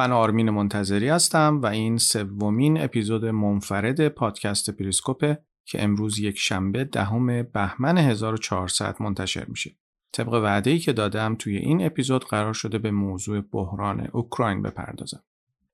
من 0.00 0.12
آرمین 0.12 0.50
منتظری 0.50 1.08
هستم 1.08 1.60
و 1.62 1.66
این 1.66 1.98
سومین 1.98 2.80
اپیزود 2.80 3.24
منفرد 3.24 4.08
پادکست 4.08 4.70
پریسکوپه 4.70 5.38
که 5.64 5.84
امروز 5.84 6.18
یک 6.18 6.38
شنبه 6.38 6.84
دهم 6.84 7.42
بهمن 7.42 7.98
1400 7.98 8.96
منتشر 9.00 9.44
میشه. 9.48 9.76
طبق 10.12 10.32
وعده 10.32 10.70
ای 10.70 10.78
که 10.78 10.92
دادم 10.92 11.34
توی 11.34 11.56
این 11.56 11.86
اپیزود 11.86 12.24
قرار 12.24 12.52
شده 12.52 12.78
به 12.78 12.90
موضوع 12.90 13.40
بحران 13.40 14.08
اوکراین 14.12 14.62
بپردازم. 14.62 15.22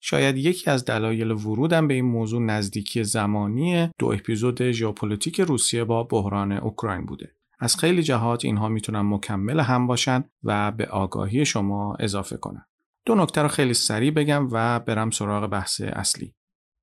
شاید 0.00 0.36
یکی 0.36 0.70
از 0.70 0.84
دلایل 0.84 1.30
ورودم 1.30 1.88
به 1.88 1.94
این 1.94 2.04
موضوع 2.04 2.42
نزدیکی 2.42 3.04
زمانی 3.04 3.90
دو 3.98 4.06
اپیزود 4.06 4.70
ژئوپلیتیک 4.70 5.40
روسیه 5.40 5.84
با 5.84 6.02
بحران 6.02 6.52
اوکراین 6.52 7.06
بوده. 7.06 7.32
از 7.58 7.76
خیلی 7.76 8.02
جهات 8.02 8.44
اینها 8.44 8.68
می‌تونن 8.68 9.00
مکمل 9.00 9.60
هم 9.60 9.86
باشن 9.86 10.24
و 10.44 10.72
به 10.72 10.86
آگاهی 10.86 11.44
شما 11.44 11.96
اضافه 12.00 12.36
کنن. 12.36 12.66
دو 13.06 13.14
نکته 13.14 13.42
رو 13.42 13.48
خیلی 13.48 13.74
سریع 13.74 14.10
بگم 14.10 14.48
و 14.52 14.80
برم 14.80 15.10
سراغ 15.10 15.46
بحث 15.46 15.80
اصلی. 15.80 16.34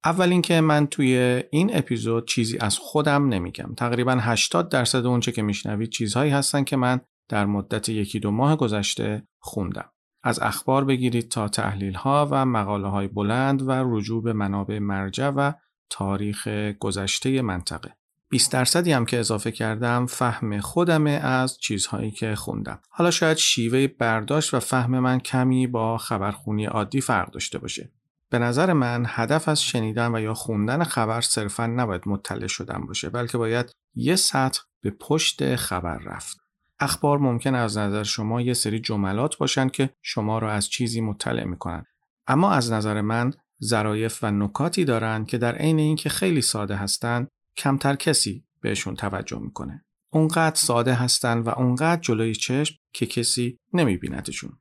اول 0.05 0.31
اینکه 0.31 0.61
من 0.61 0.87
توی 0.87 1.43
این 1.51 1.77
اپیزود 1.77 2.27
چیزی 2.27 2.57
از 2.57 2.77
خودم 2.77 3.27
نمیگم. 3.29 3.73
تقریبا 3.77 4.17
80 4.19 4.69
درصد 4.69 5.05
اونچه 5.05 5.31
که 5.31 5.41
میشنوید 5.41 5.89
چیزهایی 5.89 6.31
هستن 6.31 6.63
که 6.63 6.75
من 6.75 7.01
در 7.29 7.45
مدت 7.45 7.89
یکی 7.89 8.19
دو 8.19 8.31
ماه 8.31 8.55
گذشته 8.55 9.27
خوندم. 9.39 9.89
از 10.23 10.39
اخبار 10.39 10.85
بگیرید 10.85 11.29
تا 11.29 11.47
تحلیل 11.47 11.93
ها 11.93 12.27
و 12.31 12.45
مقاله 12.45 12.87
های 12.87 13.07
بلند 13.07 13.61
و 13.61 13.71
رجوع 13.71 14.23
به 14.23 14.33
منابع 14.33 14.79
مرجع 14.79 15.29
و 15.29 15.53
تاریخ 15.89 16.47
گذشته 16.79 17.41
منطقه. 17.41 17.95
20 18.33 18.51
درصدی 18.51 18.91
هم 18.91 19.05
که 19.05 19.19
اضافه 19.19 19.51
کردم 19.51 20.05
فهم 20.05 20.59
خودمه 20.59 21.11
از 21.11 21.57
چیزهایی 21.57 22.11
که 22.11 22.35
خوندم. 22.35 22.79
حالا 22.89 23.11
شاید 23.11 23.37
شیوه 23.37 23.87
برداشت 23.87 24.53
و 24.53 24.59
فهم 24.59 24.99
من 24.99 25.19
کمی 25.19 25.67
با 25.67 25.97
خبرخونی 25.97 26.65
عادی 26.65 27.01
فرق 27.01 27.31
داشته 27.31 27.57
باشه. 27.57 27.91
به 28.29 28.39
نظر 28.39 28.73
من 28.73 29.05
هدف 29.07 29.47
از 29.49 29.63
شنیدن 29.63 30.15
و 30.15 30.19
یا 30.19 30.33
خوندن 30.33 30.83
خبر 30.83 31.21
صرفا 31.21 31.67
نباید 31.67 32.01
مطلع 32.05 32.47
شدن 32.47 32.85
باشه 32.87 33.09
بلکه 33.09 33.37
باید 33.37 33.71
یه 33.95 34.15
سطح 34.15 34.61
به 34.81 34.89
پشت 34.89 35.55
خبر 35.55 35.97
رفت. 35.97 36.37
اخبار 36.79 37.17
ممکن 37.17 37.55
از 37.55 37.77
نظر 37.77 38.03
شما 38.03 38.41
یه 38.41 38.53
سری 38.53 38.79
جملات 38.79 39.37
باشن 39.37 39.69
که 39.69 39.89
شما 40.01 40.39
را 40.39 40.51
از 40.51 40.69
چیزی 40.69 41.01
مطلع 41.01 41.43
می‌کنن. 41.43 41.85
اما 42.27 42.51
از 42.51 42.71
نظر 42.71 43.01
من 43.01 43.33
ظرایف 43.63 44.23
و 44.23 44.31
نکاتی 44.31 44.85
دارند 44.85 45.27
که 45.27 45.37
در 45.37 45.55
عین 45.55 45.79
اینکه 45.79 46.09
خیلی 46.09 46.41
ساده 46.41 46.75
هستند 46.75 47.27
کمتر 47.57 47.95
کسی 47.95 48.45
بهشون 48.61 48.95
توجه 48.95 49.39
می‌کنه. 49.39 49.85
اونقدر 50.13 50.55
ساده 50.55 50.93
هستن 50.93 51.39
و 51.39 51.49
اونقدر 51.49 52.01
جلوی 52.01 52.35
چشم 52.35 52.75
که 52.93 53.05
کسی 53.05 53.59
نمیبیندشون. 53.73 54.51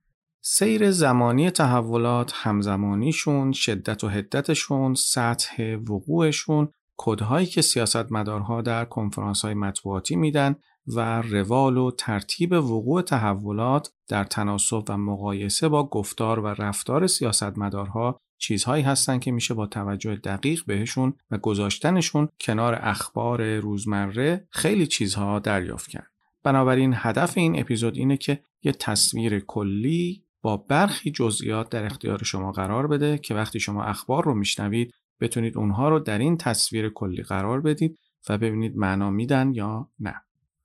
سیر 0.45 0.91
زمانی 0.91 1.51
تحولات 1.51 2.33
همزمانیشون، 2.35 3.53
شدت 3.53 4.05
و 4.05 4.09
حدتشون، 4.09 4.95
سطح 4.95 5.77
وقوعشون، 5.77 6.69
کدهایی 6.97 7.47
که 7.47 7.63
سیاستمدارها 7.63 8.63
در 8.63 8.85
کنفرانس 8.85 9.45
های 9.45 9.55
مطبوعاتی 9.55 10.17
میدن 10.17 10.57
و 10.87 11.23
روال 11.23 11.77
و 11.77 11.91
ترتیب 11.91 12.53
وقوع 12.53 13.03
تحولات 13.03 13.93
در 14.09 14.25
تناسب 14.25 14.85
و 14.89 14.97
مقایسه 14.97 15.69
با 15.69 15.89
گفتار 15.89 16.41
و 16.41 16.47
رفتار 16.47 17.07
سیاستمدارها 17.07 18.19
چیزهایی 18.43 18.83
هستن 18.83 19.19
که 19.19 19.33
میشه 19.33 19.55
با 19.55 19.67
توجه 19.67 20.17
دقیق 20.17 20.65
بهشون 20.67 21.15
و 21.31 21.39
گذاشتنشون 21.39 22.29
کنار 22.41 22.79
اخبار 22.83 23.57
روزمره 23.57 24.47
خیلی 24.51 24.87
چیزها 24.87 25.39
دریافت 25.39 25.91
کرد. 25.91 26.11
بنابراین 26.43 26.95
هدف 26.97 27.39
این 27.39 27.61
اپیزود 27.61 27.97
اینه 27.97 28.17
که 28.17 28.41
یه 28.63 28.73
تصویر 28.73 29.41
کلی 29.41 30.25
با 30.43 30.57
برخی 30.57 31.11
جزئیات 31.11 31.69
در 31.69 31.85
اختیار 31.85 32.25
شما 32.25 32.53
قرار 32.53 32.87
بده 32.87 33.19
که 33.19 33.35
وقتی 33.35 33.61
شما 33.61 33.85
اخبار 33.85 34.25
رو 34.25 34.35
میشنوید 34.35 34.95
بتونید 35.21 35.57
اونها 35.57 35.89
رو 35.89 35.99
در 35.99 36.19
این 36.19 36.37
تصویر 36.37 36.89
کلی 36.89 37.23
قرار 37.23 37.61
بدید 37.61 37.99
و 38.29 38.39
ببینید 38.39 38.77
معنا 38.77 39.11
میدن 39.11 39.55
یا 39.55 39.89
نه. 40.01 40.15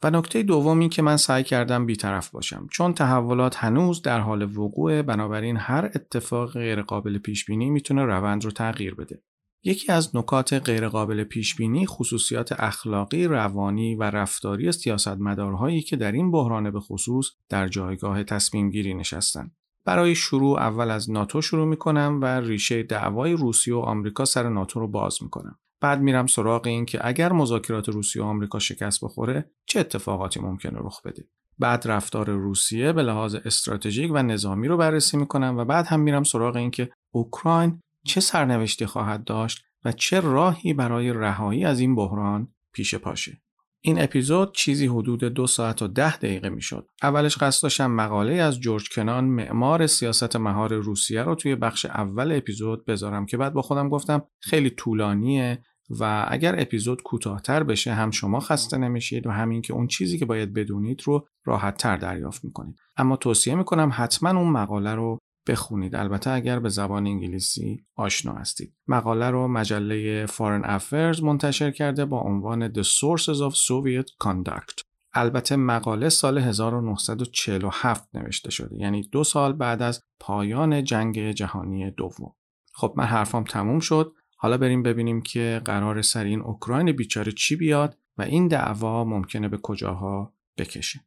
و 0.04 0.10
نکته 0.10 0.44
دومی 0.44 0.90
که 0.90 1.02
من 1.02 1.18
سعی 1.18 1.44
کردم 1.44 1.86
بیطرف 1.86 2.30
باشم 2.30 2.68
چون 2.72 2.94
تحولات 2.94 3.56
هنوز 3.56 4.02
در 4.02 4.20
حال 4.20 4.58
وقوع 4.58 5.02
بنابراین 5.02 5.58
هر 5.58 5.86
اتفاق 5.86 6.52
غیرقابل 6.52 7.18
پیش 7.18 7.46
بینی 7.46 7.70
می‌تونه 7.70 8.04
روند 8.04 8.46
رو 8.46 8.52
تغییر 8.52 8.96
بده 8.96 9.24
یکی 9.64 9.92
از 9.92 10.16
نکات 10.16 10.54
غیرقابل 10.54 11.24
پیش 11.24 11.56
بینی 11.56 11.86
خصوصیات 11.86 12.60
اخلاقی، 12.60 13.28
روانی 13.28 13.96
و 13.96 14.04
رفتاری 14.04 14.72
سیاستمدارهایی 14.72 15.82
که 15.82 15.96
در 15.96 16.12
این 16.12 16.32
بحران 16.32 16.72
به 16.72 16.80
خصوص 16.80 17.30
در 17.50 17.68
جایگاه 17.68 18.24
تصمیم 18.24 18.70
گیری 18.70 18.94
نشستن. 18.94 19.52
برای 19.86 20.16
شروع 20.16 20.60
اول 20.60 20.92
از 20.92 21.12
ناتو 21.12 21.42
شروع 21.42 21.66
می‌کنم 21.66 22.20
و 22.22 22.26
ریشه 22.26 22.84
دعوای 22.84 23.34
روسیه 23.34 23.76
و 23.76 23.80
آمریکا 23.80 24.26
سر 24.26 24.50
ناتو 24.50 24.80
رو 24.80 24.88
باز 24.88 25.24
می‌کنم. 25.24 25.60
بعد 25.82 26.02
میرم 26.02 26.28
سراغ 26.28 26.68
این 26.68 26.86
که 26.86 27.08
اگر 27.08 27.32
مذاکرات 27.34 27.90
روسیه 27.90 28.24
و 28.24 28.26
آمریکا 28.26 28.60
شکست 28.60 29.04
بخوره 29.04 29.52
چه 29.66 29.80
اتفاقاتی 29.80 30.40
ممکنه 30.40 30.80
رخ 30.80 31.02
بده؟ 31.02 31.28
بعد 31.60 31.88
رفتار 31.88 32.30
روسیه 32.30 32.94
به 32.94 33.04
لحاظ 33.04 33.36
استراتژیک 33.36 34.12
و 34.14 34.24
نظامی 34.24 34.68
رو 34.68 34.78
بررسی 34.78 35.18
می‌کنم 35.18 35.58
و 35.58 35.66
بعد 35.66 35.88
هم 35.88 36.00
میرم 36.00 36.24
سراغ 36.24 36.56
این 36.56 36.72
که 36.72 36.90
اوکراین 37.14 37.80
چه 38.06 38.22
سرنوشتی 38.22 38.86
خواهد 38.86 39.24
داشت 39.24 39.64
و 39.86 39.92
چه 39.92 40.20
راهی 40.20 40.74
برای 40.74 41.14
رهایی 41.14 41.66
از 41.66 41.80
این 41.80 41.96
بحران 41.96 42.48
پیش 42.74 42.96
پاشه. 42.96 43.42
این 43.82 44.02
اپیزود 44.02 44.54
چیزی 44.56 44.88
حدود 44.88 45.24
دو 45.24 45.48
ساعت 45.48 45.82
و 45.82 45.88
ده 45.88 46.18
دقیقه 46.18 46.50
می‌شد. 46.50 46.88
اولش 47.04 47.38
قصد 47.38 47.64
داشتم 47.64 47.92
مقاله 47.92 48.34
از 48.34 48.60
جورج 48.60 48.90
کنان 48.90 49.26
معمار 49.26 49.88
سیاست 49.88 50.36
مهار 50.36 50.74
روسیه 50.74 51.24
رو 51.24 51.36
توی 51.36 51.56
بخش 51.56 51.86
اول 51.86 52.32
اپیزود 52.32 52.86
بذارم 52.86 53.26
که 53.26 53.38
بعد 53.38 53.54
با 53.54 53.62
خودم 53.62 53.90
گفتم 53.90 54.24
خیلی 54.40 54.70
طولانیه 54.70 55.64
و 55.90 56.26
اگر 56.28 56.62
اپیزود 56.62 57.04
کوتاهتر 57.04 57.64
بشه 57.64 57.94
هم 57.94 58.12
شما 58.12 58.40
خسته 58.40 58.78
نمیشید 58.78 59.28
و 59.28 59.32
همین 59.32 59.62
که 59.62 59.74
اون 59.74 59.88
چیزی 59.88 60.18
که 60.18 60.26
باید 60.26 60.54
بدونید 60.54 61.02
رو 61.04 61.28
راحت 61.46 61.78
تر 61.78 61.98
دریافت 61.98 62.44
می‌کنید 62.44 62.76
اما 62.98 63.16
توصیه 63.16 63.56
می‌کنم 63.56 63.92
حتما 63.94 64.30
اون 64.30 64.50
مقاله 64.50 64.96
رو 64.96 65.20
بخونید. 65.48 65.96
البته 65.96 66.30
اگر 66.30 66.60
به 66.60 66.70
زبان 66.70 67.08
انگلیسی 67.08 67.86
آشنا 67.96 68.34
هستید. 68.34 68.74
مقاله 68.88 69.30
رو 69.30 69.48
مجله 69.48 70.28
Foreign 70.28 70.66
Affairs 70.66 71.24
منتشر 71.24 71.72
کرده 71.72 72.06
با 72.06 72.20
عنوان 72.20 72.74
The 72.74 72.86
Sources 72.86 73.52
of 73.52 73.56
Soviet 73.56 74.28
Conduct. 74.28 74.82
البته 75.14 75.56
مقاله 75.56 76.10
سال 76.10 76.38
1947 76.38 78.10
نوشته 78.14 78.52
شده. 78.52 78.76
یعنی 78.76 79.02
دو 79.12 79.24
سال 79.24 79.54
بعد 79.54 79.82
از 79.82 80.04
پایان 80.20 80.84
جنگ 80.84 81.32
جهانی 81.32 81.92
دوم. 81.92 82.36
خب 82.74 82.94
من 82.98 83.06
حرفام 83.06 83.44
تموم 83.44 83.80
شد. 83.80 84.14
حالا 84.38 84.58
بریم 84.58 84.84
ببینیم 84.84 85.22
که 85.22 85.62
قرار 85.66 86.02
سر 86.02 86.24
این 86.24 86.42
اوکراین 86.42 86.92
بیچاره 86.92 87.32
چی 87.32 87.56
بیاد 87.56 87.98
و 88.18 88.22
این 88.22 88.48
دعوا 88.48 89.04
ممکنه 89.04 89.48
به 89.48 89.58
کجاها 89.58 90.34
بکشه. 90.58 91.07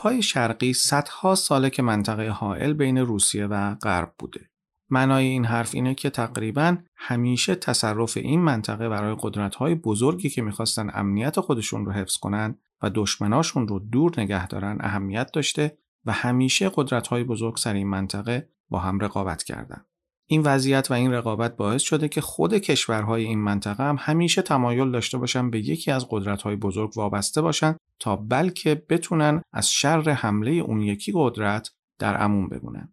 اروپای 0.00 0.22
شرقی 0.22 0.72
صدها 0.72 1.34
ساله 1.34 1.70
که 1.70 1.82
منطقه 1.82 2.28
حائل 2.28 2.72
بین 2.72 2.98
روسیه 2.98 3.46
و 3.46 3.74
غرب 3.74 4.14
بوده. 4.18 4.50
معنای 4.90 5.26
این 5.26 5.44
حرف 5.44 5.74
اینه 5.74 5.94
که 5.94 6.10
تقریبا 6.10 6.76
همیشه 6.96 7.54
تصرف 7.54 8.16
این 8.16 8.40
منطقه 8.40 8.88
برای 8.88 9.16
قدرت‌های 9.20 9.74
بزرگی 9.74 10.28
که 10.30 10.42
می‌خواستن 10.42 10.90
امنیت 10.94 11.40
خودشون 11.40 11.86
رو 11.86 11.92
حفظ 11.92 12.16
کنن 12.16 12.58
و 12.82 12.90
دشمناشون 12.94 13.68
رو 13.68 13.78
دور 13.78 14.12
نگه 14.20 14.46
دارن 14.46 14.78
اهمیت 14.80 15.32
داشته 15.32 15.78
و 16.04 16.12
همیشه 16.12 16.70
قدرت‌های 16.74 17.24
بزرگ 17.24 17.56
سر 17.56 17.74
این 17.74 17.88
منطقه 17.88 18.48
با 18.68 18.78
هم 18.78 18.98
رقابت 18.98 19.42
کردند. 19.42 19.86
این 20.32 20.42
وضعیت 20.42 20.90
و 20.90 20.94
این 20.94 21.12
رقابت 21.12 21.56
باعث 21.56 21.82
شده 21.82 22.08
که 22.08 22.20
خود 22.20 22.54
کشورهای 22.54 23.24
این 23.24 23.38
منطقه 23.38 23.84
هم 23.84 23.96
همیشه 23.98 24.42
تمایل 24.42 24.90
داشته 24.90 25.18
باشن 25.18 25.50
به 25.50 25.58
یکی 25.58 25.90
از 25.90 26.06
قدرت‌های 26.10 26.56
بزرگ 26.56 26.96
وابسته 26.96 27.42
باشن 27.42 27.76
تا 27.98 28.16
بلکه 28.16 28.82
بتونن 28.88 29.42
از 29.52 29.70
شر 29.70 30.10
حمله 30.10 30.50
اون 30.50 30.80
یکی 30.80 31.12
قدرت 31.14 31.70
در 31.98 32.24
امون 32.24 32.48
بمونن. 32.48 32.92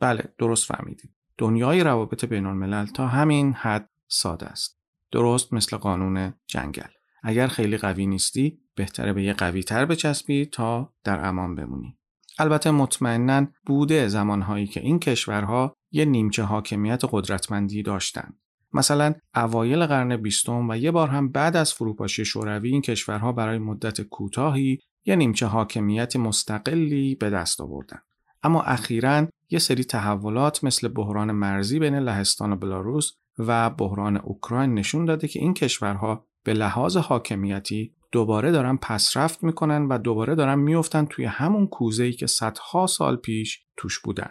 بله 0.00 0.24
درست 0.38 0.72
فهمیدید. 0.72 1.10
دنیای 1.38 1.84
روابط 1.84 2.24
بین 2.24 2.46
الملل 2.46 2.86
تا 2.86 3.06
همین 3.06 3.52
حد 3.52 3.90
ساده 4.08 4.46
است. 4.46 4.78
درست 5.12 5.52
مثل 5.52 5.76
قانون 5.76 6.34
جنگل. 6.46 6.90
اگر 7.22 7.46
خیلی 7.46 7.76
قوی 7.76 8.06
نیستی 8.06 8.58
بهتره 8.74 9.12
به 9.12 9.22
یه 9.22 9.32
قوی 9.32 9.62
تر 9.62 9.84
بچسبی 9.84 10.46
تا 10.46 10.92
در 11.04 11.28
امان 11.28 11.54
بمونی. 11.54 11.98
البته 12.38 12.70
مطمئنا 12.70 13.46
بوده 13.66 14.08
زمانهایی 14.08 14.66
که 14.66 14.80
این 14.80 14.98
کشورها 14.98 15.76
یه 15.94 16.04
نیمچه 16.04 16.42
حاکمیت 16.42 17.02
قدرتمندی 17.10 17.82
داشتند. 17.82 18.38
مثلا 18.72 19.14
اوایل 19.34 19.86
قرن 19.86 20.16
بیستم 20.16 20.70
و 20.70 20.76
یه 20.76 20.90
بار 20.90 21.08
هم 21.08 21.28
بعد 21.28 21.56
از 21.56 21.74
فروپاشی 21.74 22.24
شوروی 22.24 22.70
این 22.70 22.82
کشورها 22.82 23.32
برای 23.32 23.58
مدت 23.58 24.00
کوتاهی 24.00 24.78
یه 25.04 25.16
نیمچه 25.16 25.46
حاکمیت 25.46 26.16
مستقلی 26.16 27.14
به 27.14 27.30
دست 27.30 27.60
آوردن. 27.60 27.98
اما 28.42 28.62
اخیرا 28.62 29.26
یه 29.50 29.58
سری 29.58 29.84
تحولات 29.84 30.64
مثل 30.64 30.88
بحران 30.88 31.32
مرزی 31.32 31.78
بین 31.78 31.98
لهستان 31.98 32.52
و 32.52 32.56
بلاروس 32.56 33.12
و 33.38 33.70
بحران 33.70 34.16
اوکراین 34.16 34.74
نشون 34.74 35.04
داده 35.04 35.28
که 35.28 35.40
این 35.40 35.54
کشورها 35.54 36.26
به 36.44 36.54
لحاظ 36.54 36.96
حاکمیتی 36.96 37.94
دوباره 38.12 38.52
دارن 38.52 38.76
پسرفت 38.76 39.44
می‌کنن 39.44 39.82
و 39.82 39.98
دوباره 39.98 40.34
دارن 40.34 40.58
میفتن 40.58 41.04
توی 41.04 41.24
همون 41.24 41.66
کوزه‌ای 41.66 42.12
که 42.12 42.26
صدها 42.26 42.86
سال 42.86 43.16
پیش 43.16 43.62
توش 43.76 43.98
بودن. 43.98 44.30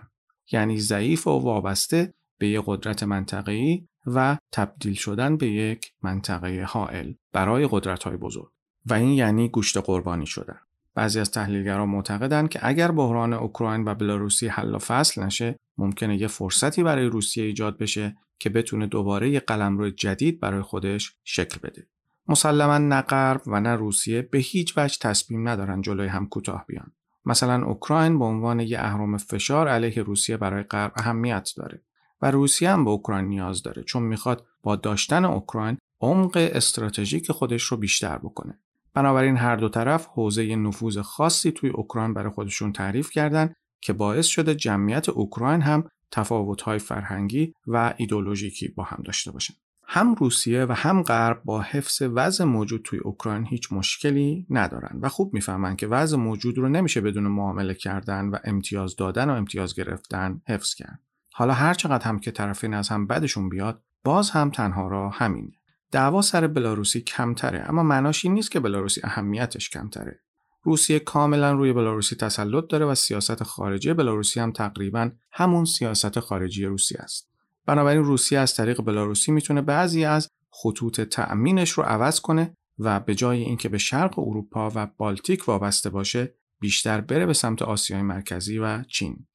یعنی 0.51 0.79
ضعیف 0.79 1.27
و 1.27 1.31
وابسته 1.31 2.13
به 2.37 2.47
یک 2.47 2.63
قدرت 2.65 3.03
منطقه‌ای 3.03 3.87
و 4.05 4.37
تبدیل 4.51 4.93
شدن 4.93 5.37
به 5.37 5.47
یک 5.47 5.93
منطقه 6.01 6.63
حائل 6.63 7.13
برای 7.31 7.67
قدرت‌های 7.71 8.17
بزرگ 8.17 8.51
و 8.85 8.93
این 8.93 9.09
یعنی 9.09 9.49
گوشت 9.49 9.77
قربانی 9.77 10.25
شدن. 10.25 10.59
بعضی 10.95 11.19
از 11.19 11.31
تحلیلگران 11.31 11.89
معتقدند 11.89 12.49
که 12.49 12.59
اگر 12.61 12.91
بحران 12.91 13.33
اوکراین 13.33 13.83
و 13.87 13.95
بلاروسی 13.95 14.47
حل 14.47 14.75
و 14.75 14.77
فصل 14.77 15.23
نشه 15.23 15.59
ممکنه 15.77 16.21
یه 16.21 16.27
فرصتی 16.27 16.83
برای 16.83 17.05
روسیه 17.05 17.43
ایجاد 17.43 17.77
بشه 17.77 18.17
که 18.39 18.49
بتونه 18.49 18.87
دوباره 18.87 19.29
یه 19.29 19.39
قلمرو 19.39 19.89
جدید 19.89 20.39
برای 20.39 20.61
خودش 20.61 21.15
شکل 21.23 21.59
بده. 21.63 21.87
مسلما 22.27 22.77
نه 22.77 23.01
غرب 23.01 23.41
و 23.45 23.59
نه 23.59 23.75
روسیه 23.75 24.21
به 24.21 24.37
هیچ 24.37 24.77
وجه 24.77 24.97
تصمیم 25.01 25.47
ندارن 25.47 25.81
جلوی 25.81 26.07
هم 26.07 26.27
کوتاه 26.27 26.65
بیان. 26.67 26.91
مثلا 27.25 27.65
اوکراین 27.65 28.19
به 28.19 28.25
عنوان 28.25 28.59
یه 28.59 28.79
اهرم 28.79 29.17
فشار 29.17 29.67
علیه 29.67 30.03
روسیه 30.03 30.37
برای 30.37 30.63
غرب 30.63 30.91
اهمیت 30.95 31.53
داره 31.57 31.81
و 32.21 32.31
روسیه 32.31 32.69
هم 32.69 32.85
به 32.85 32.91
اوکراین 32.91 33.25
نیاز 33.25 33.63
داره 33.63 33.83
چون 33.83 34.03
می‌خواد 34.03 34.45
با 34.63 34.75
داشتن 34.75 35.25
اوکراین 35.25 35.77
عمق 36.01 36.49
استراتژیک 36.53 37.31
خودش 37.31 37.63
رو 37.63 37.77
بیشتر 37.77 38.17
بکنه. 38.17 38.59
بنابراین 38.93 39.37
هر 39.37 39.55
دو 39.55 39.69
طرف 39.69 40.05
حوزه 40.05 40.55
نفوذ 40.55 40.97
خاصی 40.97 41.51
توی 41.51 41.69
اوکراین 41.69 42.13
برای 42.13 42.31
خودشون 42.31 42.73
تعریف 42.73 43.11
کردن 43.11 43.53
که 43.81 43.93
باعث 43.93 44.25
شده 44.25 44.55
جمعیت 44.55 45.09
اوکراین 45.09 45.61
هم 45.61 45.89
تفاوت‌های 46.11 46.79
فرهنگی 46.79 47.53
و 47.67 47.93
ایدولوژیکی 47.97 48.67
با 48.67 48.83
هم 48.83 49.03
داشته 49.05 49.31
باشن. 49.31 49.53
هم 49.85 50.15
روسیه 50.15 50.65
و 50.65 50.71
هم 50.71 51.01
غرب 51.01 51.41
با 51.45 51.61
حفظ 51.61 52.01
وضع 52.01 52.43
موجود 52.43 52.81
توی 52.83 52.99
اوکراین 52.99 53.45
هیچ 53.45 53.73
مشکلی 53.73 54.45
ندارن 54.49 54.99
و 55.01 55.09
خوب 55.09 55.33
می‌فهمن 55.33 55.75
که 55.75 55.87
وضع 55.87 56.17
موجود 56.17 56.57
رو 56.57 56.69
نمیشه 56.69 57.01
بدون 57.01 57.27
معامله 57.27 57.73
کردن 57.73 58.29
و 58.29 58.37
امتیاز 58.43 58.95
دادن 58.95 59.29
و 59.29 59.33
امتیاز 59.33 59.75
گرفتن 59.75 60.41
حفظ 60.47 60.73
کرد. 60.73 60.99
حالا 61.33 61.53
هر 61.53 61.73
چقدر 61.73 62.07
هم 62.07 62.19
که 62.19 62.31
طرفین 62.31 62.73
از 62.73 62.89
هم 62.89 63.07
بدشون 63.07 63.49
بیاد 63.49 63.81
باز 64.03 64.29
هم 64.29 64.49
تنها 64.49 64.87
را 64.87 65.09
همینه. 65.09 65.51
دعوا 65.91 66.21
سر 66.21 66.47
بلاروسی 66.47 67.01
کمتره 67.01 67.65
اما 67.69 67.83
معناش 67.83 68.25
این 68.25 68.33
نیست 68.33 68.51
که 68.51 68.59
بلاروسی 68.59 69.01
اهمیتش 69.03 69.69
کمتره. 69.69 70.19
روسیه 70.63 70.99
کاملا 70.99 71.51
روی 71.51 71.73
بلاروسی 71.73 72.15
تسلط 72.15 72.67
داره 72.67 72.85
و 72.85 72.95
سیاست 72.95 73.43
خارجی 73.43 73.93
بلاروسی 73.93 74.39
هم 74.39 74.51
تقریبا 74.51 75.11
همون 75.31 75.65
سیاست 75.65 76.19
خارجی 76.19 76.65
روسیه 76.65 76.99
است. 76.99 77.32
بنابراین 77.65 78.03
روسیه 78.03 78.39
از 78.39 78.55
طریق 78.55 78.81
بلاروسی 78.81 79.31
می‌تونه 79.31 79.61
بعضی 79.61 80.05
از 80.05 80.29
خطوط 80.51 81.01
تأمینش 81.01 81.69
رو 81.69 81.83
عوض 81.83 82.19
کنه 82.19 82.53
و 82.79 82.99
به 82.99 83.15
جای 83.15 83.41
اینکه 83.41 83.69
به 83.69 83.77
شرق 83.77 84.19
اروپا 84.19 84.71
و 84.75 84.87
بالتیک 84.97 85.47
وابسته 85.47 85.89
باشه 85.89 86.35
بیشتر 86.59 87.01
بره 87.01 87.25
به 87.25 87.33
سمت 87.33 87.61
آسیای 87.61 88.01
مرکزی 88.01 88.57
و 88.57 88.83
چین. 88.83 89.27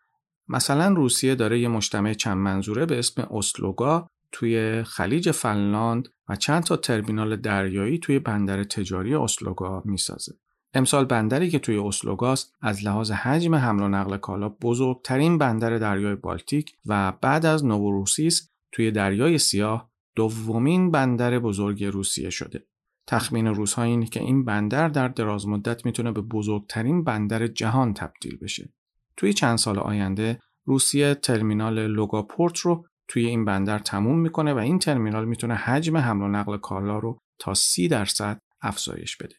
مثلا 0.49 0.95
روسیه 0.95 1.35
داره 1.35 1.61
یه 1.61 1.69
مجتمع 1.69 2.15
چند 2.15 2.37
منظوره 2.37 2.87
به 2.87 2.99
اسم 2.99 3.23
اسلوگا 3.23 4.07
توی 4.33 4.83
خلیج 4.83 5.31
فنلاند 5.31 6.09
و 6.29 6.37
چند 6.37 6.63
تا 6.63 6.77
ترمینال 6.77 7.37
دریایی 7.37 7.99
توی 7.99 8.19
بندر 8.19 8.65
تجاری 8.65 9.15
اسلوگا 9.15 9.83
می‌سازه. 9.85 10.35
امسال 10.75 11.05
بندری 11.05 11.51
که 11.51 11.59
توی 11.59 11.77
اسلوگاست 11.77 12.55
از 12.61 12.85
لحاظ 12.85 13.11
حجم 13.11 13.55
حمل 13.55 13.83
و 13.83 13.89
نقل 13.89 14.17
کالا 14.17 14.49
بزرگترین 14.49 15.39
بندر 15.39 15.79
دریای 15.79 16.15
بالتیک 16.15 16.73
و 16.87 17.13
بعد 17.13 17.47
از 17.47 17.65
نووروسیس 17.65 18.51
توی 18.73 18.91
دریای 18.91 19.39
سیاه 19.39 19.91
دومین 20.17 20.91
بندر 20.91 21.39
بزرگ 21.39 21.85
روسیه 21.85 22.31
شده. 22.31 22.67
تخمین 23.07 23.47
روزها 23.47 23.83
اینه 23.83 24.07
که 24.07 24.21
این 24.21 24.45
بندر 24.45 24.89
در 24.89 25.09
دراز 25.09 25.49
مدت 25.49 25.87
می‌تونه 25.87 26.13
به 26.13 26.21
بزرگترین 26.21 27.05
بندر 27.05 27.47
جهان 27.47 27.95
تبدیل 27.95 28.39
بشه. 28.39 28.73
توی 29.17 29.33
چند 29.33 29.59
سال 29.59 29.79
آینده 29.79 30.41
روسیه 30.65 31.15
ترمینال 31.15 31.87
لوگاپورت 31.87 32.59
رو 32.59 32.87
توی 33.09 33.27
این 33.27 33.45
بندر 33.45 33.79
تموم 33.79 34.19
می‌کنه 34.19 34.55
و 34.55 34.59
این 34.59 34.79
ترمینال 34.79 35.25
می‌تونه 35.25 35.55
حجم 35.55 35.97
حمل 35.97 36.23
و 36.23 36.29
نقل 36.29 36.57
کالا 36.57 36.99
رو 36.99 37.19
تا 37.39 37.55
30 37.55 37.89
درصد 37.89 38.41
افزایش 38.61 39.17
بده. 39.17 39.35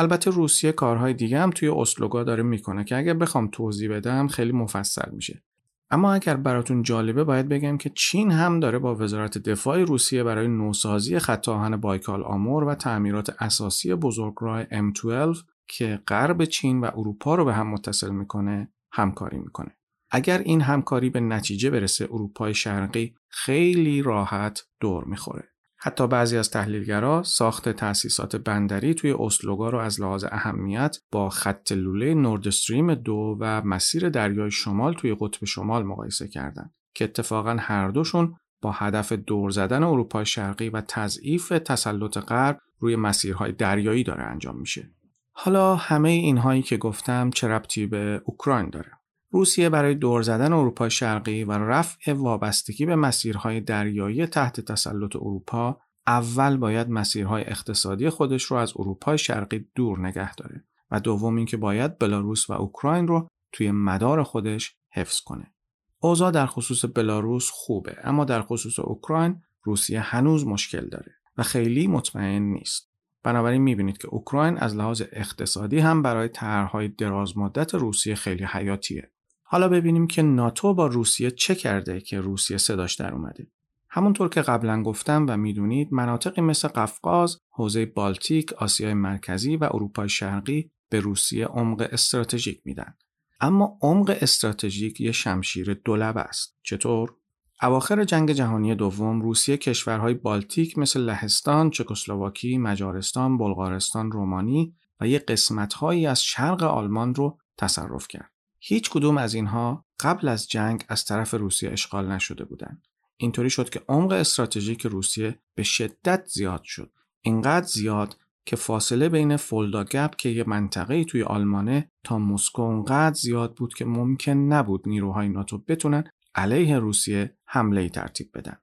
البته 0.00 0.30
روسیه 0.30 0.72
کارهای 0.72 1.14
دیگه 1.14 1.40
هم 1.40 1.50
توی 1.50 1.68
اسلوگا 1.68 2.24
داره 2.24 2.42
می‌کنه 2.42 2.84
که 2.84 2.96
اگر 2.96 3.14
بخوام 3.14 3.48
توضیح 3.52 3.90
بدم 3.90 4.28
خیلی 4.28 4.52
مفصل 4.52 5.10
میشه. 5.10 5.42
اما 5.90 6.14
اگر 6.14 6.36
براتون 6.36 6.82
جالبه 6.82 7.24
باید 7.24 7.48
بگم 7.48 7.78
که 7.78 7.90
چین 7.94 8.30
هم 8.30 8.60
داره 8.60 8.78
با 8.78 8.94
وزارت 8.94 9.38
دفاع 9.38 9.82
روسیه 9.84 10.22
برای 10.22 10.48
نوسازی 10.48 11.18
خط 11.18 11.48
آهن 11.48 11.76
بایکال 11.76 12.22
آمور 12.22 12.64
و 12.64 12.74
تعمیرات 12.74 13.42
اساسی 13.42 13.94
بزرگراه 13.94 14.64
M12 14.64 15.38
که 15.68 16.00
غرب 16.08 16.44
چین 16.44 16.80
و 16.80 16.90
اروپا 16.96 17.34
رو 17.34 17.44
به 17.44 17.54
هم 17.54 17.66
متصل 17.66 18.10
می‌کنه 18.10 18.72
همکاری 18.92 19.38
می‌کنه. 19.38 19.76
اگر 20.10 20.38
این 20.38 20.60
همکاری 20.60 21.10
به 21.10 21.20
نتیجه 21.20 21.70
برسه 21.70 22.08
اروپای 22.10 22.54
شرقی 22.54 23.14
خیلی 23.28 24.02
راحت 24.02 24.62
دور 24.80 25.04
می‌خوره. 25.04 25.48
حتی 25.82 26.06
بعضی 26.06 26.36
از 26.36 26.50
تحلیلگرا 26.50 27.22
ساخت 27.22 27.68
تأسیسات 27.68 28.36
بندری 28.36 28.94
توی 28.94 29.12
اسلوگا 29.18 29.70
رو 29.70 29.78
از 29.78 30.00
لحاظ 30.00 30.24
اهمیت 30.32 30.96
با 31.12 31.28
خط 31.28 31.72
لوله 31.72 32.14
نوردستریم 32.14 32.94
دو 32.94 33.36
و 33.40 33.62
مسیر 33.62 34.08
دریای 34.08 34.50
شمال 34.50 34.94
توی 34.94 35.16
قطب 35.20 35.44
شمال 35.44 35.82
مقایسه 35.82 36.28
کردند 36.28 36.74
که 36.94 37.04
اتفاقا 37.04 37.56
هر 37.60 37.88
دوشون 37.88 38.36
با 38.62 38.72
هدف 38.72 39.12
دور 39.12 39.50
زدن 39.50 39.82
اروپای 39.82 40.26
شرقی 40.26 40.68
و 40.68 40.80
تضعیف 40.80 41.48
تسلط 41.48 42.18
غرب 42.18 42.58
روی 42.78 42.96
مسیرهای 42.96 43.52
دریایی 43.52 44.04
داره 44.04 44.22
انجام 44.22 44.58
میشه. 44.58 44.90
حالا 45.32 45.76
همه 45.76 46.08
اینهایی 46.08 46.62
که 46.62 46.76
گفتم 46.76 47.30
چه 47.30 47.48
ربطی 47.48 47.86
به 47.86 48.22
اوکراین 48.24 48.70
داره؟ 48.70 48.99
روسیه 49.30 49.68
برای 49.68 49.94
دور 49.94 50.22
زدن 50.22 50.52
اروپای 50.52 50.90
شرقی 50.90 51.44
و 51.44 51.52
رفع 51.52 52.12
وابستگی 52.12 52.86
به 52.86 52.96
مسیرهای 52.96 53.60
دریایی 53.60 54.26
تحت 54.26 54.60
تسلط 54.60 55.16
اروپا 55.16 55.80
اول 56.06 56.56
باید 56.56 56.90
مسیرهای 56.90 57.42
اقتصادی 57.46 58.10
خودش 58.10 58.44
رو 58.44 58.56
از 58.56 58.72
اروپای 58.76 59.18
شرقی 59.18 59.66
دور 59.74 60.06
نگه 60.06 60.34
داره 60.34 60.64
و 60.90 61.00
دوم 61.00 61.36
اینکه 61.36 61.56
باید 61.56 61.98
بلاروس 61.98 62.50
و 62.50 62.52
اوکراین 62.52 63.08
رو 63.08 63.28
توی 63.52 63.70
مدار 63.70 64.22
خودش 64.22 64.76
حفظ 64.90 65.20
کنه. 65.20 65.52
اوضاع 65.98 66.30
در 66.30 66.46
خصوص 66.46 66.84
بلاروس 66.94 67.50
خوبه 67.52 67.96
اما 68.04 68.24
در 68.24 68.42
خصوص 68.42 68.78
اوکراین 68.78 69.42
روسیه 69.62 70.00
هنوز 70.00 70.46
مشکل 70.46 70.88
داره 70.88 71.12
و 71.36 71.42
خیلی 71.42 71.86
مطمئن 71.86 72.42
نیست. 72.42 72.90
بنابراین 73.22 73.62
می‌بینید 73.62 73.98
که 73.98 74.08
اوکراین 74.08 74.58
از 74.58 74.76
لحاظ 74.76 75.02
اقتصادی 75.12 75.78
هم 75.78 76.02
برای 76.02 76.28
طرحهای 76.28 76.88
دراز 76.88 77.38
مدت 77.38 77.74
روسیه 77.74 78.14
خیلی 78.14 78.44
حیاتیه. 78.44 79.10
حالا 79.52 79.68
ببینیم 79.68 80.06
که 80.06 80.22
ناتو 80.22 80.74
با 80.74 80.86
روسیه 80.86 81.30
چه 81.30 81.54
کرده 81.54 82.00
که 82.00 82.20
روسیه 82.20 82.58
صداش 82.58 82.94
در 82.94 83.14
اومده. 83.14 83.46
همونطور 83.88 84.28
که 84.28 84.42
قبلا 84.42 84.82
گفتم 84.82 85.26
و 85.28 85.36
می‌دونید 85.36 85.88
مناطقی 85.92 86.40
مثل 86.40 86.68
قفقاز، 86.68 87.38
حوزه 87.50 87.86
بالتیک، 87.86 88.52
آسیای 88.52 88.94
مرکزی 88.94 89.56
و 89.56 89.64
اروپای 89.64 90.08
شرقی 90.08 90.70
به 90.88 91.00
روسیه 91.00 91.46
عمق 91.46 91.88
استراتژیک 91.92 92.60
میدن. 92.64 92.94
اما 93.40 93.78
عمق 93.82 94.18
استراتژیک 94.20 95.00
یه 95.00 95.12
شمشیر 95.12 95.74
دولب 95.74 96.18
است. 96.18 96.56
چطور؟ 96.62 97.14
اواخر 97.62 98.04
جنگ 98.04 98.32
جهانی 98.32 98.74
دوم 98.74 99.22
روسیه 99.22 99.56
کشورهای 99.56 100.14
بالتیک 100.14 100.78
مثل 100.78 101.00
لهستان، 101.00 101.70
چکسلواکی، 101.70 102.58
مجارستان، 102.58 103.38
بلغارستان، 103.38 104.12
رومانی 104.12 104.74
و 105.00 105.08
یه 105.08 105.18
قسمتهایی 105.18 106.06
از 106.06 106.22
شرق 106.22 106.62
آلمان 106.62 107.14
رو 107.14 107.38
تصرف 107.56 108.08
کرد. 108.08 108.29
هیچ 108.62 108.90
کدوم 108.90 109.18
از 109.18 109.34
اینها 109.34 109.84
قبل 110.00 110.28
از 110.28 110.48
جنگ 110.48 110.84
از 110.88 111.04
طرف 111.04 111.34
روسیه 111.34 111.70
اشغال 111.70 112.12
نشده 112.12 112.44
بودند. 112.44 112.82
اینطوری 113.16 113.50
شد 113.50 113.70
که 113.70 113.82
عمق 113.88 114.12
استراتژیک 114.12 114.86
روسیه 114.86 115.38
به 115.54 115.62
شدت 115.62 116.26
زیاد 116.26 116.62
شد. 116.64 116.92
اینقدر 117.20 117.66
زیاد 117.66 118.16
که 118.46 118.56
فاصله 118.56 119.08
بین 119.08 119.36
فولدا 119.36 119.84
گپ 119.84 120.16
که 120.16 120.28
یه 120.28 120.44
منطقه 120.46 121.04
توی 121.04 121.22
آلمانه 121.22 121.90
تا 122.04 122.18
مسکو 122.18 122.62
اونقدر 122.62 123.14
زیاد 123.14 123.54
بود 123.54 123.74
که 123.74 123.84
ممکن 123.84 124.32
نبود 124.32 124.88
نیروهای 124.88 125.28
ناتو 125.28 125.58
بتونن 125.58 126.04
علیه 126.34 126.78
روسیه 126.78 127.36
حمله 127.44 127.88
ترتیب 127.88 128.30
بدن. 128.34 128.56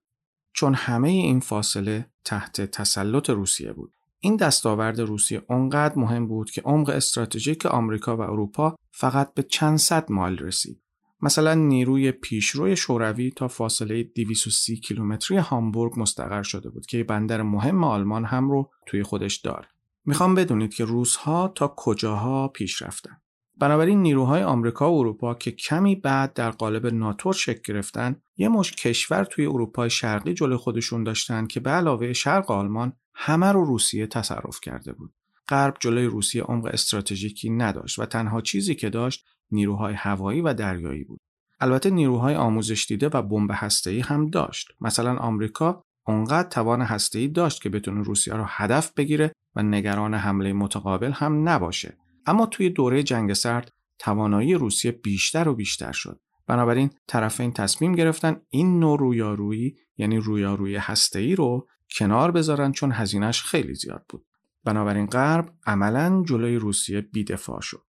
چون 0.54 0.74
همه 0.74 1.10
این 1.10 1.40
فاصله 1.40 2.12
تحت 2.26 2.62
تسلط 2.62 3.30
روسیه 3.30 3.74
بود. 3.74 3.94
این 4.20 4.36
دستاورد 4.36 5.00
روسیه 5.00 5.42
اونقدر 5.50 6.00
مهم 6.00 6.28
بود 6.28 6.52
که 6.52 6.62
عمق 6.62 6.90
استراتژیک 6.90 7.66
آمریکا 7.66 8.18
و 8.18 8.22
اروپا 8.22 8.76
فقط 8.92 9.34
به 9.34 9.44
چند 9.44 9.78
صد 9.78 10.12
مایل 10.12 10.38
رسید. 10.38 10.82
مثلا 11.22 11.54
نیروی 11.54 12.12
پیشروی 12.12 12.76
شوروی 12.76 13.32
تا 13.32 13.48
فاصله 13.48 14.04
230 14.04 14.80
کیلومتری 14.80 15.38
هامبورگ 15.38 16.00
مستقر 16.00 16.44
شده 16.44 16.70
بود 16.70 16.86
که 16.86 17.04
بندر 17.04 17.42
مهم 17.42 17.84
آلمان 17.84 18.26
هم 18.26 18.50
رو 18.50 18.72
توی 18.86 19.04
خودش 19.04 19.36
داره. 19.36 19.68
می‌خوام 20.06 20.36
بدونید 20.36 20.74
که 20.74 20.86
روزها 20.86 21.48
تا 21.56 21.74
کجاها 21.78 22.48
پیش 22.48 22.82
رفتن. 22.82 23.18
بنابراین 23.60 24.02
نیروهای 24.02 24.44
آمریکا 24.44 24.94
و 24.94 25.00
اروپا 25.00 25.34
که 25.34 25.52
کمی 25.52 25.96
بعد 25.96 26.34
در 26.34 26.52
قالب 26.52 26.88
ناتو 26.88 27.34
شکل 27.34 27.74
گرفتن 27.74 28.16
یه 28.38 28.50
مش 28.50 28.72
کشور 28.72 29.24
توی 29.24 29.46
اروپای 29.46 29.90
شرقی 29.90 30.34
جلو 30.34 30.58
خودشون 30.58 31.04
داشتن 31.04 31.48
که 31.48 31.60
به 31.60 31.70
علاوه 31.70 32.14
شرق 32.14 32.52
آلمان 32.52 32.94
همه 33.20 33.52
رو 33.52 33.66
روسیه 33.66 34.08
تصرف 34.08 34.60
کرده 34.62 34.94
بود. 34.94 35.14
غرب 35.50 35.78
جلوی 35.80 36.06
روسیه 36.06 36.44
عمق 36.44 36.66
استراتژیکی 36.66 37.50
نداشت 37.50 38.00
و 38.00 38.06
تنها 38.06 38.42
چیزی 38.42 38.76
که 38.76 38.90
داشت 38.90 39.26
نیروهای 39.52 39.94
هوایی 39.94 40.42
و 40.42 40.54
دریایی 40.54 41.04
بود. 41.04 41.20
البته 41.60 41.90
نیروهای 41.90 42.36
آموزش 42.36 42.86
دیده 42.88 43.10
و 43.14 43.22
بمب 43.22 43.50
هسته‌ای 43.54 44.00
هم 44.00 44.30
داشت. 44.30 44.72
مثلا 44.82 45.18
آمریکا 45.18 45.82
اونقدر 46.08 46.50
توان 46.50 46.82
هسته‌ای 46.82 47.28
داشت 47.28 47.62
که 47.62 47.70
بتونه 47.70 48.04
روسیه 48.04 48.34
رو 48.34 48.44
هدف 48.48 48.94
بگیره 48.94 49.32
و 49.56 49.64
نگران 49.64 50.14
حمله 50.14 50.54
متقابل 50.54 51.12
هم 51.12 51.50
نباشه. 51.50 51.98
اما 52.26 52.46
توی 52.46 52.70
دوره 52.70 53.04
جنگ 53.04 53.34
سرد 53.34 53.72
توانایی 54.00 54.54
روسیه 54.54 54.92
بیشتر 54.92 55.48
و 55.48 55.56
بیشتر 55.56 55.92
شد. 55.92 56.20
بنابراین 56.48 56.90
طرفین 57.08 57.52
تصمیم 57.52 57.96
گرفتن 57.96 58.42
این 58.50 58.80
نوع 58.80 59.00
رویارویی 59.00 59.76
یعنی 59.98 60.18
رویارویی 60.18 60.76
هسته‌ای 60.76 61.36
رو 61.36 61.68
کنار 61.92 62.32
بذارن 62.32 62.72
چون 62.72 62.92
هزینهش 62.92 63.42
خیلی 63.42 63.76
زیاد 63.76 64.06
بود. 64.10 64.26
بنابراین 64.64 65.06
غرب 65.06 65.54
عملا 65.66 66.24
جلوی 66.28 66.56
روسیه 66.56 67.02
بیدفاع 67.02 67.62
شد. 67.62 67.82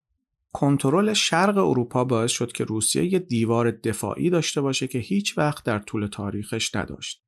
کنترل 0.52 1.12
شرق 1.12 1.58
اروپا 1.58 2.04
باعث 2.04 2.30
شد 2.30 2.52
که 2.52 2.64
روسیه 2.64 3.12
یه 3.12 3.18
دیوار 3.18 3.70
دفاعی 3.70 4.30
داشته 4.30 4.60
باشه 4.60 4.86
که 4.86 4.98
هیچ 4.98 5.38
وقت 5.38 5.64
در 5.64 5.78
طول 5.78 6.06
تاریخش 6.06 6.74
نداشت. 6.74 7.22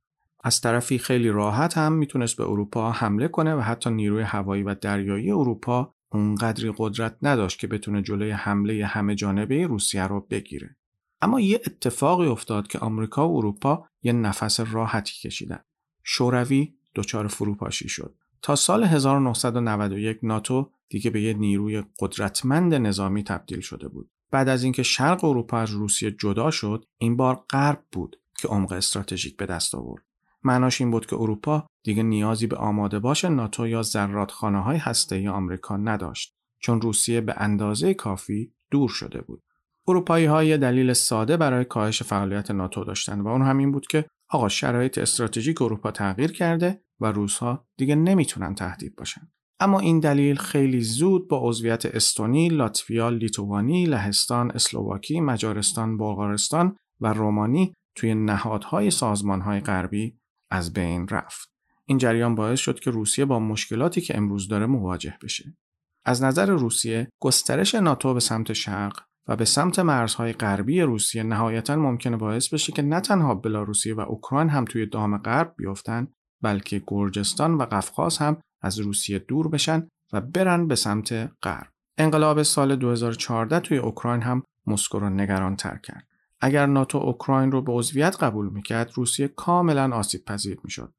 از 0.44 0.60
طرفی 0.60 0.98
خیلی 0.98 1.28
راحت 1.28 1.78
هم 1.78 1.92
می‌تونست 1.92 2.36
به 2.36 2.44
اروپا 2.44 2.92
حمله 2.92 3.28
کنه 3.28 3.54
و 3.54 3.60
حتی 3.60 3.90
نیروی 3.90 4.22
هوایی 4.22 4.62
و 4.62 4.74
دریایی 4.74 5.30
اروپا 5.30 5.94
اونقدری 6.12 6.72
قدرت 6.76 7.16
نداشت 7.22 7.58
که 7.58 7.66
بتونه 7.66 8.02
جلوی 8.02 8.30
حمله 8.30 8.86
همه 8.86 9.14
جانبه 9.14 9.66
روسیه 9.66 10.06
رو 10.06 10.26
بگیره. 10.30 10.76
اما 11.22 11.40
یه 11.40 11.60
اتفاقی 11.66 12.26
افتاد 12.26 12.66
که 12.66 12.78
آمریکا 12.78 13.28
و 13.28 13.36
اروپا 13.36 13.88
یه 14.02 14.12
نفس 14.12 14.60
راحتی 14.60 15.14
کشیدن. 15.28 15.60
شوروی 16.04 16.74
دچار 16.94 17.26
فروپاشی 17.26 17.88
شد. 17.88 18.14
تا 18.42 18.56
سال 18.56 18.84
1991 18.84 20.18
ناتو 20.22 20.70
دیگه 20.88 21.10
به 21.10 21.22
یه 21.22 21.34
نیروی 21.34 21.82
قدرتمند 21.98 22.74
نظامی 22.74 23.24
تبدیل 23.24 23.60
شده 23.60 23.88
بود. 23.88 24.10
بعد 24.30 24.48
از 24.48 24.62
اینکه 24.64 24.82
شرق 24.82 25.24
اروپا 25.24 25.58
از 25.58 25.70
روسیه 25.70 26.10
جدا 26.10 26.50
شد، 26.50 26.84
این 26.98 27.16
بار 27.16 27.44
غرب 27.50 27.82
بود 27.92 28.16
که 28.38 28.48
عمق 28.48 28.72
استراتژیک 28.72 29.36
به 29.36 29.46
دست 29.46 29.74
آورد. 29.74 30.02
معناش 30.44 30.80
این 30.80 30.90
بود 30.90 31.06
که 31.06 31.16
اروپا 31.16 31.66
دیگه 31.82 32.02
نیازی 32.02 32.46
به 32.46 32.56
آماده 32.56 32.98
باش 32.98 33.24
ناتو 33.24 33.66
یا 33.66 33.82
زرادخانه 33.82 34.62
های 34.62 34.76
هسته 34.76 35.30
آمریکا 35.30 35.76
نداشت 35.76 36.34
چون 36.58 36.80
روسیه 36.80 37.20
به 37.20 37.34
اندازه 37.36 37.94
کافی 37.94 38.52
دور 38.70 38.88
شده 38.88 39.20
بود. 39.20 39.42
اروپایی 39.88 40.26
های 40.26 40.58
دلیل 40.58 40.92
ساده 40.92 41.36
برای 41.36 41.64
کاهش 41.64 42.02
فعالیت 42.02 42.50
ناتو 42.50 42.84
داشتند 42.84 43.24
و 43.24 43.28
اون 43.28 43.42
همین 43.42 43.72
بود 43.72 43.86
که 43.86 44.06
آقا 44.30 44.48
شرایط 44.48 44.98
استراتژیک 44.98 45.62
اروپا 45.62 45.90
تغییر 45.90 46.32
کرده 46.32 46.82
و 47.00 47.06
روسها 47.06 47.66
دیگه 47.76 47.94
نمی‌تونن 47.94 48.54
تهدید 48.54 48.96
باشن. 48.96 49.32
اما 49.60 49.80
این 49.80 50.00
دلیل 50.00 50.36
خیلی 50.36 50.80
زود 50.80 51.28
با 51.28 51.40
عضویت 51.48 51.86
استونی، 51.86 52.48
لاتویا، 52.48 53.08
لیتوانی، 53.08 53.86
لهستان، 53.86 54.50
اسلوواکی، 54.50 55.20
مجارستان، 55.20 55.96
بلغارستان 55.96 56.76
و 57.00 57.12
رومانی 57.12 57.74
توی 57.94 58.14
نهادهای 58.14 58.90
سازمانهای 58.90 59.60
غربی 59.60 60.18
از 60.50 60.72
بین 60.72 61.08
رفت. 61.08 61.50
این 61.86 61.98
جریان 61.98 62.34
باعث 62.34 62.60
شد 62.60 62.80
که 62.80 62.90
روسیه 62.90 63.24
با 63.24 63.38
مشکلاتی 63.38 64.00
که 64.00 64.16
امروز 64.16 64.48
داره 64.48 64.66
مواجه 64.66 65.18
بشه. 65.22 65.56
از 66.04 66.22
نظر 66.22 66.46
روسیه 66.46 67.08
گسترش 67.22 67.74
ناتو 67.74 68.14
به 68.14 68.20
سمت 68.20 68.52
شرق 68.52 69.00
و 69.30 69.36
به 69.36 69.44
سمت 69.44 69.78
مرزهای 69.78 70.32
غربی 70.32 70.80
روسیه 70.80 71.22
نهایتا 71.22 71.76
ممکنه 71.76 72.16
باعث 72.16 72.54
بشه 72.54 72.72
که 72.72 72.82
نه 72.82 73.00
تنها 73.00 73.34
بلاروسیه 73.34 73.94
و 73.94 74.00
اوکراین 74.00 74.48
هم 74.48 74.64
توی 74.64 74.86
دام 74.86 75.18
غرب 75.18 75.54
بیفتن 75.56 76.08
بلکه 76.42 76.82
گرجستان 76.86 77.54
و 77.54 77.62
قفقاز 77.62 78.18
هم 78.18 78.36
از 78.62 78.78
روسیه 78.78 79.18
دور 79.18 79.48
بشن 79.48 79.88
و 80.12 80.20
برن 80.20 80.68
به 80.68 80.74
سمت 80.74 81.12
غرب. 81.42 81.66
انقلاب 81.98 82.42
سال 82.42 82.76
2014 82.76 83.60
توی 83.60 83.78
اوکراین 83.78 84.22
هم 84.22 84.42
مسکو 84.66 84.98
رو 84.98 85.10
نگران 85.10 85.56
تر 85.56 85.76
کرد. 85.76 86.06
اگر 86.40 86.66
ناتو 86.66 86.98
اوکراین 86.98 87.52
رو 87.52 87.62
به 87.62 87.72
عضویت 87.72 88.22
قبول 88.22 88.48
می‌کرد 88.48 88.92
روسیه 88.94 89.28
کاملا 89.28 89.96
آسیب 89.96 90.24
پذیر 90.24 90.58
می‌شد. 90.64 90.92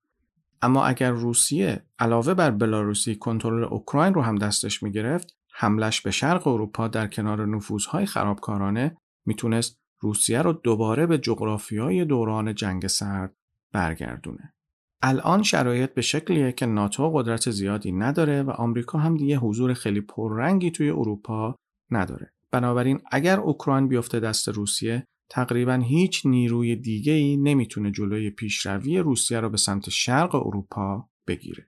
اما 0.61 0.85
اگر 0.85 1.11
روسیه 1.11 1.85
علاوه 1.99 2.33
بر 2.33 2.51
بلاروسی 2.51 3.15
کنترل 3.15 3.63
اوکراین 3.63 4.13
رو 4.13 4.21
هم 4.21 4.35
دستش 4.35 4.83
می‌گرفت 4.83 5.40
حملش 5.61 6.01
به 6.01 6.11
شرق 6.11 6.47
اروپا 6.47 6.87
در 6.87 7.07
کنار 7.07 7.45
نفوذهای 7.45 8.05
خرابکارانه 8.05 8.97
می‌تونست 9.25 9.79
روسیه 9.99 10.41
رو 10.41 10.53
دوباره 10.53 11.05
به 11.05 11.17
جغرافیای 11.17 12.05
دوران 12.05 12.55
جنگ 12.55 12.87
سرد 12.87 13.33
برگردونه. 13.71 14.53
الان 15.01 15.43
شرایط 15.43 15.93
به 15.93 16.01
شکلیه 16.01 16.51
که 16.51 16.65
ناتو 16.65 17.11
قدرت 17.11 17.51
زیادی 17.51 17.91
نداره 17.91 18.43
و 18.43 18.49
آمریکا 18.49 18.99
هم 18.99 19.17
دیگه 19.17 19.37
حضور 19.37 19.73
خیلی 19.73 20.01
پررنگی 20.01 20.71
توی 20.71 20.89
اروپا 20.89 21.55
نداره. 21.91 22.33
بنابراین 22.51 22.99
اگر 23.11 23.39
اوکراین 23.39 23.87
بیفته 23.87 24.19
دست 24.19 24.49
روسیه 24.49 25.05
تقریبا 25.29 25.73
هیچ 25.73 26.25
نیروی 26.25 26.75
دیگه 26.75 27.13
ای 27.13 27.37
نمی‌تونه 27.37 27.91
جلوی 27.91 28.29
پیشروی 28.29 28.99
روسیه 28.99 29.39
رو 29.39 29.49
به 29.49 29.57
سمت 29.57 29.89
شرق 29.89 30.35
اروپا 30.35 31.09
بگیره. 31.27 31.67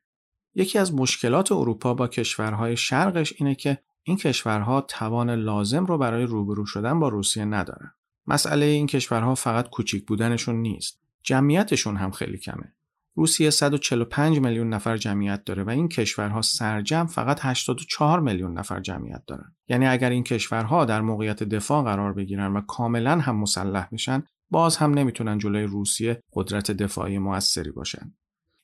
یکی 0.56 0.80
از 0.80 0.94
مشکلات 0.94 1.52
اروپا 1.52 1.94
با 1.94 2.08
کشورهای 2.08 2.78
شرقش 2.78 3.34
اینه 3.38 3.56
که 3.56 3.78
این 4.04 4.18
کشورها 4.18 4.82
توان 4.82 5.30
لازم 5.30 5.86
رو 5.86 5.98
برای 5.98 6.24
روبرو 6.24 6.66
شدن 6.66 7.00
با 7.00 7.10
روسیه 7.10 7.46
ندارن. 7.46 7.92
مسئله 8.28 8.66
این 8.66 8.88
کشورها 8.88 9.36
فقط 9.36 9.70
کوچیک 9.70 10.06
بودنشون 10.06 10.56
نیست. 10.56 11.02
جمعیتشون 11.24 11.98
هم 11.98 12.12
خیلی 12.12 12.38
کمه. 12.38 12.74
روسیه 13.16 13.50
145 13.50 14.40
میلیون 14.40 14.70
نفر 14.70 14.98
جمعیت 14.98 15.44
داره 15.44 15.64
و 15.64 15.70
این 15.70 15.88
کشورها 15.88 16.42
سرجم 16.42 17.06
فقط 17.06 17.40
84 17.42 18.20
میلیون 18.20 18.54
نفر 18.54 18.80
جمعیت 18.80 19.24
دارن. 19.28 19.56
یعنی 19.68 19.88
اگر 19.88 20.10
این 20.10 20.24
کشورها 20.24 20.86
در 20.86 21.02
موقعیت 21.02 21.44
دفاع 21.44 21.84
قرار 21.84 22.14
بگیرن 22.14 22.54
و 22.54 22.62
کاملا 22.62 23.20
هم 23.20 23.36
مسلح 23.36 23.88
بشن، 23.92 24.24
باز 24.50 24.78
هم 24.78 24.94
نمی‌تونن 24.94 25.38
جلوی 25.38 25.64
روسیه 25.64 26.22
قدرت 26.34 26.72
دفاعی 26.72 27.18
موثری 27.18 27.72
باشن. 27.72 28.14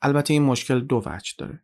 البته 0.02 0.34
این 0.34 0.44
مشکل 0.44 0.80
دو 0.80 1.04
وجه 1.06 1.34
داره. 1.38 1.62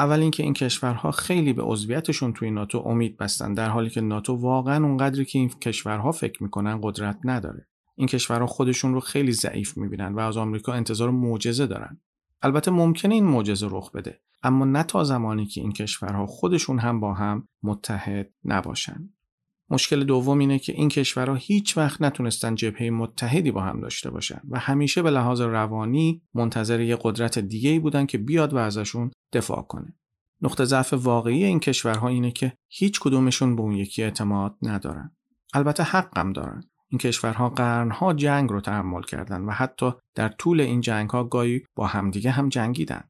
اول 0.00 0.20
اینکه 0.20 0.42
این 0.42 0.54
کشورها 0.54 1.10
خیلی 1.10 1.52
به 1.52 1.62
عضویتشون 1.62 2.32
توی 2.32 2.50
ناتو 2.50 2.78
امید 2.78 3.16
بستن 3.16 3.54
در 3.54 3.68
حالی 3.68 3.90
که 3.90 4.00
ناتو 4.00 4.34
واقعا 4.34 4.84
اونقدری 4.84 5.24
که 5.24 5.38
این 5.38 5.48
کشورها 5.48 6.12
فکر 6.12 6.42
می‌کنن 6.42 6.80
قدرت 6.82 7.18
نداره. 7.24 7.66
این 7.96 8.08
کشورها 8.08 8.46
خودشون 8.46 8.94
رو 8.94 9.00
خیلی 9.00 9.32
ضعیف 9.32 9.76
می‌بینن 9.76 10.14
و 10.14 10.18
از 10.18 10.36
آمریکا 10.36 10.72
انتظار 10.72 11.10
معجزه 11.10 11.66
دارن. 11.66 12.00
البته 12.42 12.70
ممکنه 12.70 13.14
این 13.14 13.24
معجزه 13.24 13.68
رخ 13.70 13.92
بده 13.92 14.20
اما 14.42 14.64
نه 14.64 14.82
تا 14.82 15.04
زمانی 15.04 15.46
که 15.46 15.60
این 15.60 15.72
کشورها 15.72 16.26
خودشون 16.26 16.78
هم 16.78 17.00
با 17.00 17.14
هم 17.14 17.48
متحد 17.62 18.30
نباشن. 18.44 19.10
مشکل 19.70 20.04
دوم 20.04 20.38
اینه 20.38 20.58
که 20.58 20.72
این 20.72 20.88
کشورها 20.88 21.34
هیچ 21.34 21.76
وقت 21.76 22.02
نتونستن 22.02 22.54
جبهه 22.54 22.90
متحدی 22.90 23.50
با 23.50 23.60
هم 23.60 23.80
داشته 23.80 24.10
باشن 24.10 24.40
و 24.50 24.58
همیشه 24.58 25.02
به 25.02 25.10
لحاظ 25.10 25.40
روانی 25.40 26.22
منتظر 26.34 26.80
یه 26.80 26.98
قدرت 27.02 27.38
دیگه 27.38 27.70
ای 27.70 27.78
بودن 27.78 28.06
که 28.06 28.18
بیاد 28.18 28.52
و 28.52 28.56
ازشون 28.56 29.10
دفاع 29.32 29.62
کنه. 29.62 29.94
نقطه 30.42 30.64
ضعف 30.64 30.92
واقعی 30.92 31.44
این 31.44 31.60
کشورها 31.60 32.08
اینه 32.08 32.30
که 32.30 32.52
هیچ 32.68 33.00
کدومشون 33.00 33.56
به 33.56 33.62
اون 33.62 33.72
یکی 33.72 34.02
اعتماد 34.02 34.56
ندارن. 34.62 35.16
البته 35.54 35.82
حقم 35.82 36.32
دارن. 36.32 36.62
این 36.88 36.98
کشورها 36.98 37.48
قرنها 37.48 38.12
جنگ 38.12 38.50
رو 38.50 38.60
تحمل 38.60 39.02
کردند 39.02 39.48
و 39.48 39.50
حتی 39.50 39.92
در 40.14 40.28
طول 40.28 40.60
این 40.60 40.80
جنگ 40.80 41.10
ها 41.10 41.24
گاهی 41.24 41.62
با 41.74 41.86
همدیگه 41.86 42.30
هم 42.30 42.48
جنگیدن. 42.48 43.04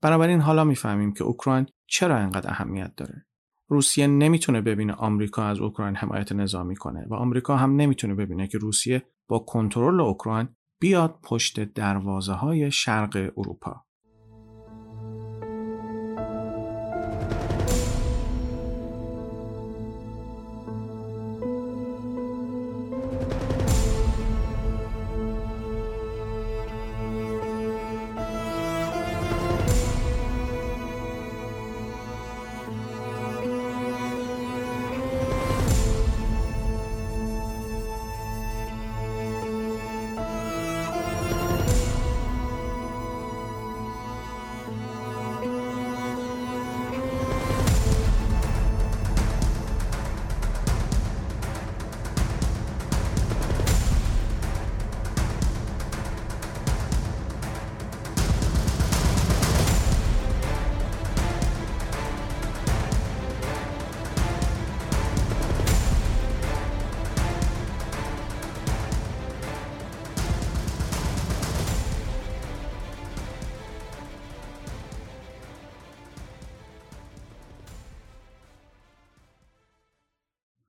بنابراین 0.00 0.40
حالا 0.40 0.64
می‌فهمیم 0.64 1.12
که 1.12 1.24
اوکراین 1.24 1.66
چرا 1.86 2.16
انقدر 2.16 2.50
اهمیت 2.50 2.92
داره. 2.96 3.26
روسیه 3.68 4.06
نمی‌تونه 4.06 4.60
ببینه 4.60 4.92
آمریکا 4.92 5.44
از 5.44 5.60
اوکراین 5.60 5.96
حمایت 5.96 6.32
نظامی 6.32 6.76
کنه 6.76 7.06
و 7.10 7.14
آمریکا 7.14 7.56
هم 7.56 7.76
نمی‌تونه 7.76 8.14
ببینه 8.14 8.48
که 8.48 8.58
روسیه 8.58 9.02
با 9.28 9.38
کنترل 9.38 10.00
اوکراین 10.00 10.48
بیاد 10.80 11.18
پشت 11.22 11.60
دروازه 11.60 12.32
های 12.32 12.70
شرق 12.70 13.32
اروپا. 13.36 13.85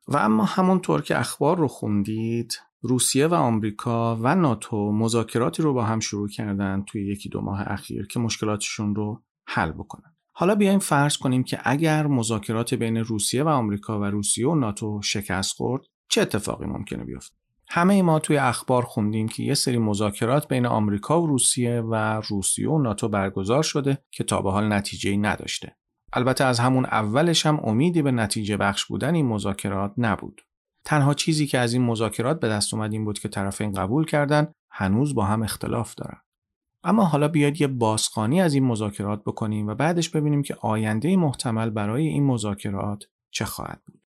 و 0.08 0.18
اما 0.18 0.46
همونطور 0.46 1.02
که 1.02 1.20
اخبار 1.20 1.58
رو 1.58 1.68
خوندید 1.68 2.60
روسیه 2.82 3.28
و 3.28 3.34
آمریکا 3.34 4.16
و 4.16 4.36
ناتو 4.36 4.92
مذاکراتی 4.92 5.64
رو 5.64 5.74
با 5.74 5.84
هم 5.84 6.00
شروع 6.00 6.30
کردن 6.30 6.84
توی 6.88 7.08
یکی 7.08 7.30
دو 7.30 7.42
ماه 7.42 7.64
اخیر 7.72 8.08
که 8.08 8.20
مشکلاتشون 8.20 8.96
رو 8.96 9.24
حل 9.48 9.72
بکنن. 9.72 10.16
حالا 10.34 10.56
بیایم 10.56 10.80
فرض 10.80 11.18
کنیم 11.18 11.44
که 11.44 11.60
اگر 11.64 12.08
مذاکرات 12.08 12.74
بین 12.74 12.98
روسیه 12.98 13.44
و 13.44 13.48
آمریکا 13.48 14.00
و 14.00 14.04
روسیه 14.04 14.48
و 14.48 14.56
ناتو 14.56 15.02
شکست 15.02 15.54
خورد 15.54 15.84
چه 16.10 16.22
اتفاقی 16.22 16.66
ممکنه 16.66 17.04
بیفته؟ 17.04 17.36
همه 17.70 18.02
ما 18.02 18.20
توی 18.20 18.38
اخبار 18.38 18.84
خوندیم 18.84 19.28
که 19.28 19.44
یه 19.44 19.54
سری 19.54 19.78
مذاکرات 19.78 20.48
بین 20.48 20.66
آمریکا 20.66 21.22
و 21.22 21.28
روسیه 21.28 21.82
و 21.82 22.22
روسیه 22.30 22.70
و 22.70 22.82
ناتو 22.82 23.10
برگزار 23.10 23.64
شده 23.64 23.98
که 24.12 24.24
تا 24.24 24.42
به 24.42 24.52
حال 24.52 24.74
نتیجه 24.74 25.18
نداشته. 25.18 25.76
البته 26.14 26.44
از 26.44 26.60
همون 26.60 26.86
اولش 26.86 27.46
هم 27.46 27.60
امیدی 27.64 28.02
به 28.02 28.12
نتیجه 28.12 28.58
بخش 28.58 28.86
بودن 28.86 29.16
این 29.16 29.26
مذاکرات 29.26 29.94
نبود. 29.98 30.42
تنها 30.86 31.14
چیزی 31.14 31.48
که 31.48 31.58
از 31.60 31.74
این 31.74 31.82
مذاکرات 31.82 32.40
به 32.40 32.50
دست 32.50 32.74
اومد 32.74 32.94
این 32.94 33.06
بود 33.06 33.20
که 33.20 33.30
طرفین 33.30 33.72
قبول 33.72 34.06
کردن 34.06 34.52
هنوز 34.72 35.16
با 35.16 35.26
هم 35.26 35.44
اختلاف 35.44 35.96
دارن. 35.96 36.22
اما 36.84 37.04
حالا 37.04 37.28
بیاید 37.28 37.62
یه 37.62 37.68
بازخانی 37.68 38.42
از 38.42 38.54
این 38.54 38.66
مذاکرات 38.66 39.24
بکنیم 39.24 39.68
و 39.68 39.76
بعدش 39.76 40.10
ببینیم 40.10 40.42
که 40.42 40.56
آینده 40.62 41.16
محتمل 41.16 41.70
برای 41.70 42.08
این 42.08 42.26
مذاکرات 42.26 43.04
چه 43.32 43.46
خواهد 43.46 43.82
بود. 43.86 44.02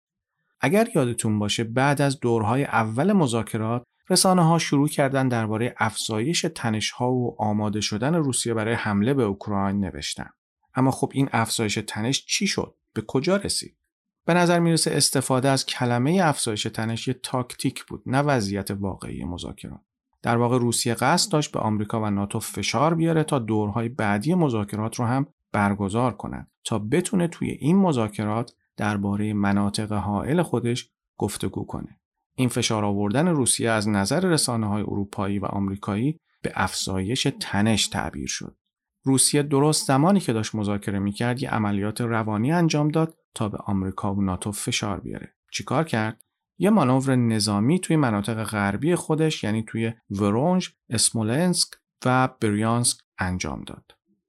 اگر 0.61 0.89
یادتون 0.95 1.39
باشه 1.39 1.65
بعد 1.65 2.03
از 2.03 2.21
دورهای 2.21 2.65
اول 2.65 3.13
مذاکرات 3.13 3.83
رسانه 4.11 4.43
ها 4.43 4.59
شروع 4.59 4.89
کردن 4.89 5.29
درباره 5.29 5.75
افزایش 5.79 6.47
تنش 6.55 6.91
ها 6.91 7.13
و 7.13 7.43
آماده 7.43 7.81
شدن 7.81 8.15
روسیه 8.15 8.55
برای 8.55 8.75
حمله 8.75 9.15
به 9.15 9.23
اوکراین 9.23 9.81
نوشتن. 9.81 10.31
اما 10.75 10.91
خب 10.91 11.11
این 11.15 11.29
افزایش 11.33 11.79
تنش 11.87 12.27
چی 12.27 12.47
شد؟ 12.47 12.75
به 12.93 13.03
کجا 13.03 13.37
رسید؟ 13.37 13.77
به 14.25 14.35
نظر 14.35 14.59
می‌رسه 14.59 14.91
استفاده 14.91 15.49
از 15.49 15.67
کلمه 15.67 16.21
افزایش 16.23 16.63
تنش 16.63 17.09
یه 17.09 17.15
تاکتیک 17.15 17.85
بود 17.85 18.03
نه 18.07 18.19
وضعیت 18.19 18.71
واقعی 18.71 19.25
مذاکرات. 19.25 19.81
در 20.23 20.37
واقع 20.37 20.59
روسیه 20.59 20.95
قصد 20.95 21.33
داشت 21.33 21.53
به 21.53 21.59
آمریکا 21.61 22.01
و 22.01 22.11
ناتو 22.11 22.41
فشار 22.41 22.95
بیاره 22.95 23.25
تا 23.25 23.39
دورهای 23.39 23.89
بعدی 23.89 24.35
مذاکرات 24.35 24.97
رو 24.97 25.05
هم 25.05 25.27
برگزار 25.53 26.13
کنند 26.13 26.51
تا 26.65 26.79
بتونه 26.79 27.29
توی 27.29 27.51
این 27.51 27.77
مذاکرات 27.77 28.55
درباره 28.77 29.33
مناطق 29.33 29.93
حائل 29.93 30.43
خودش 30.43 30.91
گفتگو 31.19 31.65
کنه. 31.65 32.01
این 32.35 32.49
فشار 32.49 32.85
آوردن 32.85 33.29
روسیه 33.29 33.71
از 33.71 33.89
نظر 33.89 34.21
رسانه 34.21 34.67
های 34.67 34.83
اروپایی 34.83 35.39
و 35.39 35.45
آمریکایی 35.45 36.21
به 36.43 36.53
افزایش 36.55 37.29
تنش 37.41 37.89
تعبیر 37.89 38.29
شد. 38.29 38.57
روسیه 39.03 39.43
درست 39.43 39.87
زمانی 39.87 40.21
که 40.21 40.33
داشت 40.33 40.55
مذاکره 40.55 40.99
می‌کرد 40.99 41.43
یه 41.43 41.51
عملیات 41.51 42.01
روانی 42.01 42.53
انجام 42.53 42.89
داد 42.89 43.15
تا 43.35 43.49
به 43.49 43.59
آمریکا 43.59 44.15
و 44.15 44.23
ناتو 44.23 44.53
فشار 44.53 45.01
بیاره. 45.01 45.35
چیکار 45.53 45.85
کرد؟ 45.85 46.25
یه 46.59 46.71
مانور 46.71 47.17
نظامی 47.17 47.79
توی 47.79 47.97
مناطق 47.97 48.45
غربی 48.45 48.95
خودش 48.95 49.45
یعنی 49.45 49.63
توی 49.63 49.93
ورونج، 50.11 50.71
اسمولنسک 50.91 51.69
و 52.05 52.29
بریانسک 52.41 52.99
انجام 53.19 53.65
داد. 53.65 53.85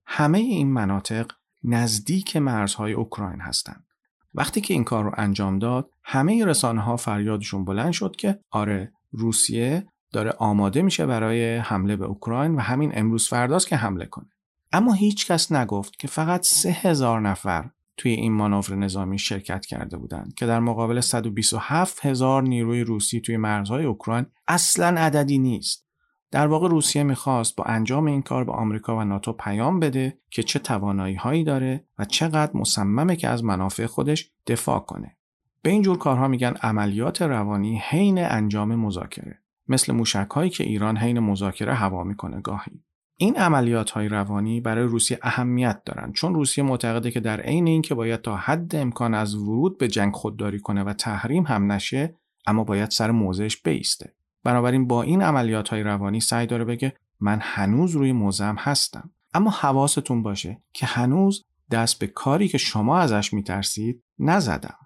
همه 0.06 0.38
این 0.38 0.74
مناطق 0.74 1.32
نزدیک 1.64 2.38
مرزهای 2.38 2.94
اوکراین 2.94 3.42
هستند. 3.42 3.86
وقتی 4.34 4.62
که 4.62 4.74
این 4.74 4.84
کار 4.84 5.04
رو 5.04 5.12
انجام 5.18 5.60
داد، 5.60 5.90
همه 6.04 6.46
رسانه 6.46 6.82
ها 6.82 6.98
فریادشون 6.98 7.66
بلند 7.66 7.92
شد 7.92 8.16
که 8.16 8.40
آره 8.52 8.94
روسیه 9.12 9.88
داره 10.12 10.32
آماده 10.32 10.82
میشه 10.82 11.06
برای 11.06 11.58
حمله 11.58 11.96
به 11.96 12.06
اوکراین 12.06 12.56
و 12.56 12.60
همین 12.60 12.92
امروز 12.96 13.30
فرداست 13.30 13.68
که 13.68 13.76
حمله 13.76 14.06
کنه. 14.06 14.30
اما 14.74 14.94
هیچ 14.94 15.32
کس 15.32 15.52
نگفت 15.52 16.00
که 16.00 16.08
فقط 16.08 16.46
سه 16.46 16.70
هزار 16.70 17.22
نفر 17.22 17.70
توی 17.98 18.12
این 18.12 18.34
مانور 18.34 18.76
نظامی 18.76 19.20
شرکت 19.20 19.66
کرده 19.66 19.98
بودند 19.98 20.34
که 20.34 20.46
در 20.46 20.60
مقابل 20.60 21.02
127 21.02 22.06
هزار 22.06 22.44
نیروی 22.44 22.82
روسی 22.84 23.22
توی 23.22 23.38
مرزهای 23.38 23.86
اوکراین 23.86 24.26
اصلا 24.48 25.02
عددی 25.02 25.38
نیست. 25.38 25.88
در 26.32 26.48
واقع 26.48 26.68
روسیه 26.68 27.04
می‌خواست 27.04 27.56
با 27.56 27.64
انجام 27.64 28.06
این 28.06 28.22
کار 28.22 28.44
به 28.44 28.52
آمریکا 28.52 28.98
و 28.98 29.04
ناتو 29.04 29.34
پیام 29.34 29.80
بده 29.80 30.18
که 30.30 30.44
چه 30.44 30.60
توانایی 30.60 31.16
هایی 31.16 31.44
داره 31.44 31.86
و 31.98 32.06
چقدر 32.06 32.52
مصممه 32.54 33.16
که 33.16 33.28
از 33.28 33.44
منافع 33.44 33.86
خودش 33.86 34.32
دفاع 34.48 34.80
کنه. 34.80 35.18
به 35.62 35.70
این 35.70 35.82
جور 35.82 35.98
کارها 35.98 36.28
میگن 36.28 36.54
عملیات 36.62 37.22
روانی 37.22 37.82
حین 37.84 38.18
انجام 38.18 38.76
مذاکره 38.76 39.42
مثل 39.68 39.94
موشک 39.94 40.28
هایی 40.32 40.50
که 40.50 40.64
ایران 40.64 40.98
حین 40.98 41.20
مذاکره 41.20 41.74
هوا 41.74 42.04
می‌کنه 42.04 42.42
گاهی 42.42 42.84
این 43.22 43.38
عملیات 43.38 43.90
های 43.90 44.08
روانی 44.08 44.62
برای 44.62 44.84
روسیه 44.84 45.20
اهمیت 45.22 45.82
دارند 45.86 46.14
چون 46.14 46.34
روسیه 46.34 46.64
معتقده 46.64 47.12
که 47.12 47.20
در 47.20 47.42
عین 47.42 47.68
اینکه 47.68 47.96
باید 47.96 48.22
تا 48.22 48.36
حد 48.36 48.76
امکان 48.76 49.14
از 49.14 49.36
ورود 49.36 49.78
به 49.78 49.88
جنگ 49.88 50.14
خودداری 50.14 50.60
کنه 50.60 50.84
و 50.84 50.94
تحریم 50.94 51.44
هم 51.44 51.72
نشه 51.72 52.16
اما 52.46 52.64
باید 52.64 52.90
سر 52.90 53.12
موضعش 53.12 53.62
بیسته. 53.62 54.14
بنابراین 54.44 54.88
با 54.88 55.04
این 55.04 55.22
عملیات 55.22 55.70
های 55.70 55.84
روانی 55.84 56.20
سعی 56.20 56.48
داره 56.48 56.66
بگه 56.66 56.94
من 57.20 57.40
هنوز 57.42 57.92
روی 57.92 58.12
موضعم 58.12 58.56
هستم. 58.60 59.10
اما 59.34 59.50
حواستون 59.50 60.24
باشه 60.24 60.62
که 60.74 60.86
هنوز 60.86 61.46
دست 61.72 62.00
به 62.00 62.08
کاری 62.08 62.48
که 62.48 62.58
شما 62.58 63.00
ازش 63.00 63.34
میترسید 63.34 64.04
نزدم. 64.20 64.78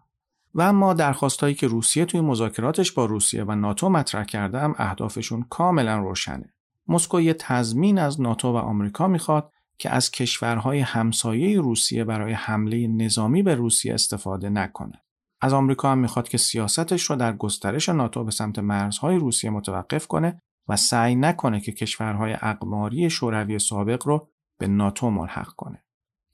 و 0.53 0.61
اما 0.61 0.93
درخواستهایی 0.93 1.55
که 1.55 1.67
روسیه 1.67 2.05
توی 2.05 2.21
مذاکراتش 2.21 2.91
با 2.91 3.05
روسیه 3.05 3.43
و 3.43 3.55
ناتو 3.55 3.89
مطرح 3.89 4.23
کرده 4.23 4.59
هم 4.59 4.75
اهدافشون 4.77 5.45
کاملا 5.49 5.97
روشنه. 5.97 6.54
مسکو 6.87 7.21
یه 7.21 7.33
تضمین 7.33 7.99
از 7.99 8.21
ناتو 8.21 8.53
و 8.53 8.57
آمریکا 8.57 9.07
می‌خواد 9.07 9.51
که 9.77 9.89
از 9.89 10.11
کشورهای 10.11 10.79
همسایه 10.79 11.61
روسیه 11.61 12.03
برای 12.03 12.33
حمله 12.33 12.87
نظامی 12.87 13.43
به 13.43 13.55
روسیه 13.55 13.93
استفاده 13.93 14.49
نکنه. 14.49 15.01
از 15.41 15.53
آمریکا 15.53 15.91
هم 15.91 15.97
می‌خواد 15.97 16.27
که 16.27 16.37
سیاستش 16.37 17.03
رو 17.03 17.15
در 17.15 17.33
گسترش 17.33 17.89
ناتو 17.89 18.23
به 18.23 18.31
سمت 18.31 18.59
مرزهای 18.59 19.15
روسیه 19.15 19.49
متوقف 19.49 20.07
کنه 20.07 20.41
و 20.67 20.75
سعی 20.75 21.15
نکنه 21.15 21.59
که 21.59 21.71
کشورهای 21.71 22.33
اقماری 22.41 23.09
شوروی 23.09 23.59
سابق 23.59 24.07
رو 24.07 24.29
به 24.59 24.67
ناتو 24.67 25.09
ملحق 25.09 25.47
کنه. 25.47 25.83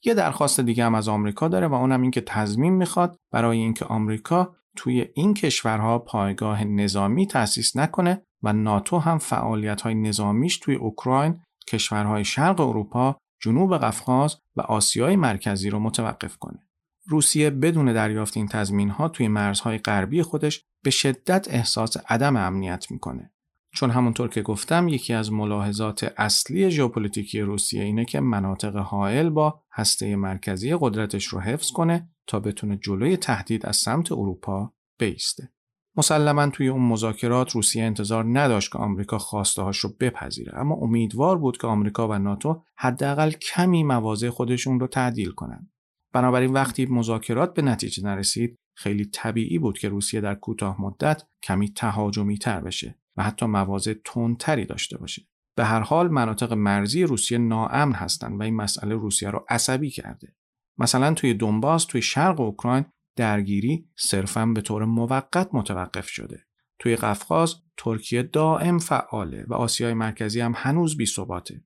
یه 0.03 0.13
درخواست 0.13 0.59
دیگه 0.59 0.85
هم 0.85 0.95
از 0.95 1.07
آمریکا 1.07 1.47
داره 1.47 1.67
و 1.67 1.73
اونم 1.73 2.01
این 2.01 2.11
که 2.11 2.21
تضمین 2.21 2.73
می‌خواد 2.73 3.17
برای 3.31 3.57
اینکه 3.57 3.85
آمریکا 3.85 4.55
توی 4.75 5.07
این 5.13 5.33
کشورها 5.33 5.99
پایگاه 5.99 6.63
نظامی 6.63 7.27
تأسیس 7.27 7.75
نکنه 7.75 8.25
و 8.43 8.54
ناتو 8.54 8.99
هم 8.99 9.17
فعالیت 9.17 9.82
های 9.82 9.95
نظامیش 9.95 10.58
توی 10.58 10.75
اوکراین 10.75 11.41
کشورهای 11.67 12.25
شرق 12.25 12.60
اروپا 12.60 13.17
جنوب 13.41 13.77
قفقاز 13.77 14.38
و 14.56 14.62
آسیای 14.62 15.15
مرکزی 15.15 15.69
رو 15.69 15.80
متوقف 15.80 16.38
کنه. 16.38 16.67
روسیه 17.08 17.49
بدون 17.49 17.93
دریافت 17.93 18.38
این 18.38 18.47
تضمین 18.47 18.89
ها 18.89 19.10
توی 19.10 19.27
مرزهای 19.27 19.77
غربی 19.77 20.21
خودش 20.21 20.63
به 20.84 20.89
شدت 20.89 21.47
احساس 21.49 21.97
عدم 22.10 22.36
امنیت 22.36 22.91
می‌کنه. 22.91 23.32
چون 23.73 23.89
همونطور 23.89 24.30
که 24.30 24.41
گفتم 24.41 24.88
یکی 24.88 25.13
از 25.13 25.32
ملاحظات 25.32 26.13
اصلی 26.17 26.71
ژئوپلیتیکی 26.71 27.41
روسیه 27.41 27.84
اینه 27.84 28.06
که 28.06 28.19
مناطق 28.19 28.75
حائل 28.75 29.30
با 29.30 29.62
هسته 29.71 30.15
مرکزی 30.15 30.77
قدرتش 30.80 31.25
رو 31.25 31.39
حفظ 31.39 31.71
کنه 31.71 32.10
تا 32.27 32.39
بتونه 32.39 32.77
جلوی 32.77 33.17
تهدید 33.17 33.65
از 33.65 33.77
سمت 33.77 34.12
اروپا 34.12 34.73
بیسته. 34.99 35.51
مسلما 35.97 36.49
توی 36.49 36.67
اون 36.67 36.82
مذاکرات 36.82 37.51
روسیه 37.51 37.84
انتظار 37.84 38.25
نداشت 38.39 38.71
که 38.71 38.77
آمریکا 38.77 39.17
خواسته 39.17 39.62
هاش 39.62 39.77
رو 39.77 39.89
بپذیره 39.99 40.60
اما 40.60 40.75
امیدوار 40.75 41.38
بود 41.38 41.58
که 41.58 41.67
آمریکا 41.67 42.08
و 42.08 42.13
ناتو 42.13 42.63
حداقل 42.77 43.32
کمی 43.32 43.84
مواضع 43.84 44.30
خودشون 44.30 44.80
رو 44.80 44.88
تعدیل 44.88 45.32
کنند. 45.32 45.71
بنابراین 46.13 46.54
وقتی 46.54 46.86
مذاکرات 46.86 47.54
به 47.54 47.62
نتیجه 47.62 48.04
نرسید 48.04 48.56
خیلی 48.75 49.06
طبیعی 49.06 49.60
بود 49.60 49.80
که 49.80 49.89
روسیه 49.89 50.21
در 50.21 50.36
کوتاه 50.36 50.82
مدت 50.82 51.23
کمی 51.43 51.69
تهاجمی 51.73 52.38
تر 52.38 52.62
بشه 52.62 52.99
و 53.17 53.23
حتی 53.23 53.45
مواضع 53.45 53.93
تندتری 54.06 54.65
داشته 54.65 54.97
باشه. 54.97 55.27
به 55.56 55.65
هر 55.65 55.80
حال 55.80 56.08
مناطق 56.08 56.54
مرزی 56.54 57.04
روسیه 57.04 57.38
ناامن 57.38 57.93
هستند 57.93 58.39
و 58.39 58.43
این 58.43 58.56
مسئله 58.56 58.95
روسیه 58.95 59.30
رو 59.30 59.45
عصبی 59.49 59.89
کرده. 59.89 60.36
مثلا 60.77 61.13
توی 61.13 61.34
دونباس 61.34 61.86
توی 61.86 62.01
شرق 62.01 62.39
اوکراین 62.39 62.86
درگیری 63.15 63.86
صرفا 63.95 64.45
به 64.45 64.62
طور 64.62 64.86
موقت 64.86 65.50
متوقف 65.54 66.08
شده. 66.08 66.45
توی 66.80 66.95
قفقاز 66.95 67.56
ترکیه 67.78 68.24
دائم 68.24 68.80
فعاله 68.80 69.45
و 69.47 69.54
آسیای 69.54 69.93
مرکزی 69.93 70.39
هم 70.39 70.54
هنوز 70.56 70.97
بی 70.97 71.06
ثباته. 71.06 71.63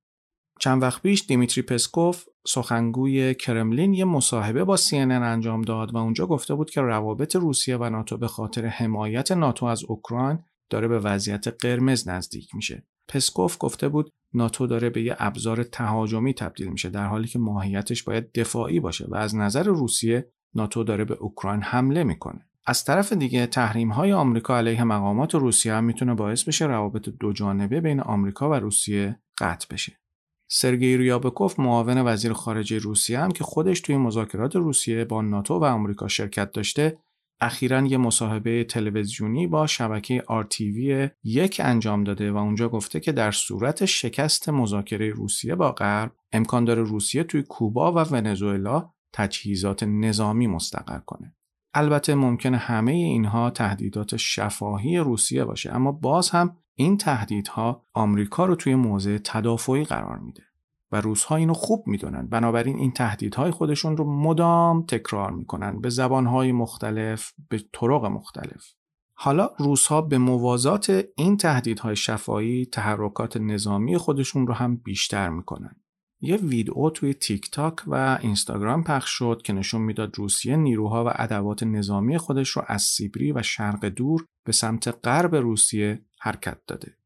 چند 0.59 0.81
وقت 0.81 1.01
پیش 1.01 1.25
دیمیتری 1.27 1.61
پسکوف 1.61 2.25
سخنگوی 2.47 3.33
کرملین 3.33 3.93
یه 3.93 4.05
مصاحبه 4.05 4.63
با 4.63 4.77
CNN 4.77 4.93
انجام 4.93 5.61
داد 5.61 5.93
و 5.93 5.97
اونجا 5.97 6.27
گفته 6.27 6.55
بود 6.55 6.69
که 6.69 6.81
روابط 6.81 7.35
روسیه 7.35 7.77
و 7.77 7.89
ناتو 7.89 8.17
به 8.17 8.27
خاطر 8.27 8.65
حمایت 8.65 9.31
ناتو 9.31 9.65
از 9.65 9.83
اوکراین 9.83 10.39
داره 10.69 10.87
به 10.87 10.99
وضعیت 10.99 11.47
قرمز 11.47 12.07
نزدیک 12.07 12.55
میشه. 12.55 12.87
پسکوف 13.07 13.57
گفته 13.59 13.89
بود 13.89 14.11
ناتو 14.33 14.67
داره 14.67 14.89
به 14.89 15.03
یه 15.03 15.15
ابزار 15.19 15.63
تهاجمی 15.63 16.33
تبدیل 16.33 16.67
میشه 16.67 16.89
در 16.89 17.07
حالی 17.07 17.27
که 17.27 17.39
ماهیتش 17.39 18.03
باید 18.03 18.31
دفاعی 18.31 18.79
باشه 18.79 19.05
و 19.07 19.15
از 19.15 19.35
نظر 19.35 19.63
روسیه 19.63 20.31
ناتو 20.55 20.83
داره 20.83 21.05
به 21.05 21.13
اوکراین 21.13 21.61
حمله 21.61 22.03
می‌کنه. 22.03 22.45
از 22.65 22.83
طرف 22.83 23.13
دیگه 23.13 23.47
تحریم 23.47 23.89
های 23.91 24.13
آمریکا 24.13 24.57
علیه 24.57 24.83
مقامات 24.83 25.35
روسیه 25.35 25.73
هم 25.73 25.83
می‌تونه 25.83 26.13
باعث 26.13 26.43
بشه 26.43 26.65
روابط 26.65 27.09
دو 27.09 27.33
جانبه 27.33 27.81
بین 27.81 27.99
آمریکا 27.99 28.49
و 28.49 28.53
روسیه 28.53 29.19
قطع 29.37 29.67
بشه. 29.73 29.99
سرگئی 30.47 30.97
ریابکوف 30.97 31.59
معاون 31.59 31.97
وزیر 31.97 32.33
خارجه 32.33 32.77
روسیه 32.77 33.19
هم 33.19 33.31
که 33.31 33.43
خودش 33.43 33.81
توی 33.81 33.97
مذاکرات 33.97 34.55
روسیه 34.55 35.05
با 35.05 35.21
ناتو 35.21 35.53
و 35.53 35.63
آمریکا 35.63 36.07
شرکت 36.07 36.51
داشته 36.51 36.97
اخیرا 37.41 37.81
یه 37.81 37.97
مصاحبه 37.97 38.63
تلویزیونی 38.63 39.47
با 39.47 39.67
شبکه 39.67 40.23
RTV 40.29 41.09
یک 41.23 41.61
انجام 41.63 42.03
داده 42.03 42.31
و 42.31 42.37
اونجا 42.37 42.69
گفته 42.69 42.99
که 42.99 43.11
در 43.11 43.31
صورت 43.31 43.85
شکست 43.85 44.49
مذاکره 44.49 45.09
روسیه 45.09 45.55
با 45.55 45.71
غرب 45.71 46.11
امکان 46.31 46.65
داره 46.65 46.83
روسیه 46.83 47.23
توی 47.23 47.43
کوبا 47.43 47.91
و 47.91 47.97
ونزوئلا 47.97 48.89
تجهیزات 49.15 49.83
نظامی 49.83 50.47
مستقر 50.47 50.99
کنه. 50.99 51.35
البته 51.73 52.15
ممکنه 52.15 52.57
همه 52.57 52.91
اینها 52.91 53.49
تهدیدات 53.49 54.17
شفاهی 54.17 54.97
روسیه 54.97 55.45
باشه 55.45 55.75
اما 55.75 55.91
باز 55.91 56.29
هم 56.29 56.57
این 56.75 56.97
تهدیدها 56.97 57.85
آمریکا 57.93 58.45
رو 58.45 58.55
توی 58.55 58.75
موضع 58.75 59.17
تدافعی 59.23 59.83
قرار 59.83 60.17
میده 60.17 60.43
و 60.91 61.01
روسها 61.01 61.35
اینو 61.35 61.53
خوب 61.53 61.87
می‌دونن. 61.87 62.27
بنابراین 62.27 62.77
این 62.77 62.91
تهدیدهای 62.91 63.51
خودشون 63.51 63.97
رو 63.97 64.13
مدام 64.13 64.85
تکرار 64.85 65.31
می‌کنن 65.31 65.81
به 65.81 65.89
زبانهای 65.89 66.51
مختلف 66.51 67.33
به 67.49 67.63
طرق 67.73 68.05
مختلف. 68.05 68.73
حالا 69.17 69.49
روسها 69.59 70.01
به 70.01 70.17
موازات 70.17 71.05
این 71.17 71.37
تهدیدهای 71.37 71.95
شفایی 71.95 72.65
تحرکات 72.65 73.37
نظامی 73.37 73.97
خودشون 73.97 74.47
رو 74.47 74.53
هم 74.53 74.75
بیشتر 74.75 75.29
می‌کنن. 75.29 75.75
یه 76.21 76.35
ویدئو 76.35 76.89
توی 76.89 77.13
تیک 77.13 77.51
تاک 77.51 77.75
و 77.87 78.19
اینستاگرام 78.21 78.83
پخش 78.83 79.09
شد 79.09 79.41
که 79.43 79.53
نشون 79.53 79.81
می‌داد 79.81 80.17
روسیه 80.17 80.55
نیروها 80.55 81.05
و 81.05 81.11
ادوات 81.15 81.63
نظامی 81.63 82.17
خودش 82.17 82.49
رو 82.49 82.63
از 82.67 82.81
سیبری 82.81 83.31
و 83.31 83.41
شرق 83.41 83.85
دور 83.85 84.25
به 84.45 84.51
سمت 84.51 85.07
غرب 85.07 85.35
روسیه 85.35 86.01
حرکت 86.19 86.57
داده. 86.67 86.97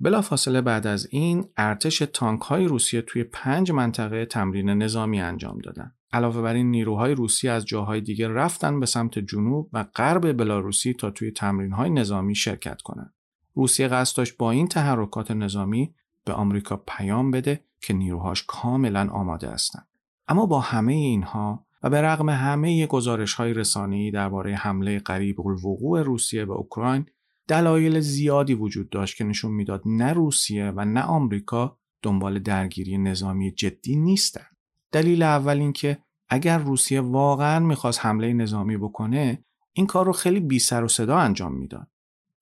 بلافاصله 0.00 0.60
بعد 0.60 0.86
از 0.86 1.08
این 1.10 1.44
ارتش 1.56 1.98
تانک 1.98 2.40
های 2.40 2.64
روسیه 2.64 3.02
توی 3.02 3.24
پنج 3.24 3.72
منطقه 3.72 4.26
تمرین 4.26 4.70
نظامی 4.70 5.20
انجام 5.20 5.58
دادن. 5.58 5.92
علاوه 6.12 6.42
بر 6.42 6.54
این 6.54 6.70
نیروهای 6.70 7.14
روسی 7.14 7.48
از 7.48 7.64
جاهای 7.64 8.00
دیگه 8.00 8.28
رفتن 8.28 8.80
به 8.80 8.86
سمت 8.86 9.18
جنوب 9.18 9.68
و 9.72 9.84
غرب 9.84 10.32
بلاروسی 10.32 10.94
تا 10.94 11.10
توی 11.10 11.30
تمرین 11.30 11.72
های 11.72 11.90
نظامی 11.90 12.34
شرکت 12.34 12.82
کنند. 12.82 13.14
روسیه 13.54 13.88
قصد 13.88 14.16
داشت 14.16 14.36
با 14.36 14.50
این 14.50 14.68
تحرکات 14.68 15.30
نظامی 15.30 15.94
به 16.24 16.32
آمریکا 16.32 16.76
پیام 16.76 17.30
بده 17.30 17.64
که 17.80 17.94
نیروهاش 17.94 18.44
کاملا 18.46 19.08
آماده 19.10 19.50
هستند. 19.50 19.88
اما 20.28 20.46
با 20.46 20.60
همه 20.60 20.92
اینها 20.92 21.66
و 21.82 21.90
به 21.90 22.02
رغم 22.02 22.28
همه 22.28 22.86
گزارش 22.86 23.34
های 23.34 23.54
رسانه‌ای 23.54 24.10
درباره 24.10 24.54
حمله 24.54 24.98
قریب 24.98 25.40
الوقوع 25.40 26.02
روسیه 26.02 26.44
به 26.44 26.52
اوکراین 26.52 27.06
دلایل 27.48 28.00
زیادی 28.00 28.54
وجود 28.54 28.90
داشت 28.90 29.16
که 29.16 29.24
نشون 29.24 29.52
می‌داد 29.52 29.82
نه 29.86 30.12
روسیه 30.12 30.72
و 30.76 30.84
نه 30.84 31.02
آمریکا 31.02 31.78
دنبال 32.02 32.38
درگیری 32.38 32.98
نظامی 32.98 33.52
جدی 33.52 33.96
نیستند. 33.96 34.56
دلیل 34.92 35.22
اول 35.22 35.58
این 35.58 35.72
که 35.72 35.98
اگر 36.28 36.58
روسیه 36.58 37.00
واقعا 37.00 37.60
می‌خواست 37.60 38.06
حمله 38.06 38.32
نظامی 38.32 38.76
بکنه 38.76 39.44
این 39.72 39.86
کار 39.86 40.06
رو 40.06 40.12
خیلی 40.12 40.40
بی 40.40 40.58
سر 40.58 40.84
و 40.84 40.88
صدا 40.88 41.18
انجام 41.18 41.54
می‌داد. 41.54 41.86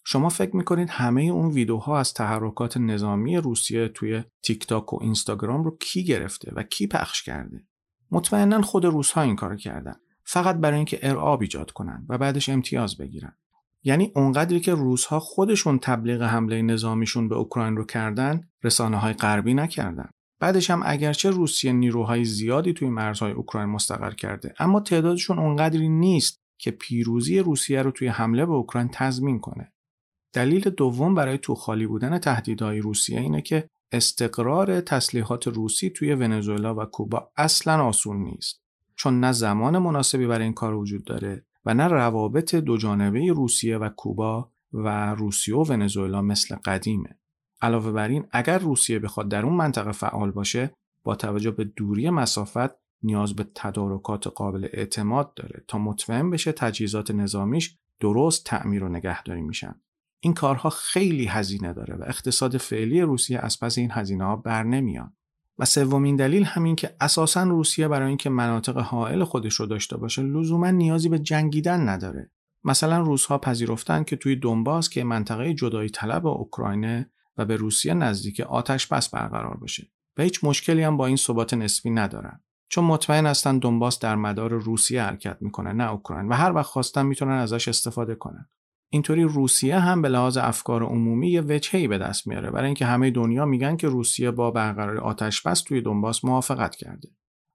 شما 0.08 0.28
فکر 0.28 0.56
می‌کنید 0.56 0.90
همه 0.90 1.22
اون 1.22 1.50
ویدیوها 1.50 1.98
از 1.98 2.14
تحرکات 2.14 2.76
نظامی 2.76 3.36
روسیه 3.36 3.88
توی 3.88 4.22
تیک 4.42 4.66
تاک 4.66 4.92
و 4.92 4.98
اینستاگرام 5.02 5.64
رو 5.64 5.76
کی 5.80 6.04
گرفته 6.04 6.52
و 6.56 6.62
کی 6.62 6.86
پخش 6.86 7.22
کرده؟ 7.22 7.64
مطمئنا 8.10 8.62
خود 8.62 8.84
روسها 8.84 9.22
این 9.22 9.36
کار 9.36 9.56
کردن. 9.56 9.94
فقط 10.24 10.56
برای 10.56 10.76
اینکه 10.76 10.98
ارعاب 11.02 11.40
ایجاد 11.40 11.70
کنن 11.70 12.06
و 12.08 12.18
بعدش 12.18 12.48
امتیاز 12.48 12.96
بگیرن. 12.96 13.36
یعنی 13.82 14.12
اونقدری 14.14 14.60
که 14.60 14.74
روزها 14.74 15.20
خودشون 15.20 15.78
تبلیغ 15.78 16.22
حمله 16.22 16.62
نظامیشون 16.62 17.28
به 17.28 17.34
اوکراین 17.34 17.76
رو 17.76 17.84
کردن 17.84 18.48
رسانه 18.64 18.96
های 18.96 19.12
غربی 19.12 19.54
نکردن 19.54 20.08
بعدش 20.40 20.70
هم 20.70 20.82
اگرچه 20.84 21.30
روسیه 21.30 21.72
نیروهای 21.72 22.24
زیادی 22.24 22.72
توی 22.72 22.88
مرزهای 22.88 23.32
اوکراین 23.32 23.68
مستقر 23.68 24.10
کرده 24.10 24.54
اما 24.58 24.80
تعدادشون 24.80 25.38
اونقدری 25.38 25.88
نیست 25.88 26.40
که 26.58 26.70
پیروزی 26.70 27.38
روسیه 27.38 27.82
رو 27.82 27.90
توی 27.90 28.08
حمله 28.08 28.46
به 28.46 28.52
اوکراین 28.52 28.88
تضمین 28.92 29.38
کنه 29.40 29.72
دلیل 30.36 30.70
دوم 30.70 31.14
برای 31.14 31.38
تو 31.38 31.54
خالی 31.54 31.86
بودن 31.86 32.18
تهدیدهای 32.18 32.78
روسیه 32.78 33.20
اینه 33.20 33.42
که 33.42 33.68
استقرار 33.92 34.80
تسلیحات 34.80 35.46
روسی 35.46 35.90
توی 35.90 36.14
ونزوئلا 36.14 36.74
و 36.74 36.84
کوبا 36.84 37.30
اصلا 37.36 37.84
آسون 37.84 38.22
نیست 38.22 38.60
چون 38.96 39.20
نه 39.20 39.32
زمان 39.32 39.78
مناسبی 39.78 40.26
برای 40.26 40.44
این 40.44 40.52
کار 40.52 40.74
وجود 40.74 41.04
داره 41.04 41.44
و 41.66 41.74
نه 41.74 41.88
روابط 41.88 42.54
دوجانبه 42.54 43.32
روسیه 43.32 43.78
و 43.78 43.88
کوبا 43.88 44.50
و 44.72 45.14
روسیه 45.14 45.56
و 45.56 45.64
ونزوئلا 45.64 46.22
مثل 46.22 46.56
قدیمه. 46.56 47.18
علاوه 47.62 47.92
بر 47.92 48.08
این 48.08 48.26
اگر 48.30 48.58
روسیه 48.58 48.98
بخواد 48.98 49.28
در 49.28 49.44
اون 49.44 49.54
منطقه 49.54 49.92
فعال 49.92 50.30
باشه 50.30 50.70
با 51.04 51.14
توجه 51.14 51.50
به 51.50 51.64
دوری 51.64 52.10
مسافت 52.10 52.70
نیاز 53.02 53.34
به 53.36 53.46
تدارکات 53.54 54.26
قابل 54.26 54.68
اعتماد 54.72 55.34
داره 55.34 55.64
تا 55.68 55.78
مطمئن 55.78 56.30
بشه 56.30 56.52
تجهیزات 56.52 57.10
نظامیش 57.10 57.76
درست 58.00 58.44
تعمیر 58.44 58.84
و 58.84 58.88
نگهداری 58.88 59.42
میشن. 59.42 59.80
این 60.26 60.34
کارها 60.34 60.70
خیلی 60.70 61.26
هزینه 61.26 61.72
داره 61.72 61.94
و 61.94 62.02
اقتصاد 62.06 62.56
فعلی 62.56 63.00
روسیه 63.00 63.38
از 63.38 63.60
پس 63.60 63.78
این 63.78 63.90
هزینه 63.92 64.24
ها 64.24 64.36
بر 64.36 64.62
نمیان. 64.62 65.12
و 65.58 65.64
سومین 65.64 66.16
دلیل 66.16 66.44
همین 66.44 66.76
که 66.76 66.96
اساسا 67.00 67.42
روسیه 67.42 67.88
برای 67.88 68.08
اینکه 68.08 68.30
مناطق 68.30 68.78
حائل 68.78 69.24
خودش 69.24 69.54
رو 69.54 69.66
داشته 69.66 69.96
باشه 69.96 70.22
لزوما 70.22 70.70
نیازی 70.70 71.08
به 71.08 71.18
جنگیدن 71.18 71.88
نداره. 71.88 72.30
مثلا 72.64 73.00
روسها 73.00 73.38
پذیرفتن 73.38 74.04
که 74.04 74.16
توی 74.16 74.36
دونباس 74.36 74.88
که 74.88 75.04
منطقه 75.04 75.54
جدایی 75.54 75.88
طلب 75.88 76.26
اوکراینه 76.26 77.10
و 77.36 77.44
به 77.44 77.56
روسیه 77.56 77.94
نزدیک 77.94 78.40
آتش 78.40 78.86
بس 78.86 79.08
برقرار 79.08 79.56
بشه. 79.56 79.90
و 80.16 80.22
هیچ 80.22 80.44
مشکلی 80.44 80.82
هم 80.82 80.96
با 80.96 81.06
این 81.06 81.16
ثبات 81.16 81.54
نسبی 81.54 81.90
ندارن. 81.90 82.40
چون 82.68 82.84
مطمئن 82.84 83.26
هستن 83.26 83.58
دونباس 83.58 83.98
در 83.98 84.16
مدار 84.16 84.50
روسیه 84.50 85.02
حرکت 85.02 85.36
می‌کنه 85.40 85.72
نه 85.72 85.90
اوکراین. 85.90 86.28
و 86.28 86.34
هر 86.34 86.52
وقت 86.52 86.66
خواستن 86.66 87.06
می‌تونن 87.06 87.32
ازش 87.32 87.68
استفاده 87.68 88.14
کنن. 88.14 88.48
اینطوری 88.90 89.22
روسیه 89.22 89.78
هم 89.78 90.02
به 90.02 90.08
لحاظ 90.08 90.36
افکار 90.36 90.82
عمومی 90.82 91.30
یه 91.30 91.40
وجهی 91.40 91.88
به 91.88 91.98
دست 91.98 92.26
میاره. 92.26 92.50
برای 92.50 92.66
اینکه 92.66 92.86
همه 92.86 93.10
دنیا 93.10 93.44
میگن 93.44 93.76
که 93.76 93.88
روسیه 93.88 94.30
با 94.30 94.50
برقراری 94.50 94.98
آتش 94.98 95.42
بس 95.42 95.60
توی 95.60 95.80
دنباس 95.80 96.24
موافقت 96.24 96.76
کرده. 96.76 97.08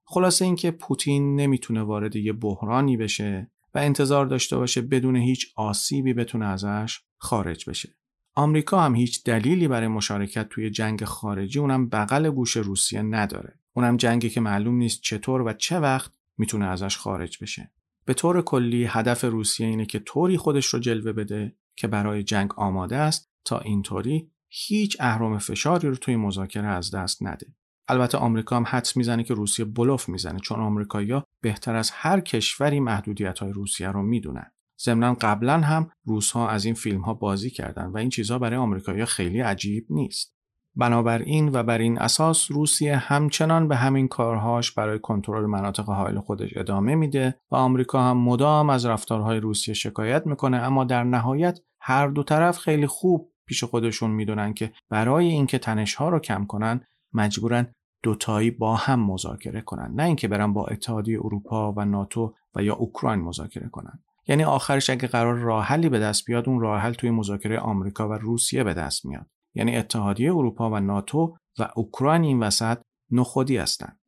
خلاصه 0.04 0.44
اینکه 0.44 0.70
پوتین 0.70 1.36
نمی‌تونه 1.36 1.82
وارد 1.82 2.16
یه 2.16 2.32
بحرانی 2.32 2.96
بشه 2.96 3.50
و 3.74 3.78
انتظار 3.78 4.26
داشته 4.26 4.56
باشه 4.56 4.82
بدون 4.82 5.16
هیچ 5.16 5.52
آسیبی 5.56 6.14
بتونه 6.14 6.46
ازش 6.46 7.00
خارج 7.18 7.70
بشه. 7.70 7.94
آمریکا 8.34 8.80
هم 8.80 8.94
هیچ 8.94 9.24
دلیلی 9.24 9.68
برای 9.68 9.88
مشارکت 9.88 10.48
توی 10.48 10.70
جنگ 10.70 11.04
خارجی 11.04 11.58
اونم 11.58 11.88
بغل 11.88 12.30
گوش 12.30 12.56
روسیه 12.56 13.02
نداره. 13.02 13.58
اونم 13.74 13.96
جنگی 13.96 14.30
که 14.30 14.40
معلوم 14.40 14.74
نیست 14.74 15.00
چطور 15.00 15.42
و 15.42 15.52
چه 15.52 15.78
وقت 15.78 16.12
می‌تونه 16.38 16.66
ازش 16.66 16.96
خارج 16.96 17.38
بشه. 17.42 17.70
به 18.04 18.14
طور 18.14 18.42
کلی 18.42 18.84
هدف 18.84 19.24
روسیه 19.24 19.66
اینه 19.66 19.86
که 19.86 19.98
طوری 19.98 20.36
خودش 20.36 20.66
رو 20.66 20.78
جلوه 20.78 21.12
بده 21.12 21.56
که 21.76 21.88
برای 21.88 22.22
جنگ 22.22 22.54
آماده 22.56 22.96
است 22.96 23.30
تا 23.44 23.58
اینطوری 23.58 24.30
هیچ 24.48 24.96
اهرم 25.00 25.38
فشاری 25.38 25.88
رو 25.88 25.94
توی 25.94 26.16
مذاکره 26.16 26.66
از 26.66 26.94
دست 26.94 27.22
نده. 27.22 27.46
البته 27.88 28.18
آمریکا 28.18 28.56
هم 28.56 28.64
حدس 28.68 28.96
می‌زنه 28.96 29.24
که 29.24 29.34
روسیه 29.34 29.64
بلوف 29.64 30.08
می‌زنه 30.08 30.38
چون 30.38 30.60
آمریکایی‌ها 30.60 31.26
بهتر 31.40 31.76
از 31.76 31.90
هر 31.90 32.20
کشوری 32.20 32.80
محدودیت 32.80 33.38
های 33.38 33.52
روسیه 33.52 33.88
رو 33.88 34.02
می‌دونن. 34.02 34.52
ضمنا 34.80 35.14
قبلا 35.20 35.60
هم 35.60 35.90
روسها 36.04 36.48
از 36.48 36.64
این 36.64 36.74
فیلم 36.74 37.00
ها 37.00 37.14
بازی 37.14 37.50
کردن 37.50 37.86
و 37.86 37.96
این 37.96 38.08
چیزها 38.08 38.38
برای 38.38 38.56
آمریکایی‌ها 38.56 39.06
خیلی 39.06 39.40
عجیب 39.40 39.86
نیست. 39.90 40.34
بنابراین 40.76 41.50
و 41.52 41.62
بر 41.62 41.78
این 41.78 41.98
اساس 41.98 42.50
روسیه 42.50 42.96
همچنان 42.96 43.68
به 43.68 43.76
همین 43.76 44.08
کارهاش 44.08 44.72
برای 44.72 44.98
کنترل 44.98 45.46
مناطق 45.46 45.84
حائل 45.84 46.20
خودش 46.20 46.50
ادامه 46.56 46.94
میده 46.94 47.34
و 47.50 47.56
آمریکا 47.56 48.02
هم 48.02 48.16
مدام 48.16 48.70
از 48.70 48.86
رفتارهای 48.86 49.40
روسیه 49.40 49.74
شکایت 49.74 50.26
می‌کنه 50.26 50.56
اما 50.56 50.84
در 50.84 51.04
نهایت 51.04 51.60
هر 51.80 52.08
دو 52.08 52.22
طرف 52.22 52.58
خیلی 52.58 52.86
خوب 52.86 53.32
پیش 53.46 53.64
خودشون 53.64 54.10
می‌دونن 54.10 54.54
که 54.54 54.72
برای 54.90 55.26
اینکه 55.26 55.58
تنشها 55.58 56.08
رو 56.08 56.18
کم 56.18 56.44
کنن 56.44 56.80
مجبورن 57.12 57.74
دوتایی 58.02 58.50
با 58.50 58.76
هم 58.76 59.00
مذاکره 59.00 59.60
کنن 59.60 59.92
نه 59.94 60.02
اینکه 60.02 60.28
برن 60.28 60.52
با 60.52 60.66
اتحادیه 60.66 61.18
اروپا 61.18 61.72
و 61.72 61.84
ناتو 61.84 62.34
و 62.54 62.62
یا 62.62 62.74
اوکراین 62.74 63.20
مذاکره 63.20 63.68
کنن. 63.68 63.98
یعنی 64.28 64.44
آخرش 64.44 64.90
اگه 64.90 65.08
قرار 65.08 65.34
راه 65.34 65.64
حلی 65.64 65.88
به 65.88 65.98
دست 65.98 66.24
بیاد 66.24 66.48
اون 66.48 66.60
راه 66.60 66.80
حل 66.80 66.92
توی 66.92 67.10
مذاکره 67.10 67.58
آمریکا 67.58 68.08
و 68.08 68.12
روسیه 68.12 68.64
به 68.64 68.74
دست 68.74 69.06
میاد. 69.06 69.26
یعنی 69.54 69.76
اتحادیه 69.76 70.34
اروپا 70.34 70.70
و 70.70 70.80
ناتو 70.80 71.36
و 71.58 71.68
اوکراین 71.76 72.24
این 72.24 72.42
وسط 72.42 72.78
نخودی 73.10 73.56
هستند. 73.56 74.01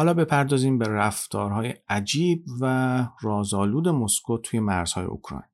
حالا 0.00 0.14
بپردازیم 0.14 0.78
به 0.78 0.88
رفتارهای 0.88 1.74
عجیب 1.88 2.44
و 2.60 3.06
رازآلود 3.20 3.88
مسکو 3.88 4.38
توی 4.38 4.60
مرزهای 4.60 5.04
اوکراین. 5.04 5.44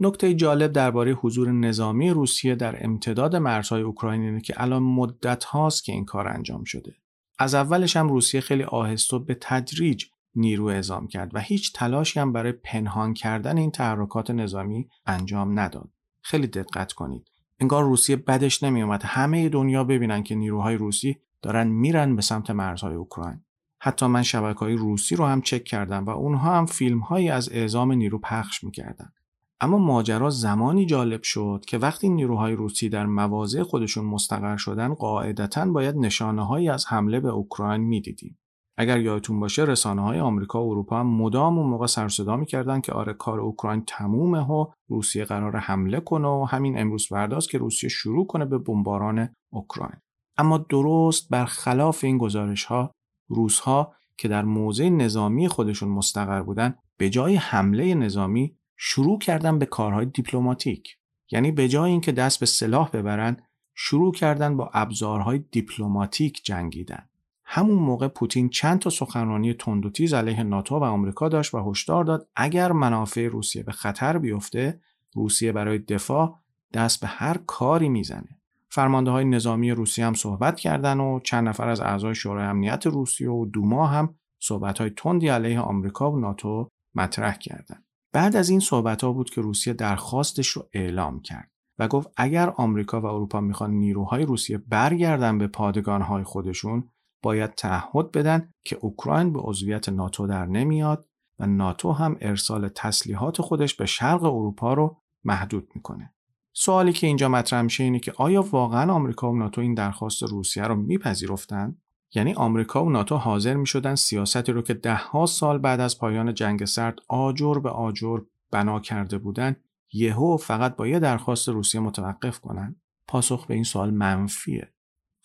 نکته 0.00 0.34
جالب 0.34 0.72
درباره 0.72 1.12
حضور 1.12 1.52
نظامی 1.52 2.10
روسیه 2.10 2.54
در 2.54 2.84
امتداد 2.84 3.36
مرزهای 3.36 3.82
اوکراین 3.82 4.22
اینه 4.22 4.40
که 4.40 4.54
الان 4.56 4.82
مدت 4.82 5.44
هاست 5.44 5.84
که 5.84 5.92
این 5.92 6.04
کار 6.04 6.28
انجام 6.28 6.64
شده. 6.64 6.94
از 7.38 7.54
اولش 7.54 7.96
هم 7.96 8.08
روسیه 8.08 8.40
خیلی 8.40 8.62
آهسته 8.62 9.18
به 9.18 9.36
تدریج 9.40 10.04
نیرو 10.34 10.64
اعزام 10.66 11.06
کرد 11.06 11.34
و 11.34 11.40
هیچ 11.40 11.72
تلاشی 11.72 12.20
هم 12.20 12.32
برای 12.32 12.52
پنهان 12.52 13.14
کردن 13.14 13.58
این 13.58 13.70
تحرکات 13.70 14.30
نظامی 14.30 14.88
انجام 15.06 15.58
نداد. 15.58 15.88
خیلی 16.22 16.46
دقت 16.46 16.92
کنید. 16.92 17.30
انگار 17.60 17.84
روسیه 17.84 18.16
بدش 18.16 18.62
نمیومد 18.62 19.02
همه 19.04 19.48
دنیا 19.48 19.84
ببینن 19.84 20.22
که 20.22 20.34
نیروهای 20.34 20.76
روسی 20.76 21.16
دارن 21.42 21.66
میرن 21.66 22.16
به 22.16 22.22
سمت 22.22 22.50
مرزهای 22.50 22.94
اوکراین. 22.94 23.40
حتی 23.86 24.06
من 24.06 24.22
شبکه 24.22 24.58
های 24.58 24.74
روسی 24.74 25.16
رو 25.16 25.24
هم 25.24 25.40
چک 25.40 25.64
کردم 25.64 26.04
و 26.04 26.10
اونها 26.10 26.52
هم 26.56 26.66
فیلم 26.66 26.98
هایی 26.98 27.30
از 27.30 27.48
اعزام 27.52 27.92
نیرو 27.92 28.18
پخش 28.18 28.64
می‌کردن. 28.64 29.12
اما 29.60 29.78
ماجرا 29.78 30.30
زمانی 30.30 30.86
جالب 30.86 31.22
شد 31.22 31.64
که 31.66 31.78
وقتی 31.78 32.08
نیروهای 32.08 32.54
روسی 32.54 32.88
در 32.88 33.06
مواضع 33.06 33.62
خودشون 33.62 34.04
مستقر 34.04 34.56
شدن 34.56 34.94
قاعدتا 34.94 35.64
باید 35.64 35.96
نشانه 35.96 36.46
هایی 36.46 36.68
از 36.68 36.86
حمله 36.86 37.20
به 37.20 37.28
اوکراین 37.28 37.80
می‌دیدیم. 37.80 38.38
اگر 38.76 39.00
یادتون 39.00 39.40
باشه 39.40 39.64
رسانه 39.64 40.02
های 40.02 40.20
آمریکا 40.20 40.64
و 40.64 40.70
اروپا 40.70 41.00
هم 41.00 41.06
مدام 41.06 41.58
اون 41.58 41.66
موقع 41.66 41.86
سر 41.86 42.08
صدا 42.08 42.36
می‌کردن 42.36 42.80
که 42.80 42.92
آره 42.92 43.12
کار 43.12 43.40
اوکراین 43.40 43.84
تمومه 43.86 44.50
و 44.50 44.66
روسیه 44.88 45.24
قرار 45.24 45.56
حمله 45.56 46.00
کنه 46.00 46.28
و 46.28 46.46
همین 46.48 46.78
امروز 46.78 47.08
فرداست 47.08 47.50
که 47.50 47.58
روسیه 47.58 47.88
شروع 47.88 48.26
کنه 48.26 48.44
به 48.44 48.58
بمباران 48.58 49.28
اوکراین. 49.52 50.00
اما 50.38 50.58
درست 50.58 51.28
برخلاف 51.30 52.04
این 52.04 52.18
گزارش 52.18 52.64
ها 52.64 52.90
روسها 53.28 53.94
که 54.16 54.28
در 54.28 54.44
موضع 54.44 54.88
نظامی 54.88 55.48
خودشون 55.48 55.88
مستقر 55.88 56.42
بودن 56.42 56.74
به 56.96 57.10
جای 57.10 57.36
حمله 57.36 57.94
نظامی 57.94 58.56
شروع 58.76 59.18
کردن 59.18 59.58
به 59.58 59.66
کارهای 59.66 60.06
دیپلماتیک. 60.06 60.96
یعنی 61.30 61.52
به 61.52 61.68
جای 61.68 61.90
اینکه 61.90 62.12
دست 62.12 62.40
به 62.40 62.46
سلاح 62.46 62.90
ببرن 62.90 63.36
شروع 63.74 64.12
کردن 64.12 64.56
با 64.56 64.70
ابزارهای 64.74 65.38
دیپلماتیک 65.38 66.40
جنگیدن. 66.44 67.08
همون 67.44 67.78
موقع 67.78 68.08
پوتین 68.08 68.48
چند 68.48 68.78
تا 68.78 68.90
سخنرانی 68.90 69.54
تند 69.54 69.86
و 69.86 69.90
تیز 69.90 70.14
علیه 70.14 70.42
ناتو 70.42 70.78
و 70.78 70.84
آمریکا 70.84 71.28
داشت 71.28 71.54
و 71.54 71.70
هشدار 71.70 72.04
داد 72.04 72.28
اگر 72.36 72.72
منافع 72.72 73.28
روسیه 73.28 73.62
به 73.62 73.72
خطر 73.72 74.18
بیفته 74.18 74.80
روسیه 75.14 75.52
برای 75.52 75.78
دفاع 75.78 76.38
دست 76.72 77.00
به 77.00 77.06
هر 77.06 77.36
کاری 77.46 77.88
می‌زنه. 77.88 78.40
فرمانده 78.74 79.10
های 79.10 79.24
نظامی 79.24 79.70
روسیه 79.70 80.06
هم 80.06 80.14
صحبت 80.14 80.60
کردن 80.60 81.00
و 81.00 81.20
چند 81.20 81.48
نفر 81.48 81.68
از 81.68 81.80
اعضای 81.80 82.14
شورای 82.14 82.46
امنیت 82.46 82.86
روسیه 82.86 83.30
و 83.30 83.46
دوما 83.46 83.86
هم 83.86 84.14
صحبت 84.42 84.80
های 84.80 84.90
تندی 84.90 85.28
علیه 85.28 85.60
آمریکا 85.60 86.12
و 86.12 86.20
ناتو 86.20 86.68
مطرح 86.94 87.36
کردند. 87.36 87.84
بعد 88.12 88.36
از 88.36 88.48
این 88.48 88.60
صحبت 88.60 89.04
ها 89.04 89.12
بود 89.12 89.30
که 89.30 89.40
روسیه 89.40 89.72
درخواستش 89.72 90.48
رو 90.48 90.68
اعلام 90.72 91.20
کرد 91.20 91.50
و 91.78 91.88
گفت 91.88 92.12
اگر 92.16 92.50
آمریکا 92.56 93.00
و 93.00 93.06
اروپا 93.06 93.40
می‌خوان 93.40 93.70
نیروهای 93.70 94.24
روسیه 94.24 94.58
برگردن 94.58 95.38
به 95.38 95.46
پادگانهای 95.46 96.22
خودشون 96.22 96.88
باید 97.22 97.54
تعهد 97.54 98.10
بدن 98.10 98.50
که 98.64 98.76
اوکراین 98.80 99.32
به 99.32 99.40
عضویت 99.40 99.88
ناتو 99.88 100.26
در 100.26 100.46
نمیاد 100.46 101.06
و 101.38 101.46
ناتو 101.46 101.92
هم 101.92 102.16
ارسال 102.20 102.68
تسلیحات 102.68 103.42
خودش 103.42 103.74
به 103.74 103.86
شرق 103.86 104.22
اروپا 104.22 104.74
رو 104.74 104.96
محدود 105.24 105.68
می‌کنه. 105.74 106.13
سوالی 106.56 106.92
که 106.92 107.06
اینجا 107.06 107.28
مطرح 107.28 107.62
میشه 107.62 107.84
اینه 107.84 107.98
که 107.98 108.12
آیا 108.16 108.42
واقعا 108.42 108.92
آمریکا 108.92 109.32
و 109.32 109.36
ناتو 109.36 109.60
این 109.60 109.74
درخواست 109.74 110.22
روسیه 110.22 110.62
رو 110.62 110.74
میپذیرفتند 110.74 111.82
یعنی 112.14 112.34
آمریکا 112.34 112.84
و 112.84 112.90
ناتو 112.90 113.16
حاضر 113.16 113.54
می‌شدن 113.54 113.94
سیاستی 113.94 114.52
رو 114.52 114.62
که 114.62 114.74
دهها 114.74 115.26
سال 115.26 115.58
بعد 115.58 115.80
از 115.80 115.98
پایان 115.98 116.34
جنگ 116.34 116.64
سرد 116.64 116.98
آجر 117.08 117.54
به 117.54 117.70
آجر 117.70 118.18
بنا 118.50 118.80
کرده 118.80 119.18
بودن 119.18 119.56
یهو 119.92 120.36
فقط 120.36 120.76
با 120.76 120.86
یه 120.86 120.98
درخواست 120.98 121.48
روسیه 121.48 121.80
متوقف 121.80 122.40
کنن؟ 122.40 122.76
پاسخ 123.08 123.46
به 123.46 123.54
این 123.54 123.64
سوال 123.64 123.90
منفیه. 123.90 124.72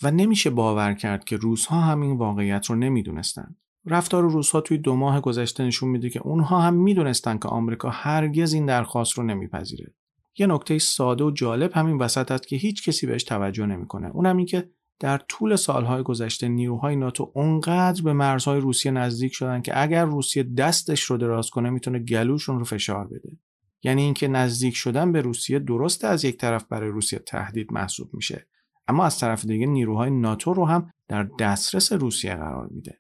و 0.03 0.11
نمیشه 0.11 0.49
باور 0.49 0.93
کرد 0.93 1.23
که 1.23 1.37
روسها 1.37 1.81
هم 1.81 2.01
این 2.01 2.17
واقعیت 2.17 2.65
رو 2.65 2.75
نمی‌دونستند 2.75 3.55
رفتار 3.85 4.23
روسها 4.23 4.61
توی 4.61 4.77
دو 4.77 4.95
ماه 4.95 5.21
گذشته 5.21 5.63
نشون 5.63 5.89
میده 5.89 6.09
که 6.09 6.21
اونها 6.21 6.61
هم 6.61 6.73
می‌دونستن 6.73 7.37
که 7.37 7.47
آمریکا 7.47 7.89
هرگز 7.89 8.53
این 8.53 8.65
درخواست 8.65 9.17
رو 9.17 9.23
نمیپذیره. 9.23 9.93
یه 10.39 10.47
نکته 10.47 10.80
ساده 10.80 11.23
و 11.23 11.32
جالب 11.32 11.71
همین 11.73 11.97
وسط 11.97 12.32
هست 12.32 12.47
که 12.47 12.56
هیچ 12.56 12.89
کسی 12.89 13.08
بهش 13.08 13.23
توجه 13.23 13.65
نمی‌کنه. 13.65 14.10
اونم 14.10 14.38
این 14.38 14.45
که 14.45 14.69
در 14.99 15.17
طول 15.17 15.56
سالهای 15.56 16.04
گذشته 16.04 16.47
نیروهای 16.47 16.95
ناتو 16.95 17.32
اونقدر 17.36 18.04
به 18.04 18.13
مرزهای 18.13 18.60
روسیه 18.60 18.91
نزدیک 18.91 19.34
شدن 19.34 19.62
که 19.62 19.82
اگر 19.82 20.06
روسیه 20.06 20.43
دستش 20.43 21.04
رو 21.04 21.17
دراز 21.17 21.49
کنه 21.49 21.69
می‌تونه 21.69 21.99
گلوشون 21.99 22.60
رو 22.60 22.65
فشار 22.65 23.08
بده. 23.08 23.38
یعنی 23.84 24.02
اینکه 24.02 24.28
نزدیک 24.28 24.75
شدن 24.75 25.12
به 25.12 25.21
روسیه 25.21 25.60
درسته 25.60 26.08
از 26.08 26.25
یک 26.25 26.38
طرف 26.38 26.63
برای 26.63 26.89
روسیه 26.89 27.19
تهدید 27.19 27.73
محسوب 27.73 28.13
میشه. 28.13 28.47
اما 28.88 29.06
از 29.06 29.19
طرف 29.19 29.45
دیگه 29.45 29.65
نیروهای 29.65 30.10
ناتو 30.10 30.54
رو 30.54 30.65
هم 30.65 30.91
در 31.08 31.23
دسترس 31.39 31.91
روسیه 31.91 32.36
قرار 32.36 32.67
میده. 32.67 32.99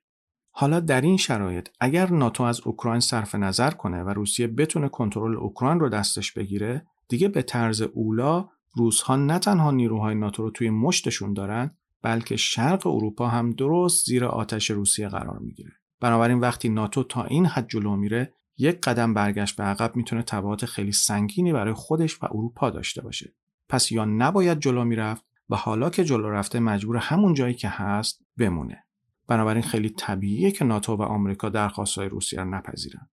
حالا 0.51 0.79
در 0.79 1.01
این 1.01 1.17
شرایط 1.17 1.69
اگر 1.79 2.09
ناتو 2.09 2.43
از 2.43 2.61
اوکراین 2.61 2.99
صرف 2.99 3.35
نظر 3.35 3.71
کنه 3.71 4.03
و 4.03 4.09
روسیه 4.09 4.47
بتونه 4.47 4.89
کنترل 4.89 5.35
اوکراین 5.35 5.79
رو 5.79 5.89
دستش 5.89 6.33
بگیره 6.33 6.85
دیگه 7.09 7.27
به 7.27 7.41
طرز 7.41 7.81
اولا 7.81 8.49
روسها 8.75 9.15
نه 9.15 9.39
تنها 9.39 9.71
نیروهای 9.71 10.15
ناتو 10.15 10.43
رو 10.43 10.51
توی 10.51 10.69
مشتشون 10.69 11.33
دارن 11.33 11.71
بلکه 12.01 12.35
شرق 12.35 12.87
اروپا 12.87 13.27
هم 13.27 13.51
درست 13.51 14.05
زیر 14.05 14.25
آتش 14.25 14.71
روسیه 14.71 15.09
قرار 15.09 15.39
می‌گیره. 15.39 15.71
بنابراین 16.01 16.39
وقتی 16.39 16.69
ناتو 16.69 17.03
تا 17.03 17.23
این 17.23 17.45
حد 17.45 17.69
جلو 17.69 17.95
میره 17.95 18.33
یک 18.57 18.81
قدم 18.81 19.13
برگشت 19.13 19.55
به 19.55 19.63
عقب 19.63 19.95
می‌تونه 19.95 20.21
تبعات 20.21 20.65
خیلی 20.65 20.91
سنگینی 20.91 21.53
برای 21.53 21.73
خودش 21.73 22.23
و 22.23 22.25
اروپا 22.25 22.69
داشته 22.69 23.01
باشه. 23.01 23.33
پس 23.69 23.91
یا 23.91 24.05
نباید 24.05 24.59
جلو 24.59 24.83
می‌رفت 24.83 25.23
و 25.49 25.55
حالا 25.55 25.89
که 25.89 26.03
جلو 26.03 26.29
رفته 26.29 26.59
مجبور 26.59 26.97
همون 26.97 27.33
جایی 27.33 27.53
که 27.53 27.69
هست 27.69 28.21
بمونه. 28.37 28.83
بنابراین 29.27 29.63
خیلی 29.63 29.89
طبیعیه 29.89 30.51
که 30.51 30.65
ناتو 30.65 30.95
و 30.95 31.01
آمریکا 31.01 31.49
درخواستهای 31.49 32.09
روسیه 32.09 32.39
رو 32.39 32.49
نپذیرن. 32.49 33.09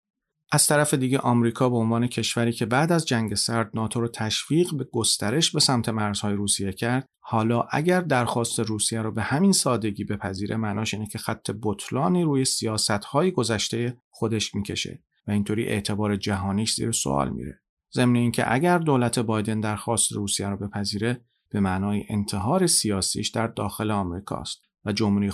از 0.52 0.68
طرف 0.68 0.94
دیگه 0.94 1.18
آمریکا 1.18 1.70
به 1.70 1.76
عنوان 1.76 2.08
کشوری 2.08 2.52
که 2.52 2.66
بعد 2.66 2.92
از 2.92 3.06
جنگ 3.06 3.36
سرد 3.36 3.72
ناتو 3.74 4.02
رو 4.02 4.08
تشویق 4.08 4.76
به 4.76 4.84
گسترش 4.84 5.52
به 5.52 5.60
سمت 5.60 5.90
مرزهای 5.90 6.34
روسیه 6.34 6.72
کرد 6.72 7.06
حالا 7.20 7.62
اگر 7.72 8.02
درخواست 8.02 8.60
روسیه 8.60 9.02
رو 9.02 9.12
به 9.12 9.22
همین 9.22 9.52
سادگی 9.52 10.04
بپذیره 10.04 10.56
معناش 10.56 10.94
اینه 10.94 11.06
که 11.08 11.18
خط 11.18 11.52
بطلانی 11.64 12.24
روی 12.24 12.46
سیاستهای 12.46 13.32
گذشته 13.32 13.98
خودش 14.10 14.56
می‌کشه 14.56 15.04
و 15.28 15.32
اینطوری 15.32 15.66
اعتبار 15.66 16.16
جهانیش 16.16 16.76
زیر 16.76 16.92
سوال 16.92 17.30
میره. 17.30 17.62
ضمن 17.94 18.16
اینکه 18.16 18.54
اگر 18.54 18.78
دولت 18.78 19.20
بایدن 19.20 19.60
درخواست 19.60 20.12
روسیه 20.12 20.50
رو 20.50 20.58
بپذیره 20.58 21.22
به 21.50 21.60
معنای 21.60 22.04
انتحار 22.10 22.68
سیاسیش 22.68 23.30
در 23.30 23.48
داخل 23.48 23.92
آمریکاست 23.92 24.62
و 24.86 24.92
جمهوری 24.92 25.32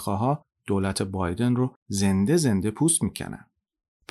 دولت 0.68 1.02
بایدن 1.02 1.56
رو 1.56 1.76
زنده 1.88 2.38
زنده 2.38 2.72
پوست 2.72 3.04
می‌کنن. 3.04 3.51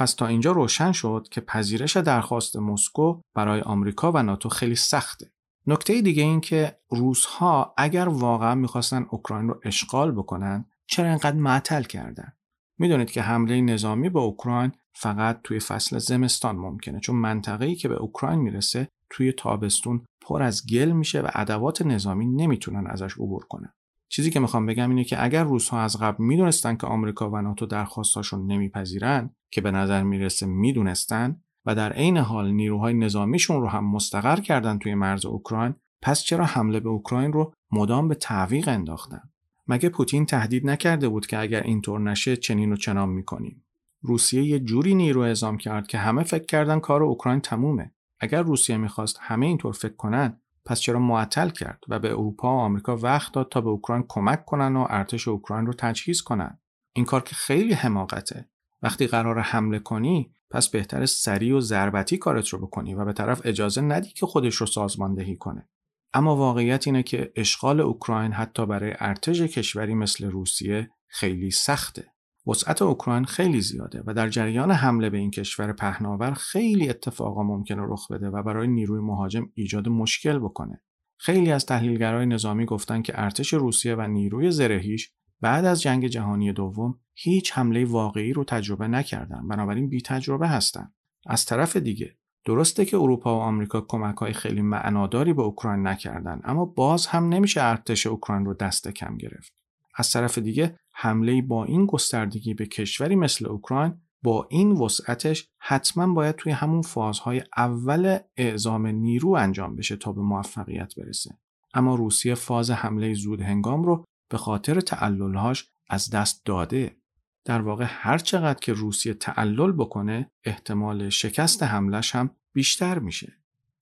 پس 0.00 0.14
تا 0.14 0.26
اینجا 0.26 0.52
روشن 0.52 0.92
شد 0.92 1.26
که 1.30 1.40
پذیرش 1.40 1.96
درخواست 1.96 2.56
مسکو 2.56 3.20
برای 3.34 3.60
آمریکا 3.60 4.12
و 4.12 4.22
ناتو 4.22 4.48
خیلی 4.48 4.74
سخته. 4.74 5.30
نکته 5.66 6.02
دیگه 6.02 6.22
این 6.22 6.40
که 6.40 6.76
روسها 6.90 7.74
اگر 7.76 8.08
واقعا 8.08 8.54
می‌خواستن 8.54 9.06
اوکراین 9.10 9.48
رو 9.48 9.60
اشغال 9.64 10.12
بکنن 10.12 10.64
چرا 10.86 11.08
اینقدر 11.08 11.36
معطل 11.36 11.82
کردن؟ 11.82 12.32
می‌دونید 12.78 13.10
که 13.10 13.22
حمله 13.22 13.60
نظامی 13.60 14.08
به 14.08 14.18
اوکراین 14.18 14.72
فقط 14.92 15.40
توی 15.44 15.60
فصل 15.60 15.98
زمستان 15.98 16.56
ممکنه 16.56 17.00
چون 17.00 17.16
منطقه‌ای 17.16 17.74
که 17.74 17.88
به 17.88 17.96
اوکراین 17.96 18.40
می‌رسه 18.40 18.88
توی 19.10 19.32
تابستون 19.32 20.04
پر 20.20 20.42
از 20.42 20.66
گل 20.66 20.90
میشه 20.90 21.20
و 21.20 21.28
ادوات 21.34 21.82
نظامی 21.82 22.26
نمی‌تونن 22.26 22.86
ازش 22.86 23.12
عبور 23.12 23.44
کنن. 23.44 23.72
چیزی 24.08 24.30
که 24.30 24.40
می‌خوام 24.40 24.66
بگم 24.66 24.90
اینه 24.90 25.04
که 25.04 25.24
اگر 25.24 25.44
روسها 25.44 25.80
از 25.80 25.96
قبل 25.96 26.24
می‌دونستن 26.24 26.76
که 26.76 26.86
آمریکا 26.86 27.30
و 27.30 27.36
ناتو 27.36 27.66
درخواستاشون 27.66 28.46
نمیپذیرن 28.46 29.30
که 29.50 29.60
به 29.60 29.70
نظر 29.70 30.02
می‌رسه 30.02 30.46
می‌دونستن 30.46 31.42
و 31.66 31.74
در 31.74 31.92
عین 31.92 32.16
حال 32.16 32.50
نیروهای 32.50 32.94
نظامیشون 32.94 33.60
رو 33.60 33.68
هم 33.68 33.90
مستقر 33.90 34.40
کردن 34.40 34.78
توی 34.78 34.94
مرز 34.94 35.26
اوکراین 35.26 35.74
پس 36.02 36.22
چرا 36.22 36.44
حمله 36.44 36.80
به 36.80 36.88
اوکراین 36.88 37.32
رو 37.32 37.52
مدام 37.72 38.08
به 38.08 38.14
تعویق 38.14 38.68
انداختن؟ 38.68 39.30
مگه 39.66 39.88
پوتین 39.88 40.26
تهدید 40.26 40.66
نکرده 40.66 41.08
بود 41.08 41.26
که 41.26 41.38
اگر 41.38 41.62
اینطور 41.62 42.00
نشه 42.00 42.36
چنین 42.36 42.72
و 42.72 42.76
چنان 42.76 43.08
می‌کنیم؟ 43.08 43.64
روسیه 44.02 44.42
یه 44.44 44.60
جوری 44.60 44.94
نیرو 44.94 45.20
اعزام 45.20 45.56
کرد 45.56 45.86
که 45.86 45.98
همه 45.98 46.22
فکر 46.22 46.44
کردن 46.44 46.80
کار 46.80 47.02
اوکراین 47.02 47.40
تمومه. 47.40 47.94
اگر 48.20 48.42
روسیه 48.42 48.76
می‌خواست 48.76 49.18
همه 49.20 49.46
اینطور 49.46 49.72
فکر 49.72 49.96
کنن 49.96 50.40
پس 50.64 50.80
چرا 50.80 50.98
معطل 50.98 51.48
کرد 51.48 51.84
و 51.88 51.98
به 51.98 52.10
اروپا 52.10 52.56
و 52.56 52.60
آمریکا 52.60 52.96
وقت 52.96 53.32
داد 53.32 53.48
تا 53.48 53.60
به 53.60 53.70
اوکراین 53.70 54.04
کمک 54.08 54.44
کنن 54.44 54.76
و 54.76 54.86
ارتش 54.90 55.28
اوکراین 55.28 55.66
رو 55.66 55.72
تجهیز 55.72 56.22
کنن؟ 56.22 56.58
این 56.92 57.04
کار 57.04 57.20
که 57.20 57.34
خیلی 57.34 57.72
حماقته. 57.72 58.50
وقتی 58.82 59.06
قرار 59.06 59.38
حمله 59.38 59.78
کنی 59.78 60.34
پس 60.50 60.68
بهتر 60.68 61.06
سریع 61.06 61.56
و 61.56 61.60
ضربتی 61.60 62.18
کارت 62.18 62.48
رو 62.48 62.58
بکنی 62.58 62.94
و 62.94 63.04
به 63.04 63.12
طرف 63.12 63.40
اجازه 63.44 63.80
ندی 63.80 64.08
که 64.08 64.26
خودش 64.26 64.54
رو 64.54 64.66
سازماندهی 64.66 65.36
کنه 65.36 65.68
اما 66.14 66.36
واقعیت 66.36 66.86
اینه 66.86 67.02
که 67.02 67.32
اشغال 67.36 67.80
اوکراین 67.80 68.32
حتی 68.32 68.66
برای 68.66 68.94
ارتش 68.98 69.40
کشوری 69.40 69.94
مثل 69.94 70.30
روسیه 70.30 70.90
خیلی 71.08 71.50
سخته 71.50 72.12
وسعت 72.46 72.82
اوکراین 72.82 73.24
خیلی 73.24 73.60
زیاده 73.60 74.02
و 74.06 74.14
در 74.14 74.28
جریان 74.28 74.70
حمله 74.70 75.10
به 75.10 75.18
این 75.18 75.30
کشور 75.30 75.72
پهناور 75.72 76.32
خیلی 76.32 76.88
اتفاقا 76.88 77.42
ممکنه 77.42 77.82
رخ 77.88 78.10
بده 78.12 78.28
و 78.28 78.42
برای 78.42 78.68
نیروی 78.68 79.00
مهاجم 79.00 79.50
ایجاد 79.54 79.88
مشکل 79.88 80.38
بکنه. 80.38 80.82
خیلی 81.18 81.52
از 81.52 81.66
تحلیلگرای 81.66 82.26
نظامی 82.26 82.64
گفتن 82.64 83.02
که 83.02 83.12
ارتش 83.16 83.54
روسیه 83.54 83.94
و 83.94 84.00
نیروی 84.06 84.50
زرهیش 84.50 85.12
بعد 85.40 85.64
از 85.64 85.82
جنگ 85.82 86.06
جهانی 86.06 86.52
دوم 86.52 87.00
هیچ 87.14 87.52
حمله 87.52 87.84
واقعی 87.84 88.32
رو 88.32 88.44
تجربه 88.44 88.88
نکردن 88.88 89.48
بنابراین 89.48 89.88
بی 89.88 90.00
تجربه 90.00 90.48
هستن. 90.48 90.92
از 91.26 91.44
طرف 91.44 91.76
دیگه 91.76 92.16
درسته 92.44 92.84
که 92.84 92.96
اروپا 92.96 93.38
و 93.38 93.40
آمریکا 93.40 93.80
کمک 93.80 94.16
های 94.16 94.32
خیلی 94.32 94.62
معناداری 94.62 95.32
به 95.32 95.42
اوکراین 95.42 95.86
نکردن 95.86 96.40
اما 96.44 96.64
باز 96.64 97.06
هم 97.06 97.28
نمیشه 97.28 97.62
ارتش 97.62 98.06
اوکراین 98.06 98.44
رو 98.44 98.54
دست 98.54 98.88
کم 98.88 99.16
گرفت. 99.16 99.52
از 99.94 100.10
طرف 100.12 100.38
دیگه 100.38 100.78
حمله 100.92 101.42
با 101.42 101.64
این 101.64 101.86
گستردگی 101.86 102.54
به 102.54 102.66
کشوری 102.66 103.16
مثل 103.16 103.46
اوکراین 103.46 103.94
با 104.22 104.46
این 104.50 104.72
وسعتش 104.72 105.48
حتما 105.58 106.14
باید 106.14 106.34
توی 106.34 106.52
همون 106.52 106.82
فازهای 106.82 107.42
اول 107.56 108.18
اعزام 108.36 108.86
نیرو 108.86 109.30
انجام 109.30 109.76
بشه 109.76 109.96
تا 109.96 110.12
به 110.12 110.20
موفقیت 110.20 110.94
برسه. 110.96 111.38
اما 111.74 111.94
روسیه 111.94 112.34
فاز 112.34 112.70
حمله 112.70 113.14
زود 113.14 113.40
هنگام 113.40 113.82
رو 113.82 114.04
به 114.30 114.38
خاطر 114.38 114.80
تعللهاش 114.80 115.68
از 115.88 116.10
دست 116.10 116.46
داده. 116.46 116.96
در 117.44 117.60
واقع 117.60 117.84
هر 117.88 118.18
چقدر 118.18 118.58
که 118.60 118.72
روسیه 118.72 119.14
تعلل 119.14 119.72
بکنه 119.72 120.30
احتمال 120.44 121.08
شکست 121.08 121.62
حملش 121.62 122.14
هم 122.14 122.30
بیشتر 122.52 122.98
میشه. 122.98 123.32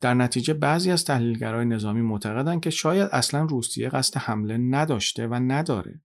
در 0.00 0.14
نتیجه 0.14 0.54
بعضی 0.54 0.90
از 0.90 1.04
تحلیلگرای 1.04 1.66
نظامی 1.66 2.02
معتقدند 2.02 2.60
که 2.60 2.70
شاید 2.70 3.08
اصلا 3.12 3.42
روسیه 3.42 3.88
قصد 3.88 4.16
حمله 4.16 4.56
نداشته 4.56 5.26
و 5.26 5.34
نداره. 5.34 6.00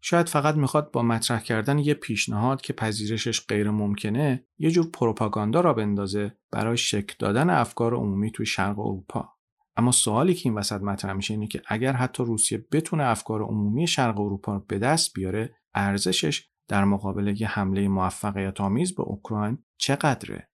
شاید 0.00 0.28
فقط 0.28 0.54
می‌خواد 0.54 0.90
با 0.90 1.02
مطرح 1.02 1.40
کردن 1.40 1.78
یه 1.78 1.94
پیشنهاد 1.94 2.60
که 2.60 2.72
پذیرشش 2.72 3.46
غیر 3.46 3.70
ممکنه 3.70 4.44
یه 4.58 4.70
جور 4.70 4.90
پروپاگاندا 4.90 5.60
را 5.60 5.72
بندازه 5.72 6.36
برای 6.50 6.76
شک 6.76 7.18
دادن 7.18 7.50
افکار 7.50 7.94
عمومی 7.94 8.30
توی 8.30 8.46
شرق 8.46 8.78
اروپا. 8.78 9.33
اما 9.76 9.92
سوالی 9.92 10.34
که 10.34 10.48
این 10.48 10.58
وسط 10.58 10.80
مطرح 10.80 11.12
میشه 11.12 11.34
اینه 11.34 11.46
که 11.46 11.62
اگر 11.66 11.92
حتی 11.92 12.24
روسیه 12.24 12.66
بتونه 12.72 13.04
افکار 13.04 13.42
عمومی 13.42 13.86
شرق 13.86 14.20
اروپا 14.20 14.54
رو 14.54 14.64
به 14.68 14.78
دست 14.78 15.14
بیاره 15.14 15.56
ارزشش 15.74 16.48
در 16.68 16.84
مقابل 16.84 17.40
یه 17.40 17.48
حمله 17.48 17.88
موفقیت 17.88 18.60
آمیز 18.60 18.94
به 18.94 19.02
اوکراین 19.02 19.58
چقدره؟ 19.76 20.48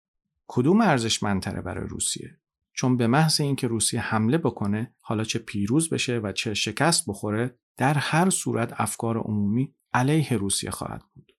کدوم 0.48 0.80
ارزشمندتره 0.80 1.60
برای 1.60 1.88
روسیه؟ 1.88 2.40
چون 2.72 2.96
به 2.96 3.06
محض 3.06 3.40
اینکه 3.40 3.66
روسیه 3.66 4.00
حمله 4.00 4.38
بکنه 4.38 4.94
حالا 5.00 5.24
چه 5.24 5.38
پیروز 5.38 5.90
بشه 5.90 6.18
و 6.18 6.32
چه 6.32 6.54
شکست 6.54 7.04
بخوره 7.08 7.58
در 7.76 7.94
هر 7.94 8.30
صورت 8.30 8.80
افکار 8.80 9.18
عمومی 9.18 9.74
علیه 9.92 10.36
روسیه 10.36 10.70
خواهد 10.70 11.02
بود. 11.14 11.32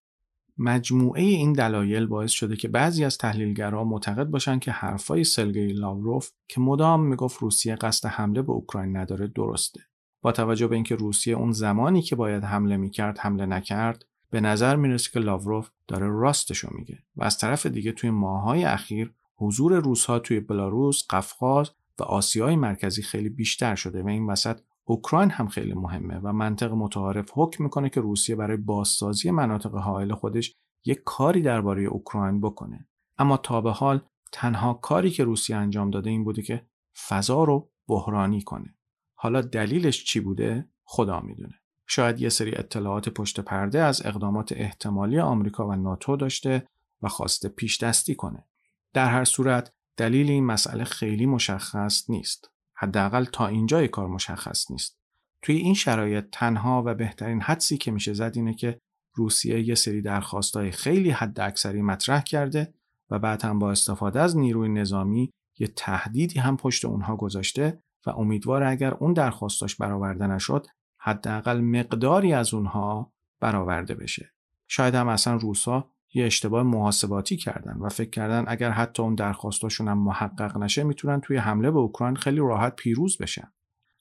مجموعه 0.57 1.21
این 1.21 1.53
دلایل 1.53 2.05
باعث 2.05 2.31
شده 2.31 2.55
که 2.55 2.67
بعضی 2.67 3.05
از 3.05 3.17
تحلیلگرها 3.17 3.83
معتقد 3.83 4.27
باشند 4.27 4.59
که 4.59 4.71
حرفای 4.71 5.23
سلگئی 5.23 5.73
لاوروف 5.73 6.29
که 6.47 6.61
مدام 6.61 7.03
می‌گفت 7.05 7.39
روسیه 7.39 7.75
قصد 7.75 8.07
حمله 8.07 8.41
به 8.41 8.51
اوکراین 8.51 8.97
نداره 8.97 9.27
درسته. 9.27 9.81
با 10.21 10.31
توجه 10.31 10.67
به 10.67 10.75
اینکه 10.75 10.95
روسیه 10.95 11.35
اون 11.35 11.51
زمانی 11.51 12.01
که 12.01 12.15
باید 12.15 12.43
حمله 12.43 12.77
می‌کرد 12.77 13.19
حمله 13.19 13.45
نکرد 13.45 14.05
به 14.29 14.41
نظر 14.41 14.75
می‌رسه 14.75 15.11
که 15.11 15.19
لاوروف 15.19 15.69
داره 15.87 16.07
راستشو 16.07 16.69
میگه 16.71 16.99
و 17.15 17.23
از 17.23 17.37
طرف 17.37 17.65
دیگه 17.65 17.91
توی 17.91 18.09
ماهای 18.09 18.63
اخیر 18.63 19.13
حضور 19.35 19.79
روسها 19.79 20.19
توی 20.19 20.39
بلاروس، 20.39 21.03
قفقاز 21.09 21.71
و 21.99 22.03
آسیای 22.03 22.55
مرکزی 22.55 23.01
خیلی 23.01 23.29
بیشتر 23.29 23.75
شده 23.75 24.03
و 24.03 24.07
این 24.07 24.27
وسط 24.27 24.59
اوکراین 24.83 25.29
هم 25.29 25.47
خیلی 25.47 25.73
مهمه 25.73 26.19
و 26.19 26.33
منطق 26.33 26.71
متعارف 26.71 27.31
حکم 27.33 27.63
می‌کنه 27.63 27.89
که 27.89 28.01
روسیه 28.01 28.35
برای 28.35 28.57
بازسازی 28.57 29.31
مناطق 29.31 29.75
حائل 29.75 30.13
خودش 30.13 30.53
یک 30.85 31.01
کاری 31.05 31.41
درباره 31.41 31.83
اوکراین 31.83 32.41
بکنه. 32.41 32.87
اما 33.17 33.37
تا 33.37 33.61
به 33.61 33.71
حال 33.71 34.01
تنها 34.31 34.73
کاری 34.73 35.11
که 35.11 35.23
روسیه 35.23 35.55
انجام 35.55 35.89
داده 35.89 36.09
این 36.09 36.23
بوده 36.23 36.41
که 36.41 36.65
فضا 37.07 37.43
رو 37.43 37.71
بحرانی 37.87 38.41
کنه. 38.41 38.75
حالا 39.15 39.41
دلیلش 39.41 40.03
چی 40.03 40.19
بوده؟ 40.19 40.69
خدا 40.83 41.19
می‌دونه. 41.19 41.53
شاید 41.87 42.21
یه 42.21 42.29
سری 42.29 42.55
اطلاعات 42.55 43.09
پشت 43.09 43.39
پرده 43.39 43.81
از 43.81 44.05
اقدامات 44.05 44.51
احتمالی 44.51 45.19
آمریکا 45.19 45.67
و 45.67 45.75
ناتو 45.75 46.15
داشته 46.15 46.67
و 47.01 47.07
خواسته 47.07 47.49
پیش 47.49 47.83
دستی 47.83 48.15
کنه. 48.15 48.47
در 48.93 49.09
هر 49.09 49.23
صورت 49.23 49.73
دلیل 49.97 50.29
این 50.29 50.45
مسئله 50.45 50.83
خیلی 50.83 51.25
مشخص 51.25 52.09
نیست. 52.09 52.50
حداقل 52.81 53.25
تا 53.25 53.47
اینجای 53.47 53.87
کار 53.87 54.07
مشخص 54.07 54.71
نیست. 54.71 54.97
توی 55.41 55.55
این 55.55 55.73
شرایط 55.73 56.25
تنها 56.31 56.83
و 56.85 56.93
بهترین 56.93 57.41
حدسی 57.41 57.77
که 57.77 57.91
میشه 57.91 58.13
زد 58.13 58.31
اینه 58.35 58.53
که 58.53 58.79
روسیه 59.15 59.61
یه 59.67 59.75
سری 59.75 60.01
درخواستای 60.01 60.71
خیلی 60.71 61.09
حد 61.09 61.39
اکثری 61.39 61.81
مطرح 61.81 62.21
کرده 62.21 62.73
و 63.09 63.19
بعد 63.19 63.45
هم 63.45 63.59
با 63.59 63.71
استفاده 63.71 64.19
از 64.19 64.37
نیروی 64.37 64.69
نظامی 64.69 65.31
یه 65.59 65.67
تهدیدی 65.67 66.39
هم 66.39 66.57
پشت 66.57 66.85
اونها 66.85 67.15
گذاشته 67.15 67.79
و 68.05 68.09
امیدوار 68.09 68.63
اگر 68.63 68.93
اون 68.93 69.13
درخواستاش 69.13 69.75
برآورده 69.75 70.27
نشد 70.27 70.67
حداقل 70.99 71.61
مقداری 71.61 72.33
از 72.33 72.53
اونها 72.53 73.13
برآورده 73.39 73.95
بشه. 73.95 74.31
شاید 74.67 74.95
هم 74.95 75.07
اصلا 75.07 75.35
روسا 75.35 75.91
یه 76.13 76.25
اشتباه 76.25 76.63
محاسباتی 76.63 77.37
کردن 77.37 77.77
و 77.77 77.89
فکر 77.89 78.09
کردن 78.09 78.43
اگر 78.47 78.71
حتی 78.71 79.03
اون 79.03 79.15
درخواستاشون 79.15 79.87
هم 79.87 79.97
محقق 79.97 80.57
نشه 80.57 80.83
می‌تونن 80.83 81.21
توی 81.21 81.37
حمله 81.37 81.71
به 81.71 81.79
اوکراین 81.79 82.15
خیلی 82.15 82.39
راحت 82.39 82.75
پیروز 82.75 83.17
بشن 83.17 83.51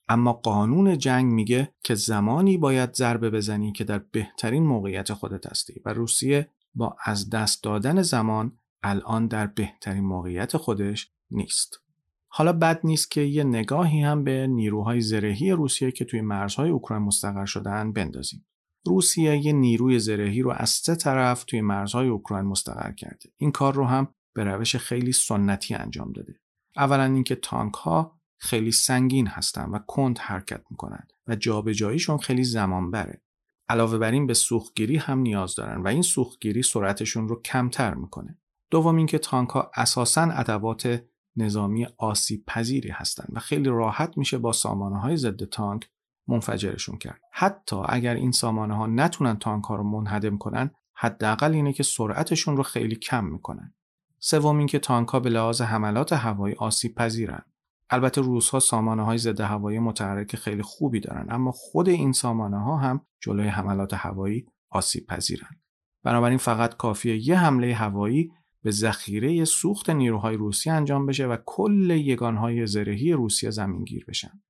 اما 0.08 0.32
قانون 0.32 0.98
جنگ 0.98 1.32
میگه 1.32 1.74
که 1.82 1.94
زمانی 1.94 2.56
باید 2.56 2.94
ضربه 2.94 3.30
بزنی 3.30 3.72
که 3.72 3.84
در 3.84 3.98
بهترین 3.98 4.66
موقعیت 4.66 5.12
خودت 5.12 5.46
هستی 5.46 5.82
و 5.84 5.92
روسیه 5.92 6.50
با 6.74 6.96
از 7.04 7.30
دست 7.30 7.64
دادن 7.64 8.02
زمان 8.02 8.58
الان 8.82 9.26
در 9.26 9.46
بهترین 9.46 10.04
موقعیت 10.04 10.56
خودش 10.56 11.10
نیست. 11.30 11.80
حالا 12.28 12.52
بد 12.52 12.80
نیست 12.84 13.10
که 13.10 13.20
یه 13.20 13.44
نگاهی 13.44 14.02
هم 14.02 14.24
به 14.24 14.46
نیروهای 14.46 15.00
زرهی 15.00 15.50
روسیه 15.50 15.90
که 15.90 16.04
توی 16.04 16.20
مرزهای 16.20 16.70
اوکراین 16.70 17.02
مستقر 17.02 17.44
شدن 17.44 17.92
بندازیم. 17.92 18.46
روسیه 18.86 19.46
یه 19.46 19.52
نیروی 19.52 19.98
زرهی 19.98 20.42
رو 20.42 20.50
از 20.50 20.70
سه 20.70 20.94
طرف 20.94 21.44
توی 21.44 21.60
مرزهای 21.60 22.08
اوکراین 22.08 22.46
مستقر 22.46 22.92
کرده. 22.92 23.30
این 23.36 23.52
کار 23.52 23.74
رو 23.74 23.84
هم 23.84 24.14
به 24.34 24.44
روش 24.44 24.76
خیلی 24.76 25.12
سنتی 25.12 25.74
انجام 25.74 26.12
داده. 26.12 26.40
اولا 26.76 27.04
اینکه 27.04 27.34
تانک 27.34 27.74
ها 27.74 28.20
خیلی 28.36 28.72
سنگین 28.72 29.26
هستن 29.26 29.70
و 29.70 29.78
کند 29.78 30.18
حرکت 30.18 30.62
می‌کنن 30.70 31.06
و 31.26 31.36
جابجاییشون 31.36 32.18
خیلی 32.18 32.44
زمان 32.44 32.90
بره. 32.90 33.22
علاوه 33.68 33.98
بر 33.98 34.10
این 34.10 34.26
به 34.26 34.34
سوختگیری 34.34 34.96
هم 34.96 35.18
نیاز 35.18 35.54
دارن 35.54 35.82
و 35.82 35.88
این 35.88 36.02
سوختگیری 36.02 36.62
سرعتشون 36.62 37.28
رو 37.28 37.42
کمتر 37.42 37.94
می‌کنه. 37.94 38.38
دوم 38.70 38.96
اینکه 38.96 39.18
تانک 39.18 39.48
ها 39.48 39.70
اساساً 39.74 40.22
ادوات 40.22 41.02
نظامی 41.36 41.86
آسیب 41.98 42.44
پذیری 42.46 42.88
هستند 42.88 43.28
و 43.32 43.38
خیلی 43.38 43.68
راحت 43.68 44.18
میشه 44.18 44.38
با 44.38 44.52
سامانه 44.52 45.00
های 45.00 45.16
ضد 45.16 45.44
تانک 45.44 45.88
منفجرشون 46.28 46.98
کرد. 46.98 47.20
حتی 47.32 47.76
اگر 47.88 48.14
این 48.14 48.32
سامانه 48.32 48.76
ها 48.76 48.86
نتونن 48.86 49.36
تانک 49.36 49.64
ها 49.64 49.76
رو 49.76 49.84
منهدم 49.84 50.38
کنن، 50.38 50.70
حداقل 50.94 51.52
اینه 51.52 51.72
که 51.72 51.82
سرعتشون 51.82 52.56
رو 52.56 52.62
خیلی 52.62 52.96
کم 52.96 53.24
می‌کنن. 53.24 53.74
سوم 54.18 54.58
اینکه 54.58 54.78
تانک 54.78 55.08
ها 55.08 55.20
به 55.20 55.30
لحاظ 55.30 55.62
حملات 55.62 56.12
هوایی 56.12 56.54
آسیب 56.54 56.94
پذیرن. 56.94 57.42
البته 57.90 58.20
روس 58.20 58.50
ها 58.50 58.60
سامانه 58.60 59.04
های 59.04 59.18
ضد 59.18 59.40
هوایی 59.40 59.78
متحرک 59.78 60.36
خیلی 60.36 60.62
خوبی 60.62 61.00
دارن 61.00 61.26
اما 61.30 61.52
خود 61.52 61.88
این 61.88 62.12
سامانه 62.12 62.58
ها 62.58 62.76
هم 62.76 63.00
جلوی 63.20 63.48
حملات 63.48 63.94
هوایی 63.94 64.46
آسیب 64.70 65.06
پذیرن. 65.06 65.60
بنابراین 66.02 66.38
فقط 66.38 66.76
کافیه 66.76 67.28
یه 67.28 67.38
حمله 67.38 67.74
هوایی 67.74 68.32
به 68.62 68.70
ذخیره 68.70 69.44
سوخت 69.44 69.90
نیروهای 69.90 70.36
روسیه 70.36 70.72
انجام 70.72 71.06
بشه 71.06 71.26
و 71.26 71.36
کل 71.46 71.90
یگانهای 71.90 72.66
زرهی 72.66 73.12
روسیه 73.12 73.50
زمینگیر 73.50 74.04
بشن. 74.08 74.42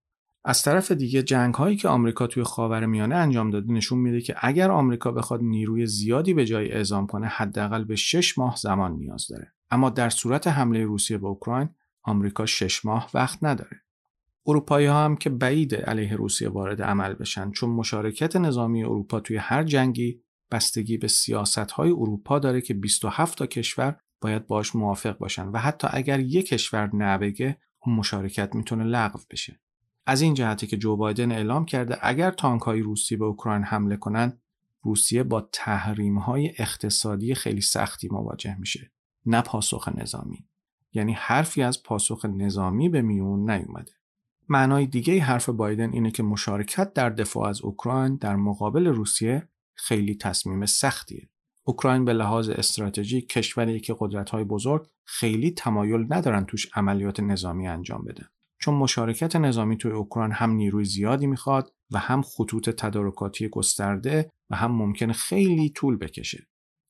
از 0.51 0.63
طرف 0.63 0.93
دیگه 0.93 1.23
جنگ 1.23 1.55
هایی 1.55 1.77
که 1.77 1.89
آمریکا 1.89 2.27
توی 2.27 2.43
خاورمیانه 2.43 3.15
انجام 3.15 3.51
داده 3.51 3.73
نشون 3.73 3.99
میده 3.99 4.21
که 4.21 4.35
اگر 4.39 4.71
آمریکا 4.71 5.13
بخواد 5.13 5.43
نیروی 5.43 5.87
زیادی 5.87 6.35
به 6.35 6.47
جای 6.47 6.73
اعزام 6.73 7.07
کنه 7.07 7.27
حداقل 7.27 7.85
به 7.85 7.97
6 7.97 8.39
ماه 8.39 8.57
زمان 8.57 8.93
نیاز 8.93 9.27
داره. 9.27 9.53
اما 9.71 9.91
در 9.91 10.09
صورت 10.09 10.47
حمله 10.47 10.85
روسیه 10.85 11.19
به 11.19 11.27
اوکراین 11.27 11.69
آمریکا 12.03 12.47
6 12.47 12.85
ماه 12.85 13.11
وقت 13.15 13.45
نداره. 13.45 13.77
اروپایی 14.47 14.87
ها 14.87 15.05
هم 15.05 15.17
که 15.17 15.31
بعید 15.31 15.75
علیه 15.75 16.17
روسیه 16.17 16.49
وارد 16.49 16.83
عمل 16.83 17.15
بشن 17.15 17.51
چون 17.51 17.71
مشارکت 17.71 18.37
نظامی 18.37 18.85
اروپا 18.85 19.21
توی 19.21 19.37
هر 19.37 19.63
جنگی 19.63 20.23
بستگی 20.51 20.99
به 20.99 21.09
سیاست 21.09 21.59
های 21.71 21.91
اروپا 21.91 22.39
داره 22.39 22.61
که 22.61 22.75
27 22.75 23.39
تا 23.39 23.47
کشور 23.47 23.97
باید 24.21 24.47
باش 24.47 24.77
موافق 24.77 25.19
باشن 25.19 25.49
و 25.49 25.59
حتی 25.59 25.89
اگر 25.91 26.21
یک 26.21 26.47
کشور 26.47 26.97
نبگه 26.97 27.59
اون 27.87 27.97
مشارکت 27.97 28.55
می‌تونه 28.55 28.85
لغو 28.85 29.19
بشه. 29.31 29.61
از 30.07 30.21
این 30.21 30.35
جهتی 30.35 30.67
که 30.67 30.77
جو 30.77 30.97
بایدن 30.97 31.33
اعلام 31.33 31.65
کرده 31.65 31.99
اگر 32.03 32.31
تانک 32.31 32.63
های 32.63 32.81
روسی 32.81 33.17
به 33.17 33.25
اوکراین 33.25 33.63
حمله 33.63 33.97
کنند 33.97 34.41
روسیه 34.83 35.23
با 35.23 35.49
تحریم 35.53 36.19
های 36.19 36.53
اقتصادی 36.59 37.35
خیلی 37.35 37.61
سختی 37.61 38.09
مواجه 38.13 38.57
میشه 38.59 38.91
نه 39.27 39.41
پاسخ 39.41 39.89
نظامی. 39.89 40.47
یعنی 40.93 41.13
حرفی 41.13 41.63
از 41.63 41.83
پاسخ 41.83 42.25
نظامی 42.25 42.89
به 42.89 43.03
میون 43.03 43.51
نیومده. 43.51 43.93
معنای 44.49 44.87
دیگه 44.87 45.21
حرف 45.21 45.49
بایدن 45.49 45.93
اینه 45.93 46.11
که 46.11 46.23
مشارکت 46.23 46.93
در 46.93 47.11
دفاع 47.11 47.49
از 47.49 47.63
اوکراین 47.63 48.17
در 48.17 48.37
مقابل 48.37 48.87
روسیه 48.87 49.49
خیلی 49.75 50.15
تصمیم 50.15 50.67
سختیه. 50.67 51.29
اوکراین 51.65 52.05
به 52.05 52.13
لحاظ 52.13 52.49
استراتژی 52.49 53.21
کشوری 53.21 53.81
که 53.81 53.97
قدرت‌های 53.99 54.45
بزرگ 54.45 54.87
خیلی 55.05 55.51
تمایل 55.51 56.07
ندارن 56.11 56.45
توش 56.45 56.71
عملیات 56.75 57.21
نظامی 57.21 57.69
انجام 57.69 58.05
بدن 58.05 58.27
چون 58.61 58.75
مشارکت 58.75 59.37
نظامی 59.37 59.77
توی 59.77 59.93
اوکراین 59.93 60.33
هم 60.33 60.51
نیروی 60.51 60.85
زیادی 60.85 61.27
می‌خواد 61.27 61.73
و 61.91 61.99
هم 61.99 62.23
خطوط 62.23 62.71
تدارکاتی 62.71 63.49
گسترده 63.49 64.31
و 64.51 64.57
هم 64.57 64.73
ممکن 64.73 65.13
خیلی 65.13 65.71
طول 65.71 65.97
بکشه. 65.97 66.47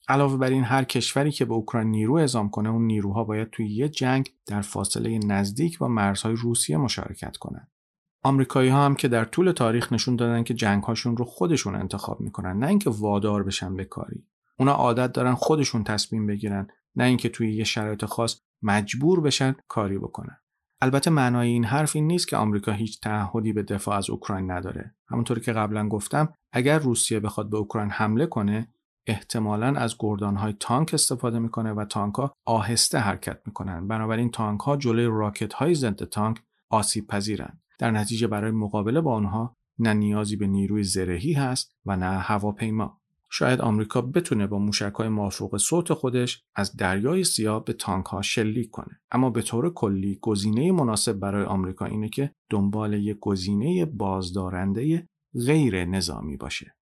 علاوه 0.08 0.36
بر 0.36 0.50
این 0.50 0.64
هر 0.64 0.84
کشوری 0.84 1.30
که 1.30 1.44
به 1.44 1.54
اوکراین 1.54 1.90
نیرو 1.90 2.14
اعزام 2.14 2.50
کنه 2.50 2.68
اون 2.68 2.86
نیروها 2.86 3.24
باید 3.24 3.50
توی 3.50 3.68
یه 3.68 3.88
جنگ 3.88 4.34
در 4.46 4.60
فاصله 4.60 5.18
نزدیک 5.18 5.78
با 5.78 5.88
مرزهای 5.88 6.34
روسیه 6.34 6.76
مشارکت 6.76 7.36
کنند. 7.36 7.70
آمریکایی 8.24 8.70
ها 8.70 8.84
هم 8.84 8.94
که 8.94 9.08
در 9.08 9.24
طول 9.24 9.52
تاریخ 9.52 9.92
نشون 9.92 10.16
دادن 10.16 10.44
که 10.44 10.54
جنگ 10.54 10.82
هاشون 10.82 11.16
رو 11.16 11.24
خودشون 11.24 11.74
انتخاب 11.74 12.20
می‌کنن 12.20 12.58
نه 12.58 12.66
اینکه 12.66 12.90
وادار 12.90 13.42
بشن 13.42 13.76
به 13.76 13.84
کاری. 13.84 14.26
اونا 14.58 14.72
عادت 14.72 15.12
دارن 15.12 15.34
خودشون 15.34 15.84
تصمیم 15.84 16.26
بگیرن 16.26 16.68
نه 16.96 17.04
اینکه 17.04 17.28
توی 17.28 17.54
یه 17.54 17.64
شرایط 17.64 18.04
خاص 18.04 18.40
مجبور 18.62 19.20
بشن 19.20 19.54
کاری 19.68 19.98
بکنن. 19.98 20.36
البته 20.82 21.10
معنای 21.10 21.48
این 21.48 21.64
حرف 21.64 21.96
این 21.96 22.06
نیست 22.06 22.28
که 22.28 22.36
آمریکا 22.36 22.72
هیچ 22.72 23.00
تعهدی 23.00 23.52
به 23.52 23.62
دفاع 23.62 23.96
از 23.96 24.10
اوکراین 24.10 24.50
نداره. 24.50 24.94
همونطوری 25.08 25.40
که 25.40 25.52
قبلا 25.52 25.88
گفتم 25.88 26.32
اگر 26.52 26.78
روسیه 26.78 27.20
بخواد 27.20 27.50
به 27.50 27.56
اوکراین 27.56 27.90
حمله 27.90 28.26
کنه 28.26 28.68
احتمالا 29.06 29.66
از 29.66 29.96
گردانهای 29.98 30.54
تانک 30.60 30.94
استفاده 30.94 31.38
می‌کنه 31.38 31.72
و 31.72 31.84
تانک 31.84 32.14
ها 32.14 32.32
آهسته 32.46 32.98
حرکت 32.98 33.40
می‌کنن. 33.46 33.88
بنابراین 33.88 34.30
تانک 34.30 34.60
ها 34.60 34.76
جلوی 34.76 35.06
راکت 35.06 35.52
های 35.52 35.74
ضد 35.74 36.04
تانک 36.04 36.42
آسیب 36.70 37.06
پذیرن 37.06 37.60
در 37.78 37.90
نتیجه 37.90 38.26
برای 38.26 38.50
مقابله 38.50 39.00
با 39.00 39.14
آنها 39.14 39.56
نه 39.78 39.94
نیازی 39.94 40.36
به 40.36 40.46
نیروی 40.46 40.82
زرهی 40.82 41.32
هست 41.32 41.76
و 41.86 41.96
نه 41.96 42.18
هواپیما. 42.18 42.99
شاید 43.32 43.60
آمریکا 43.60 44.00
بتونه 44.00 44.46
با 44.46 44.58
موشکهای 44.58 45.08
مافوق 45.08 45.56
صوت 45.56 45.92
خودش 45.92 46.42
از 46.54 46.76
دریای 46.76 47.24
سیاه 47.24 47.64
به 47.64 47.72
تانک 47.72 48.06
ها 48.06 48.22
شلیک 48.22 48.70
کنه. 48.70 49.00
اما 49.10 49.30
به 49.30 49.42
طور 49.42 49.74
کلی 49.74 50.18
گزینه 50.22 50.72
مناسب 50.72 51.12
برای 51.12 51.44
آمریکا 51.44 51.84
اینه 51.84 52.08
که 52.08 52.32
دنبال 52.50 52.92
یک 52.94 53.16
گزینه 53.20 53.84
بازدارنده 53.84 55.06
غیر 55.46 55.84
نظامی 55.84 56.36
باشه. 56.36 56.74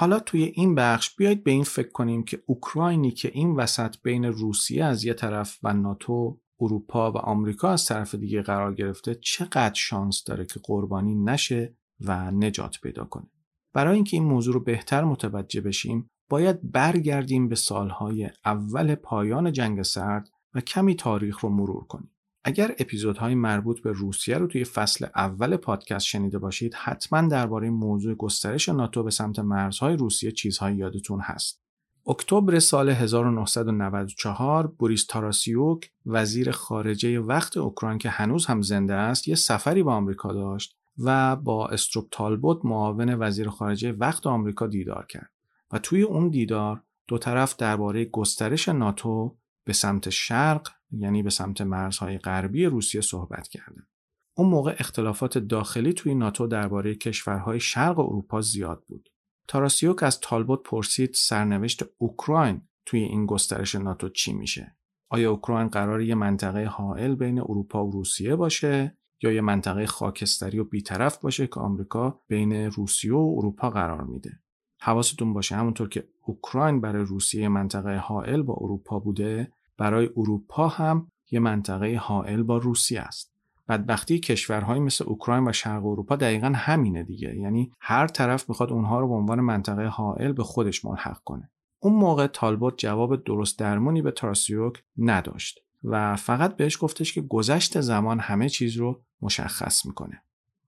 حالا 0.00 0.20
توی 0.20 0.42
این 0.42 0.74
بخش 0.74 1.16
بیایید 1.16 1.44
به 1.44 1.50
این 1.50 1.64
فکر 1.64 1.90
کنیم 1.90 2.22
که 2.22 2.42
اوکراینی 2.46 3.10
که 3.10 3.30
این 3.34 3.56
وسط 3.56 3.96
بین 4.02 4.24
روسیه 4.24 4.84
از 4.84 5.04
یه 5.04 5.14
طرف 5.14 5.58
و 5.62 5.72
ناتو 5.72 6.40
اروپا 6.60 7.12
و 7.12 7.16
آمریکا 7.16 7.70
از 7.70 7.84
طرف 7.84 8.14
دیگه 8.14 8.42
قرار 8.42 8.74
گرفته 8.74 9.14
چقدر 9.14 9.74
شانس 9.74 10.24
داره 10.24 10.44
که 10.44 10.60
قربانی 10.62 11.14
نشه 11.14 11.76
و 12.00 12.30
نجات 12.30 12.76
پیدا 12.82 13.04
کنه؟ 13.04 13.30
برای 13.72 13.94
اینکه 13.94 14.16
این 14.16 14.26
موضوع 14.26 14.54
رو 14.54 14.60
بهتر 14.60 15.04
متوجه 15.04 15.60
بشیم 15.60 16.10
باید 16.28 16.72
برگردیم 16.72 17.48
به 17.48 17.54
سالهای 17.54 18.30
اول 18.44 18.94
پایان 18.94 19.52
جنگ 19.52 19.82
سرد 19.82 20.28
و 20.54 20.60
کمی 20.60 20.94
تاریخ 20.94 21.40
رو 21.40 21.48
مرور 21.48 21.84
کنیم. 21.84 22.10
اگر 22.44 22.74
اپیزودهای 22.78 23.34
مربوط 23.34 23.80
به 23.82 23.92
روسیه 23.92 24.38
رو 24.38 24.46
توی 24.46 24.64
فصل 24.64 25.06
اول 25.16 25.56
پادکست 25.56 26.06
شنیده 26.06 26.38
باشید 26.38 26.74
حتما 26.74 27.28
درباره 27.28 27.70
موضوع 27.70 28.14
گسترش 28.14 28.68
ناتو 28.68 29.02
به 29.02 29.10
سمت 29.10 29.38
مرزهای 29.38 29.96
روسیه 29.96 30.32
چیزهایی 30.32 30.76
یادتون 30.76 31.20
هست. 31.20 31.60
اکتبر 32.06 32.58
سال 32.58 32.88
1994 32.88 34.66
بوریس 34.66 35.06
تاراسیوک 35.06 35.90
وزیر 36.06 36.50
خارجه 36.50 37.20
وقت 37.20 37.56
اوکراین 37.56 37.98
که 37.98 38.10
هنوز 38.10 38.46
هم 38.46 38.62
زنده 38.62 38.94
است 38.94 39.28
یه 39.28 39.34
سفری 39.34 39.82
به 39.82 39.90
آمریکا 39.90 40.32
داشت 40.32 40.76
و 40.98 41.36
با 41.36 41.68
استروپ 41.68 42.08
تالبوت 42.10 42.64
معاون 42.64 43.14
وزیر 43.14 43.48
خارجه 43.48 43.92
وقت 43.92 44.26
آمریکا 44.26 44.66
دیدار 44.66 45.06
کرد 45.06 45.30
و 45.72 45.78
توی 45.78 46.02
اون 46.02 46.28
دیدار 46.28 46.82
دو 47.08 47.18
طرف 47.18 47.56
درباره 47.56 48.04
گسترش 48.04 48.68
ناتو 48.68 49.36
به 49.64 49.72
سمت 49.72 50.10
شرق 50.10 50.68
یعنی 50.92 51.22
به 51.22 51.30
سمت 51.30 51.60
مرزهای 51.60 52.18
غربی 52.18 52.64
روسیه 52.64 53.00
صحبت 53.00 53.48
کردند. 53.48 53.88
اون 54.36 54.48
موقع 54.48 54.76
اختلافات 54.78 55.38
داخلی 55.38 55.92
توی 55.92 56.14
ناتو 56.14 56.46
درباره 56.46 56.94
کشورهای 56.94 57.60
شرق 57.60 57.98
اروپا 57.98 58.40
زیاد 58.40 58.84
بود. 58.88 59.08
تاراسیوک 59.48 60.02
از 60.02 60.20
تالبوت 60.20 60.62
پرسید 60.64 61.14
سرنوشت 61.14 61.84
اوکراین 61.98 62.62
توی 62.86 63.00
این 63.00 63.26
گسترش 63.26 63.74
ناتو 63.74 64.08
چی 64.08 64.32
میشه؟ 64.32 64.76
آیا 65.08 65.30
اوکراین 65.30 65.68
قرار 65.68 66.02
یه 66.02 66.14
منطقه 66.14 66.64
حائل 66.64 67.14
بین 67.14 67.38
اروپا 67.40 67.86
و 67.86 67.90
روسیه 67.90 68.36
باشه 68.36 68.96
یا 69.22 69.32
یه 69.32 69.40
منطقه 69.40 69.86
خاکستری 69.86 70.58
و 70.58 70.64
بیطرف 70.64 71.18
باشه 71.18 71.46
که 71.46 71.60
آمریکا 71.60 72.20
بین 72.28 72.52
روسیه 72.52 73.14
و 73.14 73.34
اروپا 73.38 73.70
قرار 73.70 74.04
میده؟ 74.04 74.40
حواستون 74.80 75.32
باشه 75.32 75.56
همونطور 75.56 75.88
که 75.88 76.08
اوکراین 76.26 76.80
برای 76.80 77.04
روسیه 77.04 77.48
منطقه 77.48 77.96
حائل 77.96 78.42
با 78.42 78.54
اروپا 78.60 78.98
بوده 78.98 79.52
برای 79.80 80.10
اروپا 80.16 80.68
هم 80.68 81.06
یه 81.30 81.40
منطقه 81.40 81.96
حائل 81.96 82.42
با 82.42 82.58
روسیه 82.58 83.00
است. 83.00 83.32
بدبختی 83.68 84.18
کشورهایی 84.18 84.80
مثل 84.80 85.04
اوکراین 85.04 85.48
و 85.48 85.52
شرق 85.52 85.86
اروپا 85.86 86.16
دقیقا 86.16 86.52
همینه 86.54 87.02
دیگه. 87.02 87.36
یعنی 87.36 87.72
هر 87.80 88.06
طرف 88.06 88.48
می‌خواد 88.48 88.72
اونها 88.72 89.00
رو 89.00 89.08
به 89.08 89.14
عنوان 89.14 89.40
منطقه 89.40 89.86
حائل 89.86 90.32
به 90.32 90.42
خودش 90.42 90.84
ملحق 90.84 91.18
کنه. 91.24 91.50
اون 91.78 91.92
موقع 91.92 92.26
تالبوت 92.26 92.74
جواب 92.76 93.24
درست 93.24 93.58
درمونی 93.58 94.02
به 94.02 94.10
تاراسیوک 94.10 94.82
نداشت 94.98 95.60
و 95.84 96.16
فقط 96.16 96.56
بهش 96.56 96.78
گفتش 96.80 97.12
که 97.12 97.20
گذشت 97.20 97.80
زمان 97.80 98.20
همه 98.20 98.48
چیز 98.48 98.76
رو 98.76 99.00
مشخص 99.22 99.86
می‌کنه. 99.86 100.22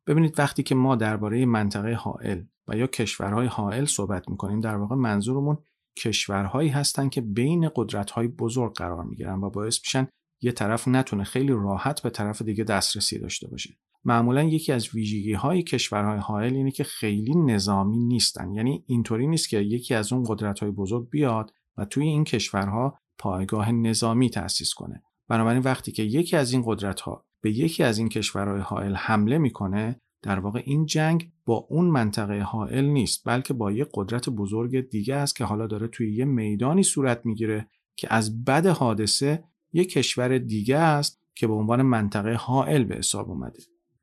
ببینید 0.06 0.38
وقتی 0.38 0.62
که 0.62 0.74
ما 0.74 0.96
درباره 0.96 1.46
منطقه 1.46 1.92
حائل 1.92 2.42
و 2.68 2.76
یا 2.76 2.86
کشورهای 2.86 3.46
حائل 3.46 3.84
صحبت 3.84 4.28
می‌کنیم 4.28 4.60
در 4.60 4.76
واقع 4.76 4.96
منظورمون 4.96 5.58
کشورهایی 5.96 6.68
هستند 6.68 7.10
که 7.10 7.20
بین 7.20 7.70
قدرت‌های 7.76 8.28
بزرگ 8.28 8.74
قرار 8.74 9.04
می‌گیرن 9.04 9.40
و 9.40 9.50
باعث 9.50 9.80
میشن 9.80 10.08
یه 10.42 10.52
طرف 10.52 10.88
نتونه 10.88 11.24
خیلی 11.24 11.52
راحت 11.52 12.02
به 12.02 12.10
طرف 12.10 12.42
دیگه 12.42 12.64
دسترسی 12.64 13.18
داشته 13.18 13.48
باشه. 13.48 13.76
معمولا 14.04 14.42
یکی 14.42 14.72
از 14.72 14.94
ویژگی 14.94 15.32
های 15.32 15.62
کشورهای 15.62 16.18
حائل 16.18 16.54
اینه 16.54 16.70
که 16.70 16.84
خیلی 16.84 17.34
نظامی 17.34 17.98
نیستن. 17.98 18.52
یعنی 18.52 18.84
اینطوری 18.86 19.26
نیست 19.26 19.48
که 19.48 19.58
یکی 19.58 19.94
از 19.94 20.12
اون 20.12 20.24
قدرت 20.28 20.58
های 20.58 20.70
بزرگ 20.70 21.10
بیاد 21.10 21.52
و 21.76 21.84
توی 21.84 22.04
این 22.04 22.24
کشورها 22.24 22.98
پایگاه 23.18 23.72
نظامی 23.72 24.30
تأسیس 24.30 24.74
کنه. 24.74 25.02
بنابراین 25.28 25.62
وقتی 25.62 25.92
که 25.92 26.02
یکی 26.02 26.36
از 26.36 26.52
این 26.52 26.62
قدرت 26.66 27.00
ها 27.00 27.24
به 27.40 27.50
یکی 27.50 27.82
از 27.82 27.98
این 27.98 28.08
کشورهای 28.08 28.60
حائل 28.60 28.94
حمله 28.94 29.38
می‌کنه 29.38 30.00
در 30.22 30.38
واقع 30.38 30.62
این 30.64 30.86
جنگ 30.86 31.31
با 31.44 31.66
اون 31.70 31.86
منطقه 31.86 32.40
حائل 32.40 32.84
نیست 32.84 33.22
بلکه 33.24 33.54
با 33.54 33.72
یه 33.72 33.86
قدرت 33.94 34.30
بزرگ 34.30 34.90
دیگه 34.90 35.14
است 35.14 35.36
که 35.36 35.44
حالا 35.44 35.66
داره 35.66 35.88
توی 35.88 36.14
یه 36.14 36.24
میدانی 36.24 36.82
صورت 36.82 37.26
می‌گیره 37.26 37.68
که 37.96 38.14
از 38.14 38.44
بد 38.44 38.66
حادثه 38.66 39.44
یه 39.72 39.84
کشور 39.84 40.38
دیگه 40.38 40.76
است 40.76 41.22
که 41.34 41.46
به 41.46 41.52
عنوان 41.52 41.82
منطقه 41.82 42.34
حائل 42.34 42.84
به 42.84 42.94
حساب 42.94 43.30
اومده. 43.30 43.58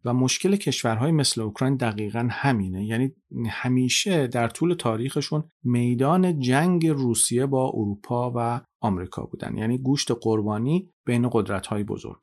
و 0.06 0.14
مشکل 0.14 0.56
کشورهای 0.56 1.12
مثل 1.12 1.42
اوکراین 1.42 1.76
دقیقا 1.76 2.28
همینه. 2.32 2.86
یعنی 2.86 3.12
همیشه 3.50 4.28
در 4.28 4.48
طول 4.48 4.74
تاریخشون 4.74 5.44
میدان 5.64 6.40
جنگ 6.40 6.88
روسیه 6.88 7.46
با 7.46 7.72
اروپا 7.74 8.34
و 8.36 8.62
آمریکا 8.80 9.24
بودن. 9.24 9.58
یعنی 9.58 9.78
گوشت 9.78 10.12
قربانی 10.12 10.90
بین 11.06 11.30
قدرت‌های 11.32 11.84
بزرگ. 11.84 12.20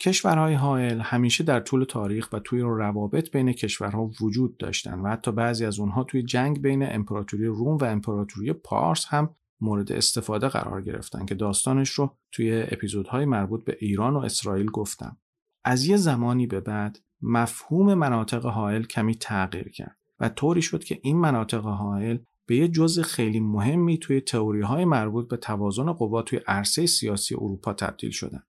کشورهای 0.00 0.54
حائل 0.54 1.00
همیشه 1.00 1.44
در 1.44 1.60
طول 1.60 1.84
تاریخ 1.84 2.28
و 2.32 2.38
توی 2.38 2.60
روابط 2.60 3.30
بین 3.30 3.52
کشورها 3.52 4.10
وجود 4.20 4.56
داشتن 4.56 5.00
و 5.00 5.08
حتی 5.08 5.32
بعضی 5.32 5.64
از 5.64 5.78
اونها 5.80 6.04
توی 6.04 6.22
جنگ 6.22 6.62
بین 6.62 6.92
امپراتوری 6.94 7.46
روم 7.46 7.76
و 7.76 7.84
امپراتوری 7.84 8.52
پارس 8.52 9.06
هم 9.08 9.34
مورد 9.60 9.92
استفاده 9.92 10.48
قرار 10.48 10.82
گرفتن 10.82 11.26
که 11.26 11.34
داستانش 11.34 11.90
رو 11.90 12.16
توی 12.32 12.62
اپیزودهای 12.62 13.24
مربوط 13.24 13.64
به 13.64 13.76
ایران 13.80 14.16
و 14.16 14.18
اسرائیل 14.18 14.66
گفتم. 14.66 15.16
از 15.64 15.86
یه 15.86 15.96
زمانی 15.96 16.46
به 16.46 16.60
بعد 16.60 16.98
مفهوم 17.22 17.94
مناطق 17.94 18.46
حائل 18.46 18.82
کمی 18.82 19.14
تغییر 19.14 19.68
کرد 19.68 19.96
و 20.20 20.28
طوری 20.28 20.62
شد 20.62 20.84
که 20.84 20.98
این 21.02 21.16
مناطق 21.16 21.60
حائل 21.60 22.18
به 22.46 22.56
یه 22.56 22.68
جزء 22.68 23.02
خیلی 23.02 23.40
مهمی 23.40 23.98
توی 23.98 24.20
تئوری 24.20 24.60
های 24.60 24.84
مربوط 24.84 25.28
به 25.28 25.36
توازن 25.36 25.92
قوا 25.92 26.22
توی 26.22 26.40
عرصه 26.46 26.86
سیاسی 26.86 27.34
اروپا 27.34 27.72
تبدیل 27.72 28.10
شدن. 28.10 28.42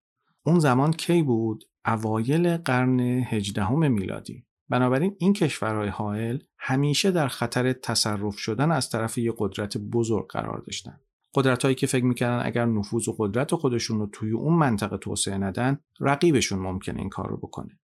اون 0.50 0.60
زمان 0.60 0.92
کی 0.92 1.24
بود؟ 1.24 1.64
اوایل 1.86 2.58
قرن 2.58 3.00
هجدهم 3.00 3.92
میلادی. 3.92 4.46
بنابراین 4.70 5.16
این 5.20 5.34
کشورهای 5.34 5.88
حائل 5.88 6.40
همیشه 6.58 7.12
در 7.12 7.28
خطر 7.28 7.74
تصرف 7.74 8.38
شدن 8.38 8.72
از 8.72 8.90
طرف 8.90 9.18
یک 9.18 9.34
قدرت 9.38 9.78
بزرگ 9.78 10.28
قرار 10.30 10.64
داشتن. 10.66 11.00
قدرت 11.36 11.64
هایی 11.64 11.76
که 11.76 11.88
فکر 11.88 12.06
می‌کردن 12.06 12.46
اگر 12.46 12.66
نفوذ 12.66 13.08
و 13.08 13.16
قدرت 13.18 13.56
خودشون 13.56 14.00
رو 14.00 14.08
توی 14.08 14.32
اون 14.32 14.54
منطقه 14.54 14.98
توسعه 14.98 15.38
ندن 15.38 15.80
رقیبشون 16.00 16.60
ممکنه 16.60 17.00
این 17.00 17.10
کار 17.10 17.30
رو 17.30 17.38
بکنه. 17.38 17.80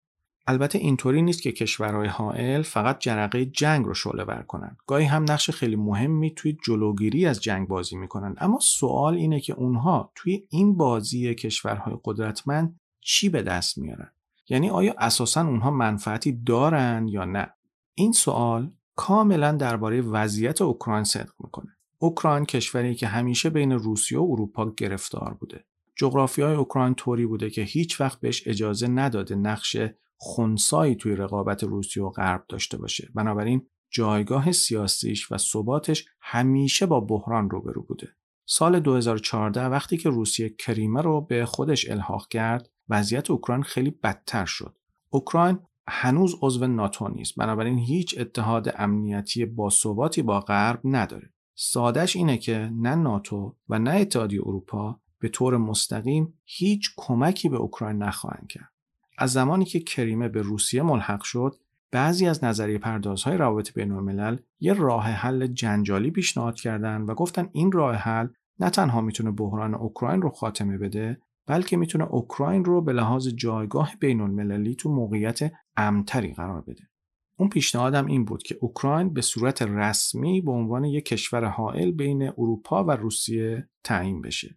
البته 0.46 0.78
اینطوری 0.78 1.22
نیست 1.22 1.42
که 1.42 1.52
کشورهای 1.52 2.08
حائل 2.08 2.62
فقط 2.62 2.98
جرقه 2.98 3.46
جنگ 3.46 3.86
رو 3.86 3.94
شعله 3.94 4.24
ور 4.24 4.42
کنن. 4.42 4.76
گاهی 4.86 5.04
هم 5.04 5.22
نقش 5.22 5.50
خیلی 5.50 5.76
مهمی 5.76 6.34
توی 6.34 6.56
جلوگیری 6.66 7.26
از 7.26 7.40
جنگ 7.40 7.68
بازی 7.68 7.96
می‌کنن. 7.96 8.34
اما 8.38 8.58
سوال 8.60 9.14
اینه 9.14 9.40
که 9.40 9.52
اونها 9.52 10.12
توی 10.14 10.46
این 10.50 10.76
بازی 10.76 11.34
کشورهای 11.34 11.94
قدرتمند 12.04 12.80
چی 13.00 13.28
به 13.28 13.42
دست 13.42 13.78
میارن؟ 13.78 14.10
یعنی 14.48 14.70
آیا 14.70 14.94
اساسا 14.98 15.46
اونها 15.46 15.70
منفعتی 15.70 16.32
دارن 16.32 17.08
یا 17.08 17.24
نه؟ 17.24 17.54
این 17.94 18.12
سوال 18.12 18.70
کاملا 18.96 19.52
درباره 19.52 20.00
وضعیت 20.00 20.62
اوکراین 20.62 21.04
صدق 21.04 21.32
می‌کنه. 21.38 21.76
اوکراین 21.98 22.44
کشوری 22.44 22.94
که 22.94 23.06
همیشه 23.06 23.50
بین 23.50 23.72
روسیه 23.72 24.18
و 24.18 24.28
اروپا 24.30 24.70
گرفتار 24.70 25.36
بوده. 25.40 25.64
جغرافیای 25.96 26.54
اوکراین 26.54 26.94
طوری 26.94 27.26
بوده 27.26 27.50
که 27.50 27.62
هیچ 27.62 28.00
وقت 28.00 28.20
بهش 28.20 28.48
اجازه 28.48 28.88
نداده 28.88 29.34
نقش 29.34 29.76
خونسایی 30.16 30.94
توی 30.94 31.16
رقابت 31.16 31.64
روسیه 31.64 32.02
و 32.02 32.10
غرب 32.10 32.44
داشته 32.48 32.76
باشه. 32.76 33.08
بنابراین 33.14 33.66
جایگاه 33.90 34.52
سیاسیش 34.52 35.32
و 35.32 35.38
ثباتش 35.38 36.06
همیشه 36.20 36.86
با 36.86 37.00
بحران 37.00 37.50
روبرو 37.50 37.82
بوده. 37.82 38.08
سال 38.46 38.80
2014 38.80 39.66
وقتی 39.66 39.96
که 39.96 40.08
روسیه 40.08 40.48
کریمه 40.48 41.02
رو 41.02 41.20
به 41.20 41.46
خودش 41.46 41.90
الحاق 41.90 42.28
کرد 42.28 42.70
وضعیت 42.88 43.30
اوکراین 43.30 43.62
خیلی 43.62 43.90
بدتر 43.90 44.44
شد. 44.44 44.78
اوکراین 45.10 45.58
هنوز 45.88 46.34
عضو 46.42 46.66
ناتو 46.66 47.08
نیست. 47.08 47.34
بنابراین 47.36 47.78
هیچ 47.78 48.18
اتحاد 48.18 48.74
امنیتی 48.78 49.44
با 49.44 49.70
ثباتی 49.70 50.22
با 50.22 50.40
غرب 50.40 50.80
نداره. 50.84 51.32
سادش 51.54 52.16
اینه 52.16 52.38
که 52.38 52.70
نه 52.72 52.94
ناتو 52.94 53.56
و 53.68 53.78
نه 53.78 53.90
اتحادیه 53.90 54.40
اروپا 54.40 55.00
به 55.18 55.28
طور 55.28 55.56
مستقیم 55.56 56.40
هیچ 56.44 56.90
کمکی 56.96 57.48
به 57.48 57.56
اوکراین 57.56 57.96
نخواهند 57.96 58.48
کرد. 58.50 58.73
از 59.18 59.32
زمانی 59.32 59.64
که 59.64 59.80
کریمه 59.80 60.28
به 60.28 60.42
روسیه 60.42 60.82
ملحق 60.82 61.22
شد 61.22 61.56
بعضی 61.90 62.26
از 62.26 62.44
نظریه 62.44 62.78
پردازهای 62.78 63.36
روابط 63.36 63.72
بین 63.72 63.92
الملل 63.92 64.36
یه 64.60 64.72
راه 64.72 65.04
حل 65.04 65.46
جنجالی 65.46 66.10
پیشنهاد 66.10 66.54
کردند 66.54 67.08
و 67.08 67.14
گفتن 67.14 67.48
این 67.52 67.72
راه 67.72 67.94
حل 67.94 68.28
نه 68.60 68.70
تنها 68.70 69.00
می‌تونه 69.00 69.30
بحران 69.30 69.74
اوکراین 69.74 70.22
رو 70.22 70.30
خاتمه 70.30 70.78
بده 70.78 71.18
بلکه 71.46 71.76
می‌تونه 71.76 72.04
اوکراین 72.04 72.64
رو 72.64 72.80
به 72.80 72.92
لحاظ 72.92 73.28
جایگاه 73.28 73.94
بین 74.00 74.20
المللی 74.20 74.74
تو 74.74 74.90
موقعیت 74.90 75.52
امتری 75.76 76.34
قرار 76.34 76.60
بده. 76.60 76.88
اون 77.36 77.48
پیشنهادم 77.48 78.06
این 78.06 78.24
بود 78.24 78.42
که 78.42 78.58
اوکراین 78.60 79.14
به 79.14 79.20
صورت 79.20 79.62
رسمی 79.62 80.40
به 80.40 80.50
عنوان 80.50 80.84
یک 80.84 81.04
کشور 81.04 81.44
حائل 81.44 81.90
بین 81.90 82.22
اروپا 82.22 82.84
و 82.84 82.90
روسیه 82.90 83.68
تعیین 83.84 84.22
بشه. 84.22 84.56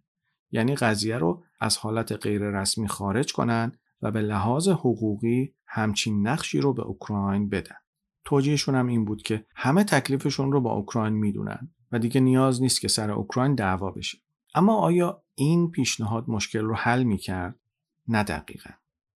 یعنی 0.51 0.75
قضیه 0.75 1.17
رو 1.17 1.43
از 1.59 1.77
حالت 1.77 2.11
غیر 2.11 2.41
رسمی 2.41 2.87
خارج 2.87 3.33
کنن 3.33 3.71
و 4.01 4.11
به 4.11 4.21
لحاظ 4.21 4.67
حقوقی 4.67 5.53
همچین 5.65 6.27
نقشی 6.27 6.59
رو 6.59 6.73
به 6.73 6.81
اوکراین 6.81 7.49
بدن. 7.49 7.75
توجیهشون 8.25 8.75
هم 8.75 8.87
این 8.87 9.05
بود 9.05 9.21
که 9.21 9.45
همه 9.55 9.83
تکلیفشون 9.83 10.51
رو 10.51 10.61
با 10.61 10.71
اوکراین 10.71 11.13
می‌دونن 11.13 11.69
و 11.91 11.99
دیگه 11.99 12.21
نیاز 12.21 12.61
نیست 12.61 12.81
که 12.81 12.87
سر 12.87 13.11
اوکراین 13.11 13.55
دعوا 13.55 13.91
بشه. 13.91 14.17
اما 14.55 14.75
آیا 14.75 15.23
این 15.35 15.71
پیشنهاد 15.71 16.25
مشکل 16.27 16.59
رو 16.61 16.75
حل 16.75 17.03
می‌کرد؟ 17.03 17.59
نه 18.07 18.23
دقیقا. 18.23 18.69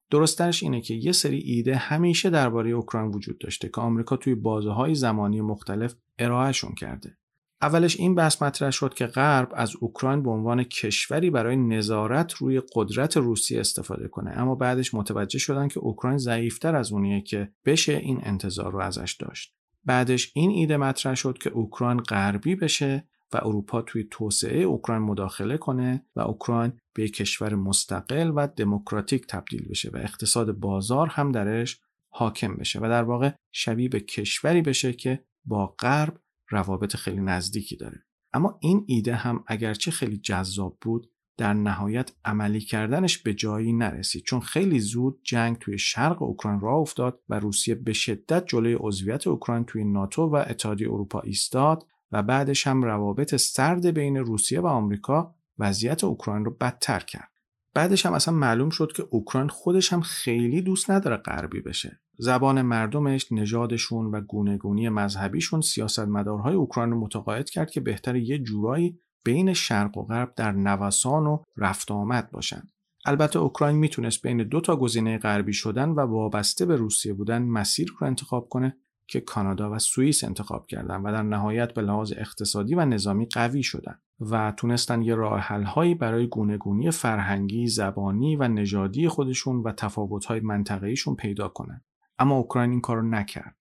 درستش 0.10 0.64
اینه 0.64 0.82
که 0.82 0.94
یه 0.94 1.12
سری 1.12 1.38
ایده 1.38 1.76
همیشه 1.76 2.30
درباره 2.30 2.70
اوکراین 2.70 3.12
وجود 3.12 3.38
داشته 3.38 3.70
که 3.70 3.82
آمریکا 3.82 4.18
توی 4.18 4.36
بازه 4.36 4.72
های 4.72 4.96
زمانی 4.96 5.42
مختلف 5.42 5.96
ارائهشون 6.20 6.74
کرده. 6.76 7.18
اولش 7.62 8.00
این 8.00 8.16
بحث 8.16 8.42
مطرح 8.42 8.72
شد 8.72 8.94
که 8.94 9.06
غرب 9.08 9.52
از 9.56 9.76
اوکراین 9.80 10.24
به 10.24 10.30
عنوان 10.30 10.64
کشوری 10.64 11.30
برای 11.30 11.56
نظارت 11.56 12.34
روی 12.34 12.62
قدرت 12.76 13.18
روسیه 13.18 13.60
استفاده 13.60 14.08
کنه. 14.08 14.32
اما 14.32 14.56
بعدش 14.56 14.94
متوجه 14.94 15.40
شدن 15.40 15.68
که 15.68 15.80
اوکراین 15.80 16.18
ضعیفتر 16.18 16.76
از 16.76 16.92
اونیه 16.92 17.22
که 17.22 17.52
بشه 17.66 17.94
این 17.94 18.20
انتظار 18.24 18.72
رو 18.72 18.80
ازش 18.80 19.18
داشت. 19.20 19.54
بعدش 19.86 20.32
این 20.36 20.52
ایده 20.52 20.78
مطرح 20.78 21.16
شد 21.16 21.38
که 21.38 21.50
اوکراین 21.50 21.98
غربی 21.98 22.56
بشه 22.56 23.08
و 23.34 23.40
اروپا 23.42 23.82
توی 23.82 24.08
توسعه 24.12 24.62
اوکراین 24.62 25.02
مداخله 25.02 25.58
کنه 25.58 26.06
و 26.16 26.20
اوکراین 26.20 26.74
به 26.94 27.08
کشور 27.08 27.56
مستقل 27.56 28.32
و 28.36 28.48
دموکراتیک 28.48 29.28
تبدیل 29.28 29.68
بشه 29.70 29.90
و 29.94 29.98
اقتصاد 29.98 30.52
بازار 30.52 31.08
هم 31.08 31.32
درش 31.32 31.80
حاکم 32.10 32.56
بشه 32.56 32.80
و 32.80 32.90
در 32.90 33.04
واقع 33.04 33.32
شبیه 33.52 33.90
به 33.90 34.00
کشوری 34.00 34.62
بشه 34.62 34.94
که 34.94 35.24
با 35.46 35.68
غرب 35.68 36.18
روابط 36.52 36.96
خیلی 36.96 37.22
نزدیکی 37.22 37.76
داره 37.76 38.06
اما 38.34 38.58
این 38.62 38.84
ایده 38.88 39.16
هم 39.16 39.44
اگرچه 39.48 39.92
خیلی 39.92 40.18
جذاب 40.18 40.78
بود 40.82 41.12
در 41.38 41.54
نهایت 41.54 42.12
عملی 42.26 42.62
کردنش 42.62 43.18
به 43.18 43.34
جایی 43.34 43.74
نرسید 43.74 44.24
چون 44.24 44.40
خیلی 44.40 44.80
زود 44.80 45.20
جنگ 45.24 45.58
توی 45.58 45.78
شرق 45.78 46.22
اوکراین 46.22 46.60
راه 46.60 46.76
افتاد 46.76 47.20
و 47.30 47.40
روسیه 47.40 47.76
به 47.76 47.94
شدت 47.94 48.48
جلوی 48.48 48.78
عضویت 48.80 49.28
اوکراین 49.28 49.66
توی 49.66 49.84
ناتو 49.84 50.22
و 50.22 50.36
اتحادیه 50.36 50.88
اروپا 50.88 51.20
ایستاد 51.20 51.86
و 52.12 52.24
بعدش 52.24 52.68
هم 52.68 52.84
روابط 52.84 53.36
سرد 53.36 53.86
بین 53.86 54.18
روسیه 54.18 54.60
و 54.60 54.68
آمریکا 54.68 55.36
وضعیت 55.60 56.04
اوکراین 56.04 56.46
رو 56.46 56.52
بدتر 56.52 57.00
کرد. 57.00 57.32
بعدش 57.74 58.06
هم 58.06 58.14
اصلا 58.14 58.34
معلوم 58.34 58.70
شد 58.70 58.92
که 58.92 59.04
اوکراین 59.10 59.48
خودش 59.48 59.94
هم 59.94 60.02
خیلی 60.02 60.62
دوست 60.62 60.92
نداره 60.92 61.18
غربی 61.18 61.62
بشه. 61.62 62.01
زبان 62.18 62.62
مردمش، 62.62 63.32
نژادشون 63.32 64.06
و 64.06 64.22
گونهگونی 64.22 64.90
مذهبیشون 64.90 65.62
سیاستمدارهای 65.62 66.54
اوکراین 66.54 66.92
رو 66.92 67.00
متقاعد 67.00 67.50
کرد 67.50 67.72
که 67.72 67.82
بهتر 67.82 68.16
یه 68.16 68.40
جورایی 68.40 69.00
بین 69.24 69.54
شرق 69.54 69.98
و 69.98 70.04
غرب 70.04 70.34
در 70.36 70.52
نوسان 70.52 71.28
و 71.28 71.44
رفت 71.58 71.92
آمد 71.92 72.32
باشن. 72.32 72.62
البته 73.06 73.40
اوکراین 73.40 73.78
می‌تونست 73.78 74.22
بین 74.22 74.38
دو 74.38 74.62
تا 74.62 74.76
گزینه 74.76 75.18
غربی 75.18 75.54
شدن 75.54 75.90
و 75.90 76.00
وابسته 76.00 76.66
به 76.66 76.76
روسیه 76.76 77.14
بودن 77.14 77.42
مسیر 77.42 77.94
رو 78.00 78.08
انتخاب 78.08 78.50
کنه 78.50 78.78
که 79.08 79.20
کانادا 79.20 79.72
و 79.72 79.80
سوئیس 79.80 80.24
انتخاب 80.24 80.68
کردن 80.68 81.02
و 81.02 81.12
در 81.12 81.24
نهایت 81.24 81.74
به 81.74 81.82
لحاظ 81.82 82.14
اقتصادی 82.18 82.76
و 82.76 82.86
نظامی 82.86 83.26
قوی 83.26 83.64
شدن 83.64 84.00
و 84.20 84.54
تونستن 84.58 85.02
یه 85.02 85.16
راه 85.16 85.42
هایی 85.64 85.96
برای 85.96 86.28
گونهگونی 86.28 86.92
فرهنگی، 86.92 87.68
زبانی 87.68 88.36
و 88.36 88.48
نژادی 88.48 89.08
خودشون 89.08 89.56
و 89.64 89.72
تفاوت‌های 89.72 90.40
منطقه‌ایشون 90.40 91.16
پیدا 91.16 91.48
کنن. 91.48 91.82
اما 92.22 92.36
اوکراین 92.36 92.72
این 92.72 92.82
کارو 92.82 93.02
نکرد. 93.02 93.56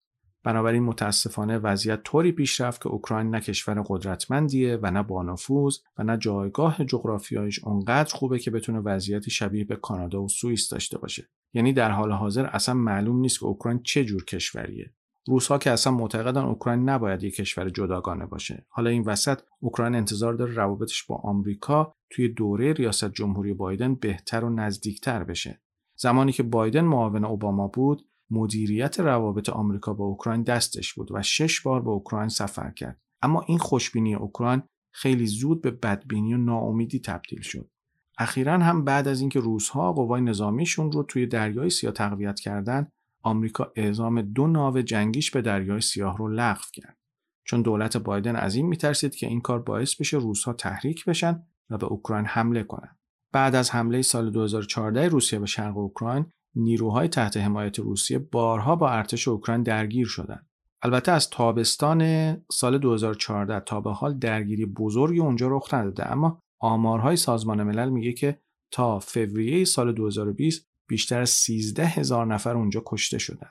بنابراین 0.44 0.82
متاسفانه 0.82 1.58
وضعیت 1.58 2.02
طوری 2.02 2.32
پیش 2.32 2.60
رفت 2.60 2.82
که 2.82 2.88
اوکراین 2.88 3.30
نه 3.30 3.40
کشور 3.40 3.84
قدرتمندیه 3.86 4.78
و 4.82 4.90
نه 4.90 5.02
بانفوذ 5.02 5.78
و 5.98 6.02
نه 6.02 6.16
جایگاه 6.16 6.84
جغرافیایش 6.84 7.64
اونقدر 7.64 8.14
خوبه 8.14 8.38
که 8.38 8.50
بتونه 8.50 8.78
وضعیت 8.78 9.28
شبیه 9.28 9.64
به 9.64 9.76
کانادا 9.76 10.22
و 10.22 10.28
سوئیس 10.28 10.68
داشته 10.68 10.98
باشه. 10.98 11.28
یعنی 11.54 11.72
در 11.72 11.90
حال 11.90 12.12
حاضر 12.12 12.46
اصلا 12.46 12.74
معلوم 12.74 13.20
نیست 13.20 13.40
که 13.40 13.46
اوکراین 13.46 13.82
چه 13.82 14.04
جور 14.04 14.24
کشوریه. 14.24 14.94
روسها 15.26 15.58
که 15.58 15.70
اصلا 15.70 15.92
معتقدن 15.92 16.42
اوکراین 16.42 16.88
نباید 16.88 17.22
یک 17.22 17.34
کشور 17.34 17.68
جداگانه 17.68 18.26
باشه 18.26 18.66
حالا 18.68 18.90
این 18.90 19.02
وسط 19.02 19.40
اوکراین 19.60 19.94
انتظار 19.94 20.34
داره 20.34 20.54
روابطش 20.54 21.04
با 21.04 21.16
آمریکا 21.16 21.94
توی 22.10 22.28
دوره 22.28 22.72
ریاست 22.72 23.12
جمهوری 23.12 23.54
بایدن 23.54 23.94
بهتر 23.94 24.44
و 24.44 24.50
نزدیکتر 24.50 25.24
بشه 25.24 25.60
زمانی 25.96 26.32
که 26.32 26.42
بایدن 26.42 26.84
معاون 26.84 27.24
اوباما 27.24 27.68
بود 27.68 28.09
مدیریت 28.30 29.00
روابط 29.00 29.48
آمریکا 29.48 29.94
با 29.94 30.04
اوکراین 30.04 30.42
دستش 30.42 30.94
بود 30.94 31.12
و 31.12 31.22
شش 31.22 31.60
بار 31.60 31.82
به 31.82 31.90
اوکراین 31.90 32.28
سفر 32.28 32.70
کرد. 32.70 33.00
اما 33.22 33.44
این 33.48 33.58
خوشبینی 33.58 34.14
اوکراین 34.14 34.62
خیلی 34.92 35.26
زود 35.26 35.62
به 35.62 35.70
بدبینی 35.70 36.34
و 36.34 36.36
ناامیدی 36.36 36.98
تبدیل 36.98 37.40
شد. 37.40 37.70
اخیرا 38.18 38.58
هم 38.58 38.84
بعد 38.84 39.08
از 39.08 39.20
اینکه 39.20 39.40
روسها 39.40 39.92
قوای 39.92 40.20
نظامیشون 40.20 40.92
رو 40.92 41.02
توی 41.02 41.26
دریای 41.26 41.70
سیاه 41.70 41.92
تقویت 41.92 42.40
کردند 42.40 42.92
آمریکا 43.22 43.72
اعزام 43.76 44.22
دو 44.22 44.46
ناو 44.46 44.82
جنگیش 44.82 45.30
به 45.30 45.42
دریای 45.42 45.80
سیاه 45.80 46.18
رو 46.18 46.28
لغو 46.28 46.62
کرد. 46.72 46.96
چون 47.44 47.62
دولت 47.62 47.96
بایدن 47.96 48.36
از 48.36 48.54
این 48.54 48.66
میترسید 48.66 49.14
که 49.14 49.26
این 49.26 49.40
کار 49.40 49.58
باعث 49.58 49.94
بشه 50.00 50.16
روسها 50.16 50.52
تحریک 50.52 51.04
بشن 51.04 51.42
و 51.70 51.78
به 51.78 51.86
اوکراین 51.86 52.26
حمله 52.26 52.62
کنند. 52.62 52.98
بعد 53.32 53.54
از 53.54 53.70
حمله 53.70 54.02
سال 54.02 54.30
2014 54.30 55.08
روسیه 55.08 55.38
به 55.38 55.46
شرق 55.46 55.76
اوکراین 55.76 56.26
نیروهای 56.54 57.08
تحت 57.08 57.36
حمایت 57.36 57.78
روسیه 57.78 58.18
بارها 58.18 58.76
با 58.76 58.90
ارتش 58.90 59.28
اوکراین 59.28 59.62
درگیر 59.62 60.06
شدند. 60.06 60.46
البته 60.82 61.12
از 61.12 61.30
تابستان 61.30 62.32
سال 62.52 62.78
2014 62.78 63.60
تا 63.60 63.80
به 63.80 63.92
حال 63.92 64.18
درگیری 64.18 64.66
بزرگی 64.66 65.20
اونجا 65.20 65.48
رخ 65.48 65.74
نداده 65.74 66.12
اما 66.12 66.40
آمارهای 66.60 67.16
سازمان 67.16 67.62
ملل 67.62 67.88
میگه 67.88 68.12
که 68.12 68.40
تا 68.72 68.98
فوریه 68.98 69.64
سال 69.64 69.92
2020 69.92 70.68
بیشتر 70.88 71.20
از 71.20 71.30
13 71.30 71.86
هزار 71.86 72.26
نفر 72.26 72.56
اونجا 72.56 72.82
کشته 72.86 73.18
شدن. 73.18 73.50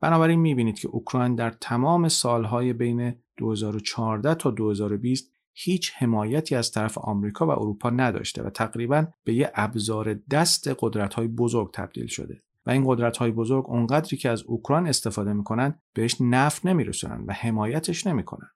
بنابراین 0.00 0.40
می‌بینید 0.40 0.78
که 0.78 0.88
اوکراین 0.88 1.34
در 1.34 1.50
تمام 1.50 2.08
سالهای 2.08 2.72
بین 2.72 3.14
2014 3.38 4.34
تا 4.34 4.50
2020 4.50 5.32
هیچ 5.62 5.92
حمایتی 5.96 6.54
از 6.54 6.70
طرف 6.70 6.98
آمریکا 6.98 7.46
و 7.46 7.50
اروپا 7.50 7.90
نداشته 7.90 8.42
و 8.42 8.50
تقریبا 8.50 9.06
به 9.24 9.34
یه 9.34 9.52
ابزار 9.54 10.14
دست 10.14 10.68
قدرت‌های 10.78 11.28
بزرگ 11.28 11.70
تبدیل 11.74 12.06
شده. 12.06 12.42
و 12.66 12.70
این 12.70 12.84
قدرت‌های 12.86 13.30
بزرگ 13.30 13.64
اونقدری 13.70 14.16
که 14.16 14.30
از 14.30 14.42
اوکراین 14.42 14.86
استفاده 14.86 15.32
می‌کنن 15.32 15.78
بهش 15.94 16.16
نفت 16.20 16.66
نمیرسونن 16.66 17.24
و 17.26 17.32
حمایتش 17.32 18.06
نمی‌کنن. 18.06 18.48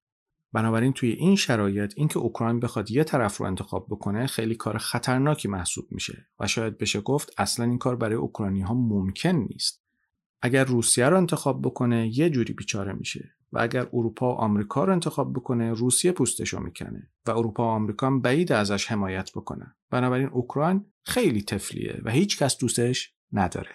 بنابراین 0.53 0.93
توی 0.93 1.11
این 1.11 1.37
شرایط 1.37 1.95
اینکه 1.97 2.19
اوکراین 2.19 2.61
بخواد 2.61 2.91
یه 2.91 3.05
طرف 3.05 3.37
رو 3.37 3.47
انتخاب 3.47 3.87
بکنه 3.91 4.27
خیلی 4.27 4.55
کار 4.55 4.79
خطرناکی 4.79 5.49
محسوب 5.49 5.85
میشه. 5.91 6.27
و 6.41 6.47
شاید 6.47 6.79
بشه 6.79 7.01
گفت 7.01 7.33
اصلا 7.39 7.67
این 7.67 7.79
کار 7.79 7.97
برای 7.97 8.15
اوکراینی 8.15 8.61
ها 8.61 8.75
ممکن 8.75 9.29
نیست. 9.29 9.85
اگر 10.43 10.65
روسیه 10.65 11.09
رو 11.09 11.17
انتخاب 11.17 11.63
بکنه 11.63 12.19
یه 12.19 12.31
جوری 12.31 12.53
بیچاره 12.53 12.93
میشه. 12.93 13.34
و 13.55 13.59
اگر 13.61 13.87
اروپا 13.93 14.35
و 14.35 14.39
آمریکا 14.39 14.85
رو 14.85 14.93
انتخاب 14.93 15.33
بکنه 15.33 15.73
روسیه 15.73 16.13
پوستشو 16.13 16.61
می‌کنه 16.61 17.11
و 17.27 17.31
اروپا 17.31 17.65
و 17.65 17.67
آمریکا 17.67 18.07
هم 18.07 18.21
بعید 18.21 18.53
ازش 18.53 18.87
حمایت 18.87 19.31
بکنن. 19.33 19.77
بنابراین 19.91 20.29
اوکراین 20.29 20.85
خیلی 21.03 21.43
تفلیه 21.43 22.01
و 22.05 22.11
هیچ 22.11 22.39
کس 22.39 22.59
دوستش 22.59 23.15
نداره. 23.33 23.71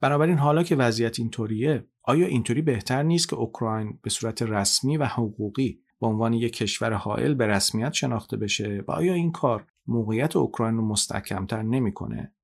بنابراین 0.00 0.38
حالا 0.38 0.62
که 0.62 0.76
وضعیت 0.76 1.18
اینطوریه 1.18 1.86
آیا 2.02 2.26
اینطوری 2.26 2.62
بهتر 2.62 3.02
نیست 3.02 3.28
که 3.28 3.36
اوکراین 3.36 3.98
به 4.02 4.10
صورت 4.10 4.42
رسمی 4.42 4.96
و 4.96 5.04
حقوقی 5.04 5.82
به 6.00 6.06
عنوان 6.06 6.32
یک 6.32 6.56
کشور 6.56 6.92
حائل 6.92 7.34
به 7.34 7.46
رسمیت 7.46 7.92
شناخته 7.92 8.36
بشه؟ 8.36 8.84
و 8.88 8.90
آیا 8.90 9.14
این 9.14 9.32
کار 9.32 9.66
موقعیت 9.86 10.36
اوکراین 10.36 10.76
رو 10.76 10.86
مستحکمتر 10.86 11.62
نمی‌کنه؟ 11.62 12.34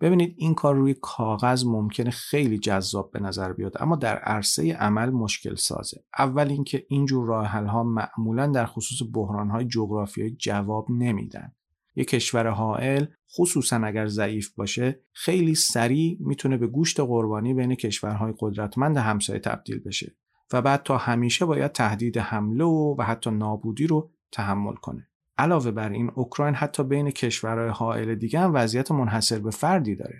ببینید 0.00 0.34
این 0.38 0.54
کار 0.54 0.74
روی 0.74 0.94
کاغذ 0.94 1.64
ممکنه 1.64 2.10
خیلی 2.10 2.58
جذاب 2.58 3.10
به 3.10 3.20
نظر 3.20 3.52
بیاد 3.52 3.82
اما 3.82 3.96
در 3.96 4.16
عرصه 4.18 4.72
عمل 4.72 5.10
مشکل 5.10 5.54
سازه 5.54 6.04
اول 6.18 6.48
اینکه 6.48 6.86
اینجور 6.88 7.26
راه 7.26 7.48
ها 7.48 7.82
معمولا 7.82 8.46
در 8.46 8.66
خصوص 8.66 9.08
بحران 9.12 9.50
های 9.50 9.64
جغرافیایی 9.64 10.36
جواب 10.38 10.86
نمیدن 10.90 11.52
یک 11.96 12.08
کشور 12.08 12.48
حائل 12.48 13.06
خصوصا 13.36 13.76
اگر 13.76 14.06
ضعیف 14.06 14.54
باشه 14.54 15.00
خیلی 15.12 15.54
سریع 15.54 16.16
می‌تونه 16.20 16.56
به 16.56 16.66
گوشت 16.66 17.00
قربانی 17.00 17.54
بین 17.54 17.74
کشورهای 17.74 18.34
قدرتمند 18.38 18.96
همسایه 18.96 19.40
تبدیل 19.40 19.78
بشه 19.78 20.16
و 20.52 20.62
بعد 20.62 20.82
تا 20.82 20.96
همیشه 20.96 21.44
باید 21.44 21.72
تهدید 21.72 22.18
حمله 22.18 22.64
و 22.64 23.02
حتی 23.02 23.30
نابودی 23.30 23.86
رو 23.86 24.10
تحمل 24.32 24.74
کنه. 24.74 25.08
علاوه 25.38 25.70
بر 25.70 25.88
این 25.88 26.10
اوکراین 26.14 26.54
حتی 26.54 26.84
بین 26.84 27.10
کشورهای 27.10 27.68
حائل 27.68 28.14
دیگه 28.14 28.40
هم 28.40 28.54
وضعیت 28.54 28.90
منحصر 28.90 29.38
به 29.38 29.50
فردی 29.50 29.96
داره. 29.96 30.18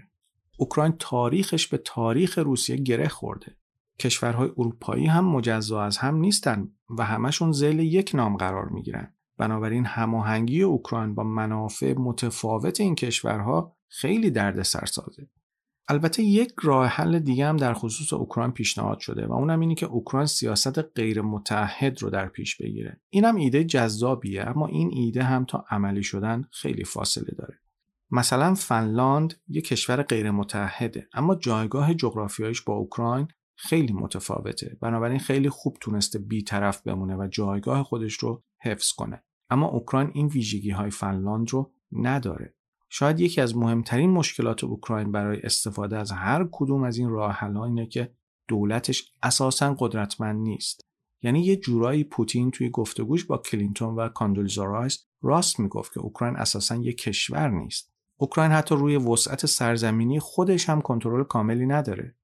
اوکراین 0.58 0.94
تاریخش 0.98 1.66
به 1.66 1.78
تاریخ 1.78 2.38
روسیه 2.38 2.76
گره 2.76 3.08
خورده. 3.08 3.56
کشورهای 3.98 4.48
اروپایی 4.58 5.06
هم 5.06 5.24
مجزا 5.24 5.82
از 5.82 5.98
هم 5.98 6.16
نیستن 6.16 6.68
و 6.98 7.04
همشون 7.04 7.52
زیل 7.52 7.78
یک 7.78 8.10
نام 8.14 8.36
قرار 8.36 8.68
می‌گیرن. 8.68 9.14
بنابراین 9.38 9.84
هماهنگی 9.84 10.62
اوکراین 10.62 11.14
با 11.14 11.24
منافع 11.24 11.94
متفاوت 11.98 12.80
این 12.80 12.94
کشورها 12.94 13.76
خیلی 13.88 14.30
دردسر 14.30 14.86
سازه. 14.86 15.28
البته 15.88 16.22
یک 16.22 16.52
راه 16.62 16.86
حل 16.86 17.18
دیگه 17.18 17.46
هم 17.46 17.56
در 17.56 17.74
خصوص 17.74 18.12
اوکراین 18.12 18.50
پیشنهاد 18.50 18.98
شده 18.98 19.26
و 19.26 19.32
اونم 19.32 19.60
اینه 19.60 19.74
که 19.74 19.86
اوکراین 19.86 20.26
سیاست 20.26 20.78
غیر 20.78 21.22
متحد 21.22 22.02
رو 22.02 22.10
در 22.10 22.28
پیش 22.28 22.56
بگیره. 22.56 23.00
اینم 23.10 23.36
ایده 23.36 23.64
جذابیه 23.64 24.44
اما 24.48 24.66
این 24.66 24.90
ایده 24.92 25.22
هم 25.22 25.44
تا 25.44 25.64
عملی 25.70 26.02
شدن 26.02 26.44
خیلی 26.50 26.84
فاصله 26.84 27.34
داره. 27.38 27.60
مثلا 28.10 28.54
فنلاند 28.54 29.34
یک 29.48 29.66
کشور 29.66 30.02
غیر 30.02 30.30
متحده 30.30 31.08
اما 31.14 31.34
جایگاه 31.34 31.94
جغرافیایش 31.94 32.62
با 32.62 32.74
اوکراین 32.74 33.28
خیلی 33.56 33.92
متفاوته 33.92 34.76
بنابراین 34.80 35.18
خیلی 35.18 35.48
خوب 35.48 35.76
تونسته 35.80 36.18
بیطرف 36.18 36.82
بمونه 36.82 37.16
و 37.16 37.28
جایگاه 37.30 37.82
خودش 37.82 38.14
رو 38.14 38.44
حفظ 38.62 38.92
کنه 38.92 39.22
اما 39.50 39.66
اوکراین 39.66 40.10
این 40.14 40.26
ویژگی 40.26 40.70
های 40.70 40.90
فنلاند 40.90 41.50
رو 41.50 41.72
نداره 41.92 42.54
شاید 42.88 43.20
یکی 43.20 43.40
از 43.40 43.56
مهمترین 43.56 44.10
مشکلات 44.10 44.64
اوکراین 44.64 45.12
برای 45.12 45.40
استفاده 45.40 45.98
از 45.98 46.12
هر 46.12 46.48
کدوم 46.52 46.82
از 46.82 46.98
این 46.98 47.08
راه 47.08 47.44
اینه 47.44 47.86
که 47.86 48.12
دولتش 48.48 49.12
اساسا 49.22 49.76
قدرتمند 49.78 50.40
نیست. 50.40 50.80
یعنی 51.22 51.40
یه 51.40 51.56
جورایی 51.56 52.04
پوتین 52.04 52.50
توی 52.50 52.70
گفتگوش 52.70 53.24
با 53.24 53.38
کلینتون 53.38 53.94
و 53.94 54.08
کاندولیزا 54.08 54.64
رایس 54.64 55.06
راست 55.22 55.60
می‌گفت 55.60 55.92
که 55.92 56.00
اوکراین 56.00 56.36
اساسا 56.36 56.76
یک 56.76 56.98
کشور 56.98 57.48
نیست. 57.48 57.92
اوکراین 58.18 58.52
حتی 58.52 58.74
روی 58.74 58.96
وسعت 58.96 59.46
سرزمینی 59.46 60.20
خودش 60.20 60.68
هم 60.68 60.80
کنترل 60.80 61.24
کاملی 61.24 61.66
نداره. 61.66 62.16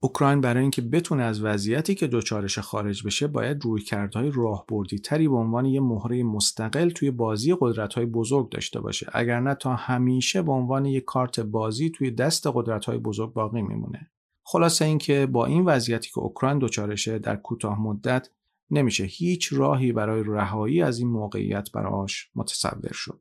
اوکراین 0.00 0.40
برای 0.40 0.62
اینکه 0.62 0.82
بتونه 0.82 1.22
از 1.22 1.42
وضعیتی 1.42 1.94
که 1.94 2.06
دوچارش 2.06 2.58
خارج 2.58 3.06
بشه 3.06 3.26
باید 3.26 3.64
رویکردهای 3.64 4.30
راهبردی 4.34 4.98
تری 4.98 5.28
به 5.28 5.36
عنوان 5.36 5.64
یه 5.64 5.80
مهره 5.80 6.22
مستقل 6.22 6.90
توی 6.90 7.10
بازی 7.10 7.56
قدرت‌های 7.60 8.06
بزرگ 8.06 8.50
داشته 8.50 8.80
باشه. 8.80 9.10
اگر 9.12 9.40
نه 9.40 9.54
تا 9.54 9.74
همیشه 9.74 10.42
به 10.42 10.52
عنوان 10.52 10.84
یک 10.84 11.04
کارت 11.04 11.40
بازی 11.40 11.90
توی 11.90 12.10
دست 12.10 12.46
قدرت‌های 12.46 12.98
بزرگ 12.98 13.32
باقی 13.32 13.62
میمونه. 13.62 14.10
خلاصه 14.42 14.84
اینکه 14.84 15.26
با 15.26 15.46
این 15.46 15.64
وضعیتی 15.64 16.10
که 16.10 16.18
اوکراین 16.18 16.58
دچارشه 16.58 17.18
در 17.18 17.36
کوتاه 17.36 17.80
مدت 17.80 18.28
نمیشه 18.70 19.04
هیچ 19.04 19.52
راهی 19.52 19.92
برای 19.92 20.22
رهایی 20.26 20.82
از 20.82 20.98
این 20.98 21.08
موقعیت 21.08 21.72
براش 21.72 22.30
متصور 22.34 22.92
شد. 22.92 23.20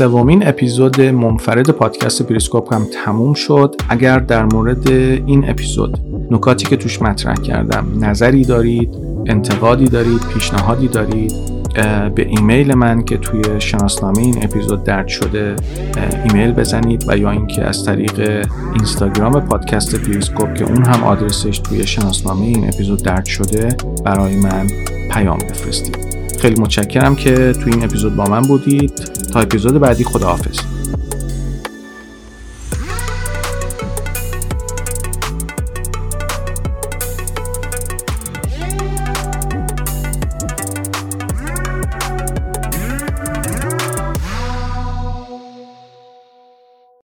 سومین 0.00 0.48
اپیزود 0.48 1.00
منفرد 1.00 1.70
پادکست 1.70 2.22
پریسکوپ 2.22 2.74
هم 2.74 2.86
تموم 3.04 3.34
شد. 3.34 3.74
اگر 3.88 4.18
در 4.18 4.44
مورد 4.44 4.90
این 4.90 5.50
اپیزود 5.50 5.98
نکاتی 6.30 6.66
که 6.66 6.76
توش 6.76 7.02
مطرح 7.02 7.34
کردم 7.34 7.86
نظری 8.00 8.44
دارید 8.44 8.90
انتقادی 9.26 9.84
دارید 9.84 10.20
پیشنهادی 10.34 10.88
دارید 10.88 11.32
به 12.14 12.26
ایمیل 12.28 12.74
من 12.74 13.02
که 13.02 13.16
توی 13.16 13.60
شناسنامه 13.60 14.18
این 14.18 14.44
اپیزود 14.44 14.84
درج 14.84 15.08
شده 15.08 15.56
ایمیل 16.24 16.52
بزنید 16.52 17.04
و 17.08 17.16
یا 17.16 17.30
اینکه 17.30 17.64
از 17.64 17.84
طریق 17.84 18.46
اینستاگرام 18.74 19.40
پادکست 19.40 19.94
پریسکوپ 19.94 20.54
که 20.54 20.64
اون 20.64 20.84
هم 20.84 21.04
آدرسش 21.04 21.58
توی 21.58 21.86
شناسنامه 21.86 22.46
این 22.46 22.68
اپیزود 22.68 23.02
درج 23.02 23.24
شده 23.24 23.76
برای 24.04 24.36
من 24.36 24.66
پیام 25.10 25.38
بفرستید. 25.38 26.19
خیلی 26.40 26.60
متشکرم 26.60 27.16
که 27.16 27.52
توی 27.52 27.72
این 27.72 27.84
اپیزود 27.84 28.16
با 28.16 28.24
من 28.24 28.40
بودید. 28.40 28.92
تا 29.32 29.40
اپیزود 29.40 29.78
بعدی 29.78 30.04
خداحافظ. 30.04 30.79